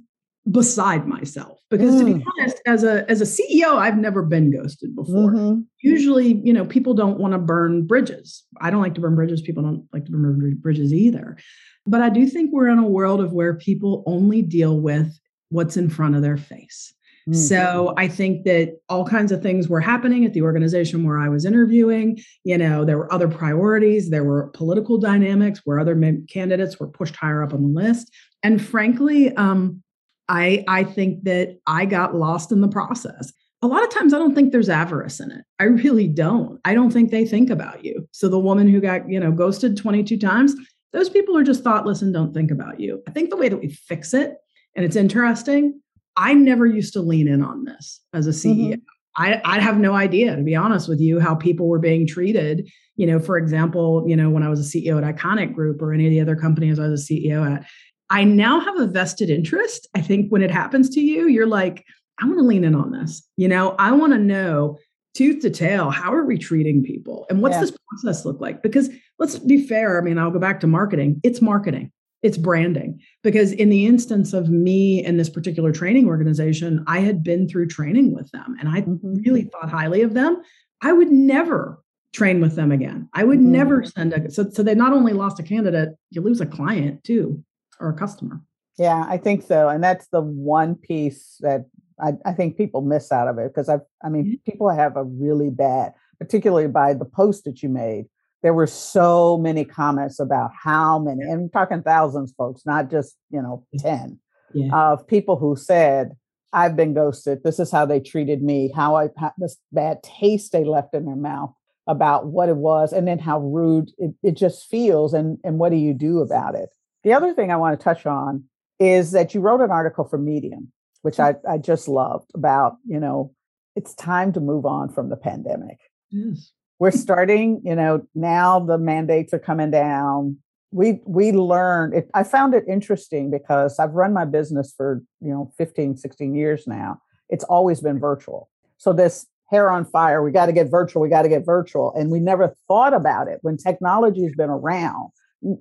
beside 0.50 1.08
myself 1.08 1.60
because 1.70 1.94
mm. 1.94 2.00
to 2.00 2.06
be 2.06 2.14
mm. 2.14 2.24
honest 2.40 2.60
as 2.66 2.84
a 2.84 3.10
as 3.12 3.22
a 3.22 3.26
ceo 3.26 3.76
i've 3.78 3.98
never 3.98 4.24
been 4.24 4.50
ghosted 4.50 4.96
before 4.96 5.32
mm-hmm. 5.32 5.62
usually 5.84 6.42
you 6.44 6.52
know 6.52 6.66
people 6.66 6.96
don't 6.96 7.20
want 7.20 7.32
to 7.32 7.38
burn 7.38 7.86
bridges 7.86 8.44
i 8.60 8.72
don't 8.72 8.82
like 8.82 8.96
to 8.96 9.02
burn 9.02 9.14
bridges 9.14 9.42
people 9.42 9.62
don't 9.62 9.88
like 9.94 10.04
to 10.04 10.12
burn 10.12 10.58
bridges 10.60 10.92
either 10.92 11.38
but 11.86 12.02
i 12.02 12.10
do 12.10 12.26
think 12.26 12.52
we're 12.52 12.70
in 12.70 12.80
a 12.80 12.88
world 12.88 13.22
of 13.22 13.34
where 13.34 13.54
people 13.54 14.04
only 14.08 14.42
deal 14.42 14.80
with 14.80 15.16
what's 15.50 15.78
in 15.78 15.92
front 15.92 16.16
of 16.16 16.24
their 16.24 16.38
face 16.38 16.92
mm-hmm. 17.30 17.38
so 17.38 17.94
i 17.96 18.08
think 18.08 18.44
that 18.44 18.80
all 18.90 19.06
kinds 19.06 19.32
of 19.32 19.44
things 19.44 19.70
were 19.70 19.80
happening 19.80 20.26
at 20.26 20.34
the 20.34 20.42
organization 20.42 21.04
where 21.04 21.20
i 21.20 21.30
was 21.30 21.46
interviewing 21.46 22.20
you 22.44 22.58
know 22.58 22.84
there 22.84 22.98
were 22.98 23.14
other 23.14 23.28
priorities 23.28 24.10
there 24.10 24.24
were 24.24 24.48
political 24.56 24.98
dynamics 24.98 25.62
where 25.66 25.80
other 25.80 25.96
candidates 26.28 26.80
were 26.80 26.88
pushed 26.88 27.16
higher 27.16 27.44
up 27.44 27.54
on 27.54 27.62
the 27.62 27.80
list 27.80 28.12
and 28.42 28.60
frankly 28.60 29.32
um, 29.36 29.84
I 30.32 30.64
I 30.68 30.84
think 30.86 31.26
that 31.26 31.60
I 31.68 31.86
got 31.86 32.16
lost 32.16 32.52
in 32.52 32.62
the 32.62 32.68
process. 32.70 33.34
A 33.62 33.68
lot 33.68 33.84
of 33.84 33.90
times 33.90 34.14
I 34.14 34.18
don't 34.18 34.34
think 34.34 34.52
there's 34.52 34.70
avarice 34.70 35.20
in 35.20 35.30
it. 35.30 35.44
I 35.60 35.66
really 35.66 36.08
don't. 36.08 36.60
I 36.66 36.74
don't 36.74 36.90
think 36.90 37.12
they 37.12 37.26
think 37.26 37.52
about 37.52 37.86
you. 37.86 38.08
So 38.12 38.28
the 38.28 38.40
woman 38.40 38.68
who 38.68 38.82
got, 38.82 39.08
you 39.08 39.20
know, 39.20 39.32
ghosted 39.32 39.78
22 39.78 40.18
times, 40.18 40.56
those 40.94 41.10
people 41.10 41.38
are 41.38 41.44
just 41.44 41.64
thoughtless 41.64 42.02
and 42.02 42.12
don't 42.12 42.34
think 42.34 42.50
about 42.50 42.80
you. 42.80 43.04
I 43.08 43.12
think 43.12 43.30
the 43.30 43.38
way 43.38 43.50
that 43.50 43.58
we 43.58 43.68
fix 43.68 44.16
it, 44.16 44.34
and 44.76 44.84
it's 44.84 44.96
interesting, 44.96 45.80
I 46.16 46.34
never 46.34 46.66
used 46.66 46.94
to 46.94 47.02
lean 47.02 47.28
in 47.28 47.44
on 47.44 47.66
this 47.66 48.02
as 48.14 48.26
a 48.26 48.32
CEO. 48.32 48.74
Mm-hmm. 48.74 48.80
I, 49.18 49.42
I 49.44 49.60
have 49.60 49.78
no 49.78 49.94
idea, 49.94 50.36
to 50.36 50.42
be 50.42 50.56
honest 50.56 50.88
with 50.88 51.00
you, 51.02 51.20
how 51.20 51.36
people 51.36 51.68
were 51.68 51.80
being 51.80 52.08
treated. 52.08 52.70
You 52.96 53.06
know, 53.06 53.20
for 53.20 53.38
example, 53.38 54.06
you 54.08 54.16
know, 54.16 54.30
when 54.30 54.44
I 54.44 54.50
was 54.50 54.60
a 54.60 54.78
CEO 54.78 54.98
at 54.98 55.16
Iconic 55.16 55.54
Group 55.54 55.82
or 55.82 55.94
any 55.94 56.08
of 56.08 56.12
the 56.12 56.22
other 56.22 56.36
companies 56.36 56.80
I 56.80 56.88
was 56.88 57.10
a 57.10 57.14
CEO 57.14 57.56
at, 57.56 57.66
I 58.12 58.26
now 58.26 58.60
have 58.60 58.78
a 58.78 58.88
vested 58.88 59.30
interest. 59.30 59.88
I 59.96 60.02
think 60.02 60.30
when 60.30 60.44
it 60.44 60.52
happens 60.52 60.90
to 60.90 61.02
you, 61.02 61.30
you're 61.30 61.48
like, 61.48 61.86
I 62.22 62.26
want 62.26 62.38
to 62.40 62.44
lean 62.44 62.66
in 62.66 62.76
on 62.76 62.92
this. 62.92 63.26
You 63.38 63.48
know, 63.48 63.74
I 63.80 63.94
want 63.94 64.12
to 64.12 64.20
know 64.20 64.78
tooth 65.16 65.42
to 65.42 65.50
tail, 65.50 65.90
how 65.90 66.14
are 66.14 66.26
we 66.26 66.38
treating 66.38 66.84
people? 66.84 67.26
And 67.30 67.42
what's 67.42 67.56
yeah. 67.56 67.62
this 67.62 67.78
process 67.90 68.26
look 68.26 68.42
like? 68.42 68.62
Because 68.62 68.90
let's 69.18 69.40
be 69.40 69.66
fair. 69.66 70.00
I 70.00 70.04
mean, 70.04 70.18
I'll 70.18 70.30
go 70.30 70.40
back 70.40 70.60
to 70.60 70.68
marketing. 70.68 71.22
It's 71.24 71.42
marketing, 71.42 71.92
it's 72.22 72.38
branding. 72.38 73.00
Because 73.24 73.54
in 73.54 73.70
the 73.70 73.86
instance 73.86 74.34
of 74.34 74.50
me 74.50 75.04
and 75.04 75.18
this 75.18 75.30
particular 75.30 75.72
training 75.72 76.08
organization, 76.08 76.84
I 76.88 77.00
had 77.00 77.24
been 77.24 77.48
through 77.48 77.68
training 77.68 78.14
with 78.14 78.30
them 78.32 78.58
and 78.60 78.68
I 78.68 78.82
mm-hmm. 78.82 79.16
really 79.26 79.44
thought 79.44 79.70
highly 79.70 80.02
of 80.02 80.14
them. 80.14 80.42
I 80.82 80.92
would 80.92 81.12
never 81.12 81.82
train 82.14 82.42
with 82.42 82.56
them 82.56 82.74
again. 82.74 83.08
I 83.14 83.24
would 83.24 83.40
mm-hmm. 83.40 83.52
never 83.52 83.84
send 83.86 84.12
a 84.14 84.30
so 84.30 84.50
so 84.50 84.64
they 84.64 84.76
not 84.76 84.92
only 84.92 85.14
lost 85.14 85.40
a 85.40 85.44
candidate, 85.44 85.96
you 86.10 86.22
lose 86.22 86.42
a 86.42 86.46
client 86.46 87.06
too 87.06 87.44
or 87.82 87.90
a 87.90 87.94
customer. 87.94 88.42
Yeah, 88.78 89.06
I 89.08 89.18
think 89.18 89.44
so. 89.44 89.68
And 89.68 89.84
that's 89.84 90.08
the 90.08 90.22
one 90.22 90.76
piece 90.76 91.38
that 91.42 91.66
I, 92.02 92.14
I 92.26 92.34
think 92.34 92.58
people 92.58 92.82
miss 92.82 93.12
out 93.12 93.28
of 93.28 93.38
it 93.38 93.54
because 93.54 93.70
I 93.70 93.80
I 94.04 94.10
mean 94.10 94.26
mm-hmm. 94.26 94.52
people 94.52 94.70
have 94.70 94.96
a 94.96 95.04
really 95.04 95.50
bad, 95.50 95.94
particularly 96.20 96.68
by 96.68 96.94
the 96.94 97.06
post 97.06 97.44
that 97.46 97.62
you 97.62 97.70
made. 97.70 98.06
There 98.44 98.54
were 98.54 98.68
so 98.68 99.38
many 99.38 99.66
comments 99.66 100.20
about 100.20 100.50
how 100.64 100.98
many, 100.98 101.22
and 101.22 101.34
I'm 101.34 101.50
talking 101.50 101.84
thousands, 101.84 102.34
folks, 102.36 102.66
not 102.66 102.90
just 102.90 103.16
you 103.30 103.42
know 103.42 103.66
ten, 103.78 104.20
yeah. 104.54 104.74
of 104.74 105.06
people 105.06 105.36
who 105.36 105.56
said, 105.56 106.14
"I've 106.54 106.76
been 106.76 106.94
ghosted. 106.94 107.44
This 107.44 107.60
is 107.60 107.72
how 107.72 107.86
they 107.86 108.00
treated 108.00 108.42
me. 108.42 108.72
How 108.76 108.96
I 108.96 109.10
how, 109.18 109.34
this 109.38 109.58
bad 109.72 110.02
taste 110.02 110.54
they 110.54 110.64
left 110.64 110.96
in 110.96 111.06
their 111.06 111.16
mouth 111.16 111.54
about 111.86 112.28
what 112.28 112.50
it 112.50 112.58
was, 112.58 112.94
and 112.94 113.08
then 113.08 113.20
how 113.20 113.40
rude 113.40 113.92
it, 114.00 114.16
it 114.24 114.38
just 114.38 114.68
feels, 114.68 115.14
and 115.14 115.38
and 115.44 115.60
what 115.60 115.70
do 115.70 115.78
you 115.78 115.94
do 115.94 116.22
about 116.22 116.56
it?" 116.56 116.70
The 117.04 117.14
other 117.14 117.34
thing 117.34 117.52
I 117.52 117.58
want 117.58 117.80
to 117.80 117.84
touch 117.84 118.06
on 118.06 118.44
is 118.80 119.12
that 119.12 119.34
you 119.34 119.42
wrote 119.42 119.62
an 119.62 119.72
article 119.72 120.06
for 120.06 120.18
Medium, 120.18 120.72
which 121.02 121.18
hmm. 121.18 121.24
I, 121.24 121.36
I 121.50 121.58
just 121.58 121.88
loved 121.88 122.32
about, 122.36 122.78
you 122.86 123.00
know, 123.00 123.34
it's 123.76 123.94
time 123.96 124.34
to 124.34 124.40
move 124.40 124.66
on 124.66 124.90
from 124.90 125.10
the 125.10 125.16
pandemic. 125.16 125.78
Yes. 126.10 126.52
We're 126.80 126.92
starting, 126.92 127.62
you 127.64 127.76
know, 127.76 128.06
now 128.16 128.60
the 128.60 128.78
mandates 128.78 129.34
are 129.34 129.40
coming 129.40 129.72
down. 129.72 130.38
We 130.72 131.02
we 131.06 131.32
learned 131.32 131.94
it. 131.94 132.10
I 132.14 132.24
found 132.24 132.54
it 132.54 132.64
interesting 132.68 133.30
because 133.30 133.78
I've 133.78 133.92
run 133.92 134.14
my 134.14 134.26
business 134.26 134.74
for, 134.76 135.04
you 135.20 135.30
know, 135.30 135.52
15, 135.58 135.98
16 135.98 136.34
years 136.34 136.66
now. 136.66 137.00
It's 137.30 137.44
always 137.44 137.82
been 137.82 138.00
virtual. 138.00 138.50
So 138.78 138.94
this 138.94 139.28
hair 139.52 139.70
on 139.70 139.86
fire. 139.86 140.24
We 140.24 140.32
got 140.32 140.46
to 140.48 140.54
get 140.54 140.72
virtual. 140.72 141.02
We 141.02 141.10
got 141.10 141.24
to 141.24 141.30
get 141.30 141.46
virtual. 141.46 141.94
And 141.94 142.10
we 142.10 142.20
never 142.20 142.56
thought 142.68 142.94
about 142.94 143.28
it 143.28 143.40
when 143.42 143.58
technology 143.58 144.24
has 144.24 144.34
been 144.34 144.50
around. 144.50 145.12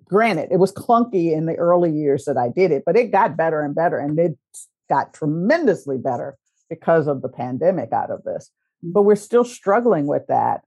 Granted, 0.05 0.49
it 0.51 0.59
was 0.59 0.73
clunky 0.73 1.33
in 1.33 1.47
the 1.47 1.57
early 1.57 1.91
years 1.91 2.25
that 2.27 2.37
I 2.37 2.49
did 2.49 2.71
it, 2.71 2.83
but 2.85 2.97
it 2.97 3.13
got 3.13 3.37
better 3.37 3.63
and 3.63 3.75
better. 3.75 3.99
And 3.99 4.19
it 4.19 4.37
got 4.89 5.15
tremendously 5.15 5.97
better 5.97 6.37
because 6.69 7.07
of 7.07 7.23
the 7.23 7.29
pandemic 7.29 7.93
out 7.93 8.11
of 8.11 8.23
this. 8.25 8.51
But 8.83 9.03
we're 9.03 9.17
still 9.17 9.45
struggling 9.45 10.07
with 10.07 10.27
that. 10.29 10.63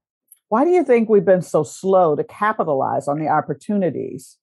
Why 0.48 0.64
do 0.64 0.70
you 0.70 0.84
think 0.84 1.08
we've 1.08 1.24
been 1.24 1.42
so 1.42 1.62
slow 1.62 2.16
to 2.16 2.24
capitalize 2.24 3.08
on 3.08 3.18
the 3.18 3.28
opportunities 3.28 4.36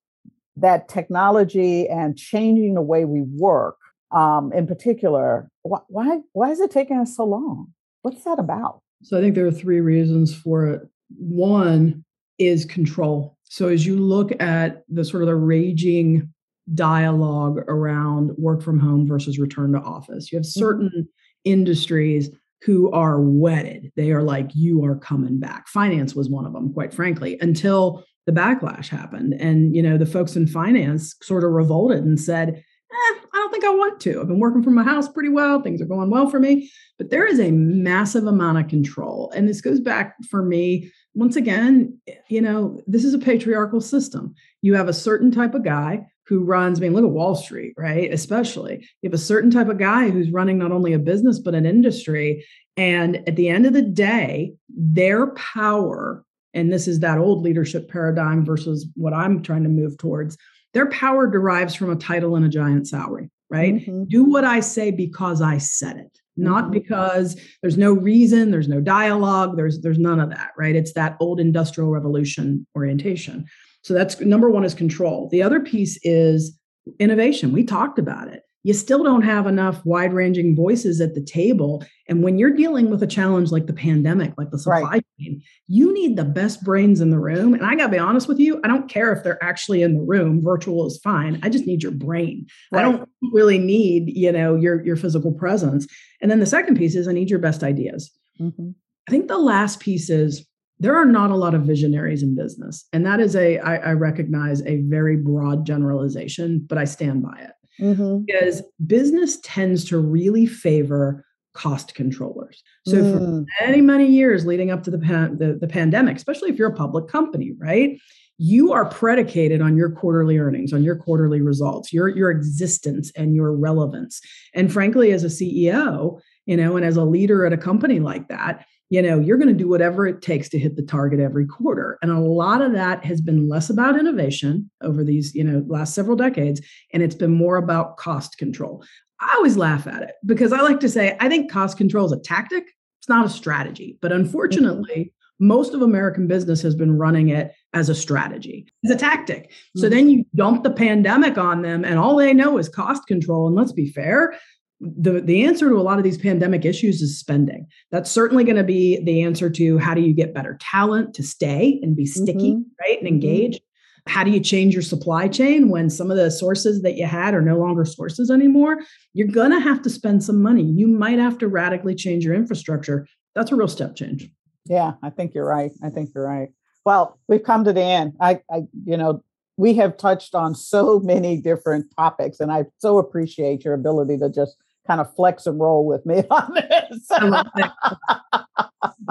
that 0.57 0.89
technology 0.89 1.88
and 1.88 2.17
changing 2.17 2.74
the 2.74 2.82
way 2.82 3.05
we 3.05 3.22
work, 3.22 3.78
um, 4.11 4.51
in 4.53 4.67
particular, 4.67 5.49
wh- 5.63 5.89
why 5.89 6.19
why 6.34 6.51
is 6.51 6.59
it 6.59 6.72
taking 6.72 6.97
us 6.97 7.15
so 7.15 7.24
long? 7.24 7.74
What's 8.01 8.24
that 8.24 8.39
about? 8.39 8.82
So 9.03 9.17
I 9.17 9.22
think 9.22 9.36
there 9.36 9.47
are 9.47 9.51
three 9.51 9.80
reasons 9.80 10.36
for 10.36 10.67
it. 10.67 10.82
One 11.17 12.03
is 12.38 12.65
control. 12.65 13.38
So 13.52 13.68
as 13.68 13.86
you 13.86 13.97
look 13.97 14.32
at 14.41 14.84
the 14.88 15.04
sort 15.04 15.24
of 15.24 15.28
the 15.28 15.36
raging 15.36 16.32
dialogue 16.74 17.58
around 17.68 18.32
work 18.38 18.62
from 18.62 18.80
home 18.80 19.06
versus 19.06 19.39
return 19.39 19.74
to 19.74 19.80
office, 19.80 20.32
you 20.32 20.38
have 20.38 20.45
mm-hmm. 20.45 20.60
certain 20.60 21.10
industries 21.43 22.30
who 22.62 22.89
are 22.91 23.20
wedded. 23.20 23.91
They 23.97 24.12
are 24.12 24.24
like, 24.24 24.52
you 24.56 24.86
are 24.86 24.95
coming 24.95 25.38
back. 25.38 25.68
Finance 25.68 26.16
was 26.16 26.30
one 26.30 26.45
of 26.45 26.54
them, 26.54 26.72
quite 26.72 26.93
frankly, 26.93 27.38
until 27.41 28.06
the 28.26 28.32
backlash 28.32 28.88
happened. 28.88 29.34
And, 29.34 29.76
you 29.76 29.84
know, 29.84 29.97
the 29.97 30.06
folks 30.06 30.38
in 30.38 30.47
finance 30.47 31.14
sort 31.22 31.43
of 31.43 31.52
revolted 31.52 32.06
and 32.06 32.18
said, 32.18 32.52
eh, 32.56 32.93
I 32.93 33.28
don't 33.34 33.52
think 33.52 33.66
I 33.66 33.76
want 33.76 33.99
to. 33.99 34.22
I've 34.22 34.30
been 34.30 34.39
working 34.39 34.64
from 34.64 34.76
my 34.76 34.84
house 34.84 35.10
pretty 35.10 35.30
well. 35.30 35.62
Things 35.62 35.82
are 35.82 35.86
going 35.86 36.10
well 36.10 36.30
for 36.30 36.39
me. 36.39 36.72
But 36.97 37.10
there 37.10 37.26
is 37.26 37.41
a 37.41 37.52
massive 37.52 38.28
amount 38.28 38.60
of 38.60 38.70
control. 38.70 39.30
And 39.36 39.49
this 39.49 39.60
goes 39.60 39.82
back 39.82 40.16
for 40.30 40.41
me, 40.41 40.89
once 41.14 41.36
again, 41.36 41.99
you 42.30 42.41
know, 42.41 42.82
this 42.88 43.03
is 43.03 43.14
a 43.14 43.20
patriarchal 43.20 43.82
system. 43.82 44.34
You 44.62 44.76
have 44.76 44.88
a 44.88 44.93
certain 44.93 45.32
type 45.32 45.53
of 45.53 45.64
guy 45.64 46.07
who 46.28 46.43
runs, 46.43 46.80
I 46.80 46.82
mean, 46.82 46.93
look 46.93 47.03
at 47.03 47.12
Wall 47.12 47.36
Street, 47.36 47.74
right? 47.78 48.12
Especially, 48.14 48.88
you 49.01 49.09
have 49.09 49.14
a 49.14 49.18
certain 49.18 49.51
type 49.51 49.68
of 49.68 49.78
guy 49.78 50.09
who's 50.09 50.32
running 50.32 50.57
not 50.57 50.72
only 50.72 50.93
a 50.93 50.99
business, 50.99 51.39
but 51.39 51.55
an 51.55 51.66
industry. 51.66 52.45
And 52.78 53.18
at 53.28 53.36
the 53.36 53.49
end 53.49 53.66
of 53.66 53.74
the 53.74 53.82
day, 53.82 54.53
their 54.70 55.28
power 55.34 56.24
and 56.53 56.72
this 56.72 56.88
is 56.88 56.99
that 56.99 57.18
old 57.18 57.43
leadership 57.43 57.89
paradigm 57.89 58.45
versus 58.45 58.88
what 58.95 59.14
I'm 59.14 59.41
trying 59.41 59.64
to 59.64 59.70
move 59.70 59.97
towards. 59.97 60.38
Their 60.74 60.89
power 60.89 61.28
derives 61.28 61.76
from 61.76 61.91
a 61.91 61.95
title 61.95 62.36
and 62.36 62.45
a 62.45 62.49
giant 62.49 62.88
salary, 62.88 63.30
right? 63.49 63.76
Mm-hmm. 63.76 64.05
Do 64.05 64.26
what 64.26 64.43
I 64.43 64.59
say 64.59 64.91
because 64.91 65.41
I 65.41 65.57
said 65.57 65.97
it, 65.97 66.20
not 66.38 66.65
mm-hmm. 66.65 66.73
because 66.73 67.39
there's 67.61 67.77
no 67.77 67.93
reason, 67.93 68.51
there's 68.51 68.67
no 68.67 68.82
dialogue, 68.82 69.57
there's 69.57 69.82
there's 69.82 69.99
none 69.99 70.19
of 70.19 70.29
that, 70.29 70.51
right? 70.57 70.75
It's 70.75 70.93
that 70.93 71.17
old 71.19 71.39
industrial 71.39 71.89
revolution 71.89 72.65
orientation. 72.75 73.45
So 73.84 73.93
that's 73.93 74.19
number 74.21 74.49
1 74.49 74.63
is 74.63 74.73
control. 74.73 75.27
The 75.29 75.41
other 75.41 75.59
piece 75.59 75.99
is 76.03 76.57
innovation. 76.99 77.51
We 77.51 77.63
talked 77.63 77.97
about 77.99 78.27
it 78.27 78.43
you 78.64 78.74
still 78.74 79.03
don't 79.03 79.24
have 79.24 79.47
enough 79.47 79.84
wide 79.86 80.14
ranging 80.14 80.55
voices 80.55 81.01
at 81.01 81.16
the 81.16 81.22
table. 81.22 81.84
And 82.07 82.24
when 82.24 82.38
you're 82.38 82.53
dealing 82.53 82.89
with 82.89 83.01
a 83.01 83.07
challenge 83.07 83.51
like 83.51 83.66
the 83.66 83.74
pandemic, 83.74 84.34
like 84.38 84.51
the 84.51 84.59
supply 84.59 84.82
right. 84.82 85.05
chain, 85.20 85.41
you 85.68 85.93
need 85.93 86.16
the 86.16 86.26
best 86.26 86.64
brains 86.64 87.01
in 87.01 87.09
the 87.09 87.20
room. 87.20 87.53
And 87.53 87.66
I 87.66 87.76
got 87.76 87.88
to 87.88 87.91
be 87.91 87.97
honest 87.97 88.28
with 88.28 88.39
you, 88.39 88.59
I 88.64 88.68
don't 88.68 88.89
care 88.89 89.12
if 89.12 89.24
they're 89.24 89.43
actually 89.43 89.82
in 89.82 89.95
the 89.95 90.03
room. 90.03 90.41
Virtual 90.43 90.86
is 90.86 90.99
fine. 91.03 91.39
I 91.41 91.49
just 91.49 91.66
need 91.66 91.82
your 91.82 91.91
brain. 91.91 92.45
Right. 92.72 92.86
I 92.86 92.91
don't 92.91 93.09
really 93.34 93.57
need, 93.57 94.16
you 94.16 94.32
know, 94.32 94.55
your, 94.55 94.84
your 94.86 94.95
physical 94.95 95.32
presence. 95.32 95.88
And 96.22 96.30
then 96.30 96.39
the 96.39 96.45
second 96.45 96.78
piece 96.78 96.95
is 96.95 97.07
I 97.07 97.14
need 97.14 97.30
your 97.30 97.39
best 97.39 97.64
ideas. 97.64 98.12
Mm-hmm. 98.39 98.70
I 99.07 99.12
think 99.12 99.28
the 99.28 99.39
last 99.39 99.80
piece 99.80 100.09
is 100.09 100.45
there 100.78 100.95
are 100.95 101.05
not 101.05 101.32
a 101.32 101.36
lot 101.36 101.55
of 101.55 101.64
visionaries 101.64 102.22
in 102.22 102.36
business. 102.36 102.86
And 102.93 103.05
that 103.05 103.20
is 103.20 103.36
a 103.36 103.57
I, 103.59 103.78
I 103.78 103.93
recognize 103.93 104.62
a 104.64 104.82
very 104.84 105.18
broad 105.18 105.66
generalization, 105.66 106.66
but 106.68 106.78
I 106.78 106.86
stand 106.86 107.24
by 107.24 107.39
it 107.39 107.51
mm-hmm. 107.82 108.23
because 108.25 108.61
business 108.86 109.39
tends 109.43 109.86
to 109.86 109.97
really 109.97 110.45
favor 110.45 111.25
cost 111.53 111.95
controllers. 111.95 112.63
So 112.86 112.97
mm. 112.97 113.13
for 113.13 113.45
many, 113.61 113.82
many 113.82 114.07
years 114.07 114.45
leading 114.45 114.71
up 114.71 114.84
to 114.84 114.91
the, 114.91 114.99
pan- 114.99 115.38
the, 115.38 115.57
the 115.59 115.67
pandemic, 115.67 116.15
especially 116.15 116.49
if 116.49 116.57
you're 116.57 116.69
a 116.69 116.75
public 116.75 117.07
company, 117.07 117.53
right? 117.57 117.99
You 118.38 118.71
are 118.71 118.86
predicated 118.86 119.61
on 119.61 119.75
your 119.77 119.91
quarterly 119.91 120.39
earnings, 120.39 120.73
on 120.73 120.84
your 120.84 120.95
quarterly 120.95 121.41
results, 121.41 121.91
your, 121.91 122.07
your 122.07 122.32
existence 122.32 123.11
and 123.15 123.36
your 123.36 123.53
relevance. 123.53 124.21
And 124.53 124.71
frankly, 124.71 125.11
as 125.11 125.23
a 125.23 125.27
CEO, 125.27 126.21
you 126.45 126.57
know, 126.57 126.77
and 126.77 126.86
as 126.86 126.97
a 126.97 127.03
leader 127.03 127.45
at 127.45 127.53
a 127.53 127.57
company 127.57 127.99
like 127.99 128.29
that, 128.29 128.65
you 128.92 129.02
know 129.02 129.18
you're 129.18 129.38
going 129.38 129.48
to 129.48 129.54
do 129.54 129.70
whatever 129.70 130.06
it 130.06 130.22
takes 130.22 130.50
to 130.50 130.60
hit 130.60 130.76
the 130.76 130.84
target 130.84 131.20
every 131.20 131.48
quarter. 131.48 131.98
And 132.04 132.12
a 132.12 132.20
lot 132.20 132.62
of 132.62 132.74
that 132.74 133.04
has 133.06 133.22
been 133.22 133.50
less 133.50 133.70
about 133.70 134.00
innovation 134.00 134.70
over 134.84 135.04
these 135.04 135.34
you 135.34 135.44
know 135.44 135.64
last 135.68 135.96
several 135.96 136.16
decades 136.16 136.62
and 136.94 137.02
it's 137.02 137.16
been 137.16 137.32
more 137.32 137.58
about 137.58 137.98
cost 137.98 138.38
control. 138.38 138.84
I 139.20 139.34
always 139.36 139.58
laugh 139.58 139.88
at 139.88 140.04
it 140.04 140.16
because 140.26 140.52
i 140.52 140.62
like 140.62 140.80
to 140.82 140.89
say 140.89 141.16
i 141.20 141.30
think 141.30 141.52
cost 141.52 141.78
control 141.78 142.06
is 142.06 142.12
a 142.12 142.20
tactic. 142.20 142.66
It's 143.00 143.10
not 143.10 143.26
a 143.26 143.30
strategy. 143.30 143.98
But 144.02 144.12
unfortunately 144.12 145.14
most 145.39 145.74
of 145.74 145.82
american 145.82 146.28
business 146.28 146.62
has 146.62 146.76
been 146.76 146.98
running 146.98 147.30
it 147.30 147.52
as 147.74 147.89
a 147.89 147.96
strategy 147.96 148.68
as 148.84 148.92
a 148.92 148.98
tactic. 148.98 149.50
Mm-hmm. 149.50 149.80
so 149.80 149.89
then 149.89 150.10
you 150.10 150.26
dump 150.36 150.64
the 150.64 150.70
pandemic 150.70 151.38
on 151.38 151.62
them 151.62 151.86
and 151.86 151.98
all 151.98 152.18
they 152.18 152.34
know 152.34 152.58
is 152.58 152.68
cost 152.68 153.08
control. 153.08 153.48
And 153.48 153.56
let's 153.56 153.72
be 153.72 153.89
fair 153.89 154.34
the, 154.82 155.21
the 155.21 155.43
answer 155.43 155.69
to 155.69 155.75
a 155.75 155.82
lot 155.82 155.99
of 155.99 156.03
these 156.03 156.17
pandemic 156.17 156.65
issues 156.65 157.01
is 157.01 157.19
spending. 157.19 157.67
That's 157.91 158.09
certainly 158.09 158.43
going 158.43 158.57
to 158.57 158.63
be 158.63 159.03
the 159.03 159.21
answer 159.21 159.49
to 159.49 159.77
how 159.77 159.93
do 159.93 160.01
you 160.01 160.13
get 160.13 160.34
better 160.34 160.57
talent 160.59 161.13
to 161.15 161.23
stay 161.23 161.79
and 161.84 161.95
be 161.95 162.05
sticky, 162.05 162.53
mm-hmm. 162.53 162.61
right? 162.79 162.97
And 162.97 163.07
mm-hmm. 163.07 163.07
engage. 163.07 163.61
How 164.07 164.23
do 164.23 164.32
you 164.32 164.39
change 164.39 164.73
your 164.73 164.82
supply 164.82 165.27
chain 165.27 165.69
when 165.69 165.91
some 165.91 166.09
of 166.09 166.17
the 166.17 166.32
sources 166.32 166.82
that 166.82 166.97
you 166.97 167.05
had 167.05 167.36
are 167.36 167.41
no 167.41 167.57
longer 167.57 167.86
sources 167.86 168.32
anymore? 168.32 168.79
You're 169.13 169.27
going 169.27 169.51
to 169.51 169.59
have 169.59 169.84
to 169.84 169.91
spend 169.91 170.23
some 170.23 170.41
money. 170.41 170.63
You 170.63 170.88
might 170.88 171.19
have 171.19 171.38
to 171.38 171.47
radically 171.47 171.93
change 171.93 172.25
your 172.25 172.34
infrastructure. 172.34 173.07
That's 173.36 173.51
a 173.51 173.55
real 173.55 173.67
step 173.67 173.95
change. 173.95 174.27
Yeah, 174.65 174.93
I 175.03 175.11
think 175.11 175.36
you're 175.36 175.45
right. 175.45 175.71
I 175.84 175.89
think 175.89 176.09
you're 176.15 176.27
right. 176.27 176.49
Well, 176.84 177.19
we've 177.27 177.43
come 177.43 177.63
to 177.65 177.73
the 177.73 177.84
end. 177.84 178.13
I, 178.19 178.41
I 178.51 178.63
you 178.86 178.97
know, 178.97 179.23
we 179.57 179.75
have 179.75 179.97
touched 179.97 180.34
on 180.34 180.55
so 180.55 180.99
many 180.99 181.38
different 181.39 181.86
topics, 181.95 182.39
and 182.39 182.51
I 182.51 182.65
so 182.79 182.97
appreciate 182.97 183.63
your 183.63 183.75
ability 183.75 184.17
to 184.17 184.29
just 184.29 184.57
kind 184.88 185.01
of 185.01 185.13
flex 185.15 185.45
and 185.45 185.59
roll 185.59 185.86
with 185.86 186.05
me 186.05 186.23
on 186.32 186.53
this. 186.53 187.07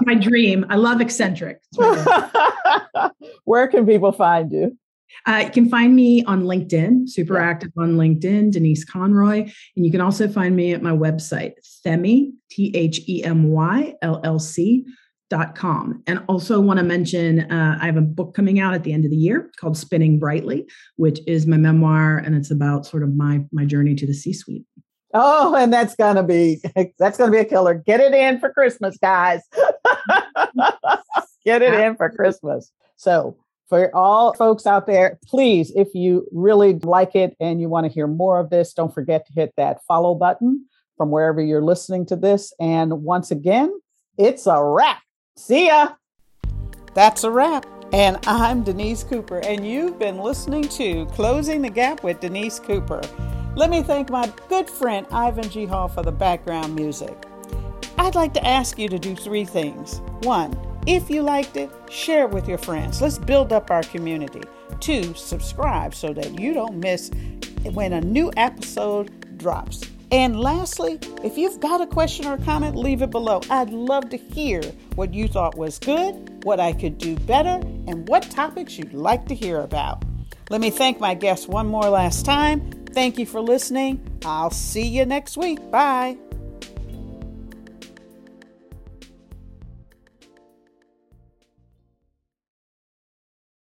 my 0.02 0.14
dream. 0.14 0.66
I 0.68 0.76
love 0.76 1.00
eccentric. 1.00 1.60
Where 3.44 3.68
can 3.68 3.86
people 3.86 4.12
find 4.12 4.50
you? 4.52 4.76
Uh, 5.26 5.42
you 5.44 5.50
can 5.50 5.68
find 5.68 5.94
me 5.94 6.24
on 6.24 6.44
LinkedIn, 6.44 7.08
super 7.08 7.34
yeah. 7.34 7.48
active 7.48 7.70
on 7.76 7.96
LinkedIn, 7.96 8.52
Denise 8.52 8.84
Conroy. 8.84 9.40
And 9.76 9.84
you 9.84 9.90
can 9.90 10.00
also 10.00 10.28
find 10.28 10.56
me 10.56 10.72
at 10.72 10.82
my 10.82 10.92
website, 10.92 11.52
Themy, 11.84 12.30
T 12.50 12.72
H 12.74 13.00
E 13.08 13.24
M 13.24 13.50
Y 13.50 13.94
L 14.02 14.20
L 14.24 14.38
C. 14.38 14.84
Dot 15.28 15.54
com. 15.54 16.02
And 16.08 16.24
also 16.28 16.60
want 16.60 16.80
to 16.80 16.84
mention 16.84 17.48
uh, 17.52 17.78
I 17.80 17.86
have 17.86 17.96
a 17.96 18.00
book 18.00 18.34
coming 18.34 18.58
out 18.58 18.74
at 18.74 18.82
the 18.82 18.92
end 18.92 19.04
of 19.04 19.12
the 19.12 19.16
year 19.16 19.48
called 19.60 19.76
Spinning 19.76 20.18
Brightly, 20.18 20.66
which 20.96 21.20
is 21.28 21.46
my 21.46 21.56
memoir, 21.56 22.18
and 22.18 22.34
it's 22.34 22.50
about 22.50 22.84
sort 22.84 23.04
of 23.04 23.14
my 23.14 23.44
my 23.52 23.64
journey 23.64 23.94
to 23.94 24.08
the 24.08 24.12
C-suite. 24.12 24.64
Oh, 25.12 25.54
and 25.56 25.72
that's 25.72 25.96
gonna 25.96 26.22
be 26.22 26.60
that's 26.98 27.18
gonna 27.18 27.32
be 27.32 27.38
a 27.38 27.44
killer. 27.44 27.74
Get 27.74 28.00
it 28.00 28.14
in 28.14 28.38
for 28.38 28.52
Christmas, 28.52 28.96
guys. 28.98 29.42
Get 31.44 31.62
it 31.62 31.74
in 31.74 31.96
for 31.96 32.10
Christmas. 32.10 32.70
So 32.96 33.36
for 33.68 33.94
all 33.94 34.34
folks 34.34 34.66
out 34.66 34.86
there, 34.86 35.18
please, 35.26 35.72
if 35.74 35.94
you 35.94 36.26
really 36.32 36.74
like 36.74 37.14
it 37.14 37.36
and 37.40 37.60
you 37.60 37.68
want 37.68 37.86
to 37.86 37.92
hear 37.92 38.06
more 38.06 38.38
of 38.38 38.50
this, 38.50 38.74
don't 38.74 38.92
forget 38.92 39.26
to 39.26 39.32
hit 39.32 39.54
that 39.56 39.82
follow 39.86 40.14
button 40.14 40.66
from 40.96 41.10
wherever 41.10 41.40
you're 41.40 41.62
listening 41.62 42.04
to 42.06 42.16
this. 42.16 42.52
And 42.60 43.02
once 43.02 43.30
again, 43.30 43.72
it's 44.18 44.46
a 44.46 44.62
wrap. 44.62 45.00
See 45.36 45.68
ya. 45.68 45.92
That's 46.94 47.24
a 47.24 47.30
wrap. 47.30 47.64
And 47.92 48.18
I'm 48.26 48.62
Denise 48.62 49.02
Cooper, 49.02 49.38
and 49.38 49.66
you've 49.66 49.98
been 49.98 50.18
listening 50.18 50.68
to 50.68 51.06
Closing 51.06 51.62
the 51.62 51.70
Gap 51.70 52.04
with 52.04 52.20
Denise 52.20 52.60
Cooper. 52.60 53.00
Let 53.56 53.68
me 53.68 53.82
thank 53.82 54.10
my 54.10 54.32
good 54.48 54.70
friend 54.70 55.06
Ivan 55.10 55.48
G. 55.50 55.66
Hall 55.66 55.88
for 55.88 56.02
the 56.02 56.12
background 56.12 56.76
music. 56.76 57.26
I'd 57.98 58.14
like 58.14 58.32
to 58.34 58.46
ask 58.46 58.78
you 58.78 58.88
to 58.88 58.98
do 58.98 59.16
three 59.16 59.44
things. 59.44 60.00
One, 60.22 60.56
if 60.86 61.10
you 61.10 61.22
liked 61.22 61.56
it, 61.56 61.68
share 61.90 62.26
it 62.26 62.30
with 62.30 62.48
your 62.48 62.58
friends. 62.58 63.02
Let's 63.02 63.18
build 63.18 63.52
up 63.52 63.72
our 63.72 63.82
community. 63.82 64.42
Two, 64.78 65.14
subscribe 65.14 65.96
so 65.96 66.12
that 66.12 66.38
you 66.38 66.54
don't 66.54 66.76
miss 66.76 67.10
when 67.72 67.92
a 67.92 68.00
new 68.00 68.30
episode 68.36 69.36
drops. 69.36 69.82
And 70.12 70.40
lastly, 70.40 71.00
if 71.24 71.36
you've 71.36 71.58
got 71.58 71.80
a 71.80 71.86
question 71.88 72.26
or 72.26 72.38
comment, 72.38 72.76
leave 72.76 73.02
it 73.02 73.10
below. 73.10 73.40
I'd 73.50 73.70
love 73.70 74.10
to 74.10 74.16
hear 74.16 74.62
what 74.94 75.12
you 75.12 75.26
thought 75.26 75.56
was 75.56 75.78
good, 75.80 76.44
what 76.44 76.60
I 76.60 76.72
could 76.72 76.98
do 76.98 77.16
better, 77.16 77.60
and 77.88 78.08
what 78.08 78.22
topics 78.30 78.78
you'd 78.78 78.94
like 78.94 79.26
to 79.26 79.34
hear 79.34 79.60
about. 79.60 80.04
Let 80.50 80.60
me 80.60 80.70
thank 80.70 81.00
my 81.00 81.14
guests 81.14 81.48
one 81.48 81.66
more 81.66 81.88
last 81.88 82.24
time. 82.24 82.79
Thank 82.92 83.18
you 83.18 83.26
for 83.26 83.40
listening. 83.40 84.00
I'll 84.24 84.50
see 84.50 84.86
you 84.86 85.06
next 85.06 85.36
week. 85.36 85.70
Bye. 85.70 86.18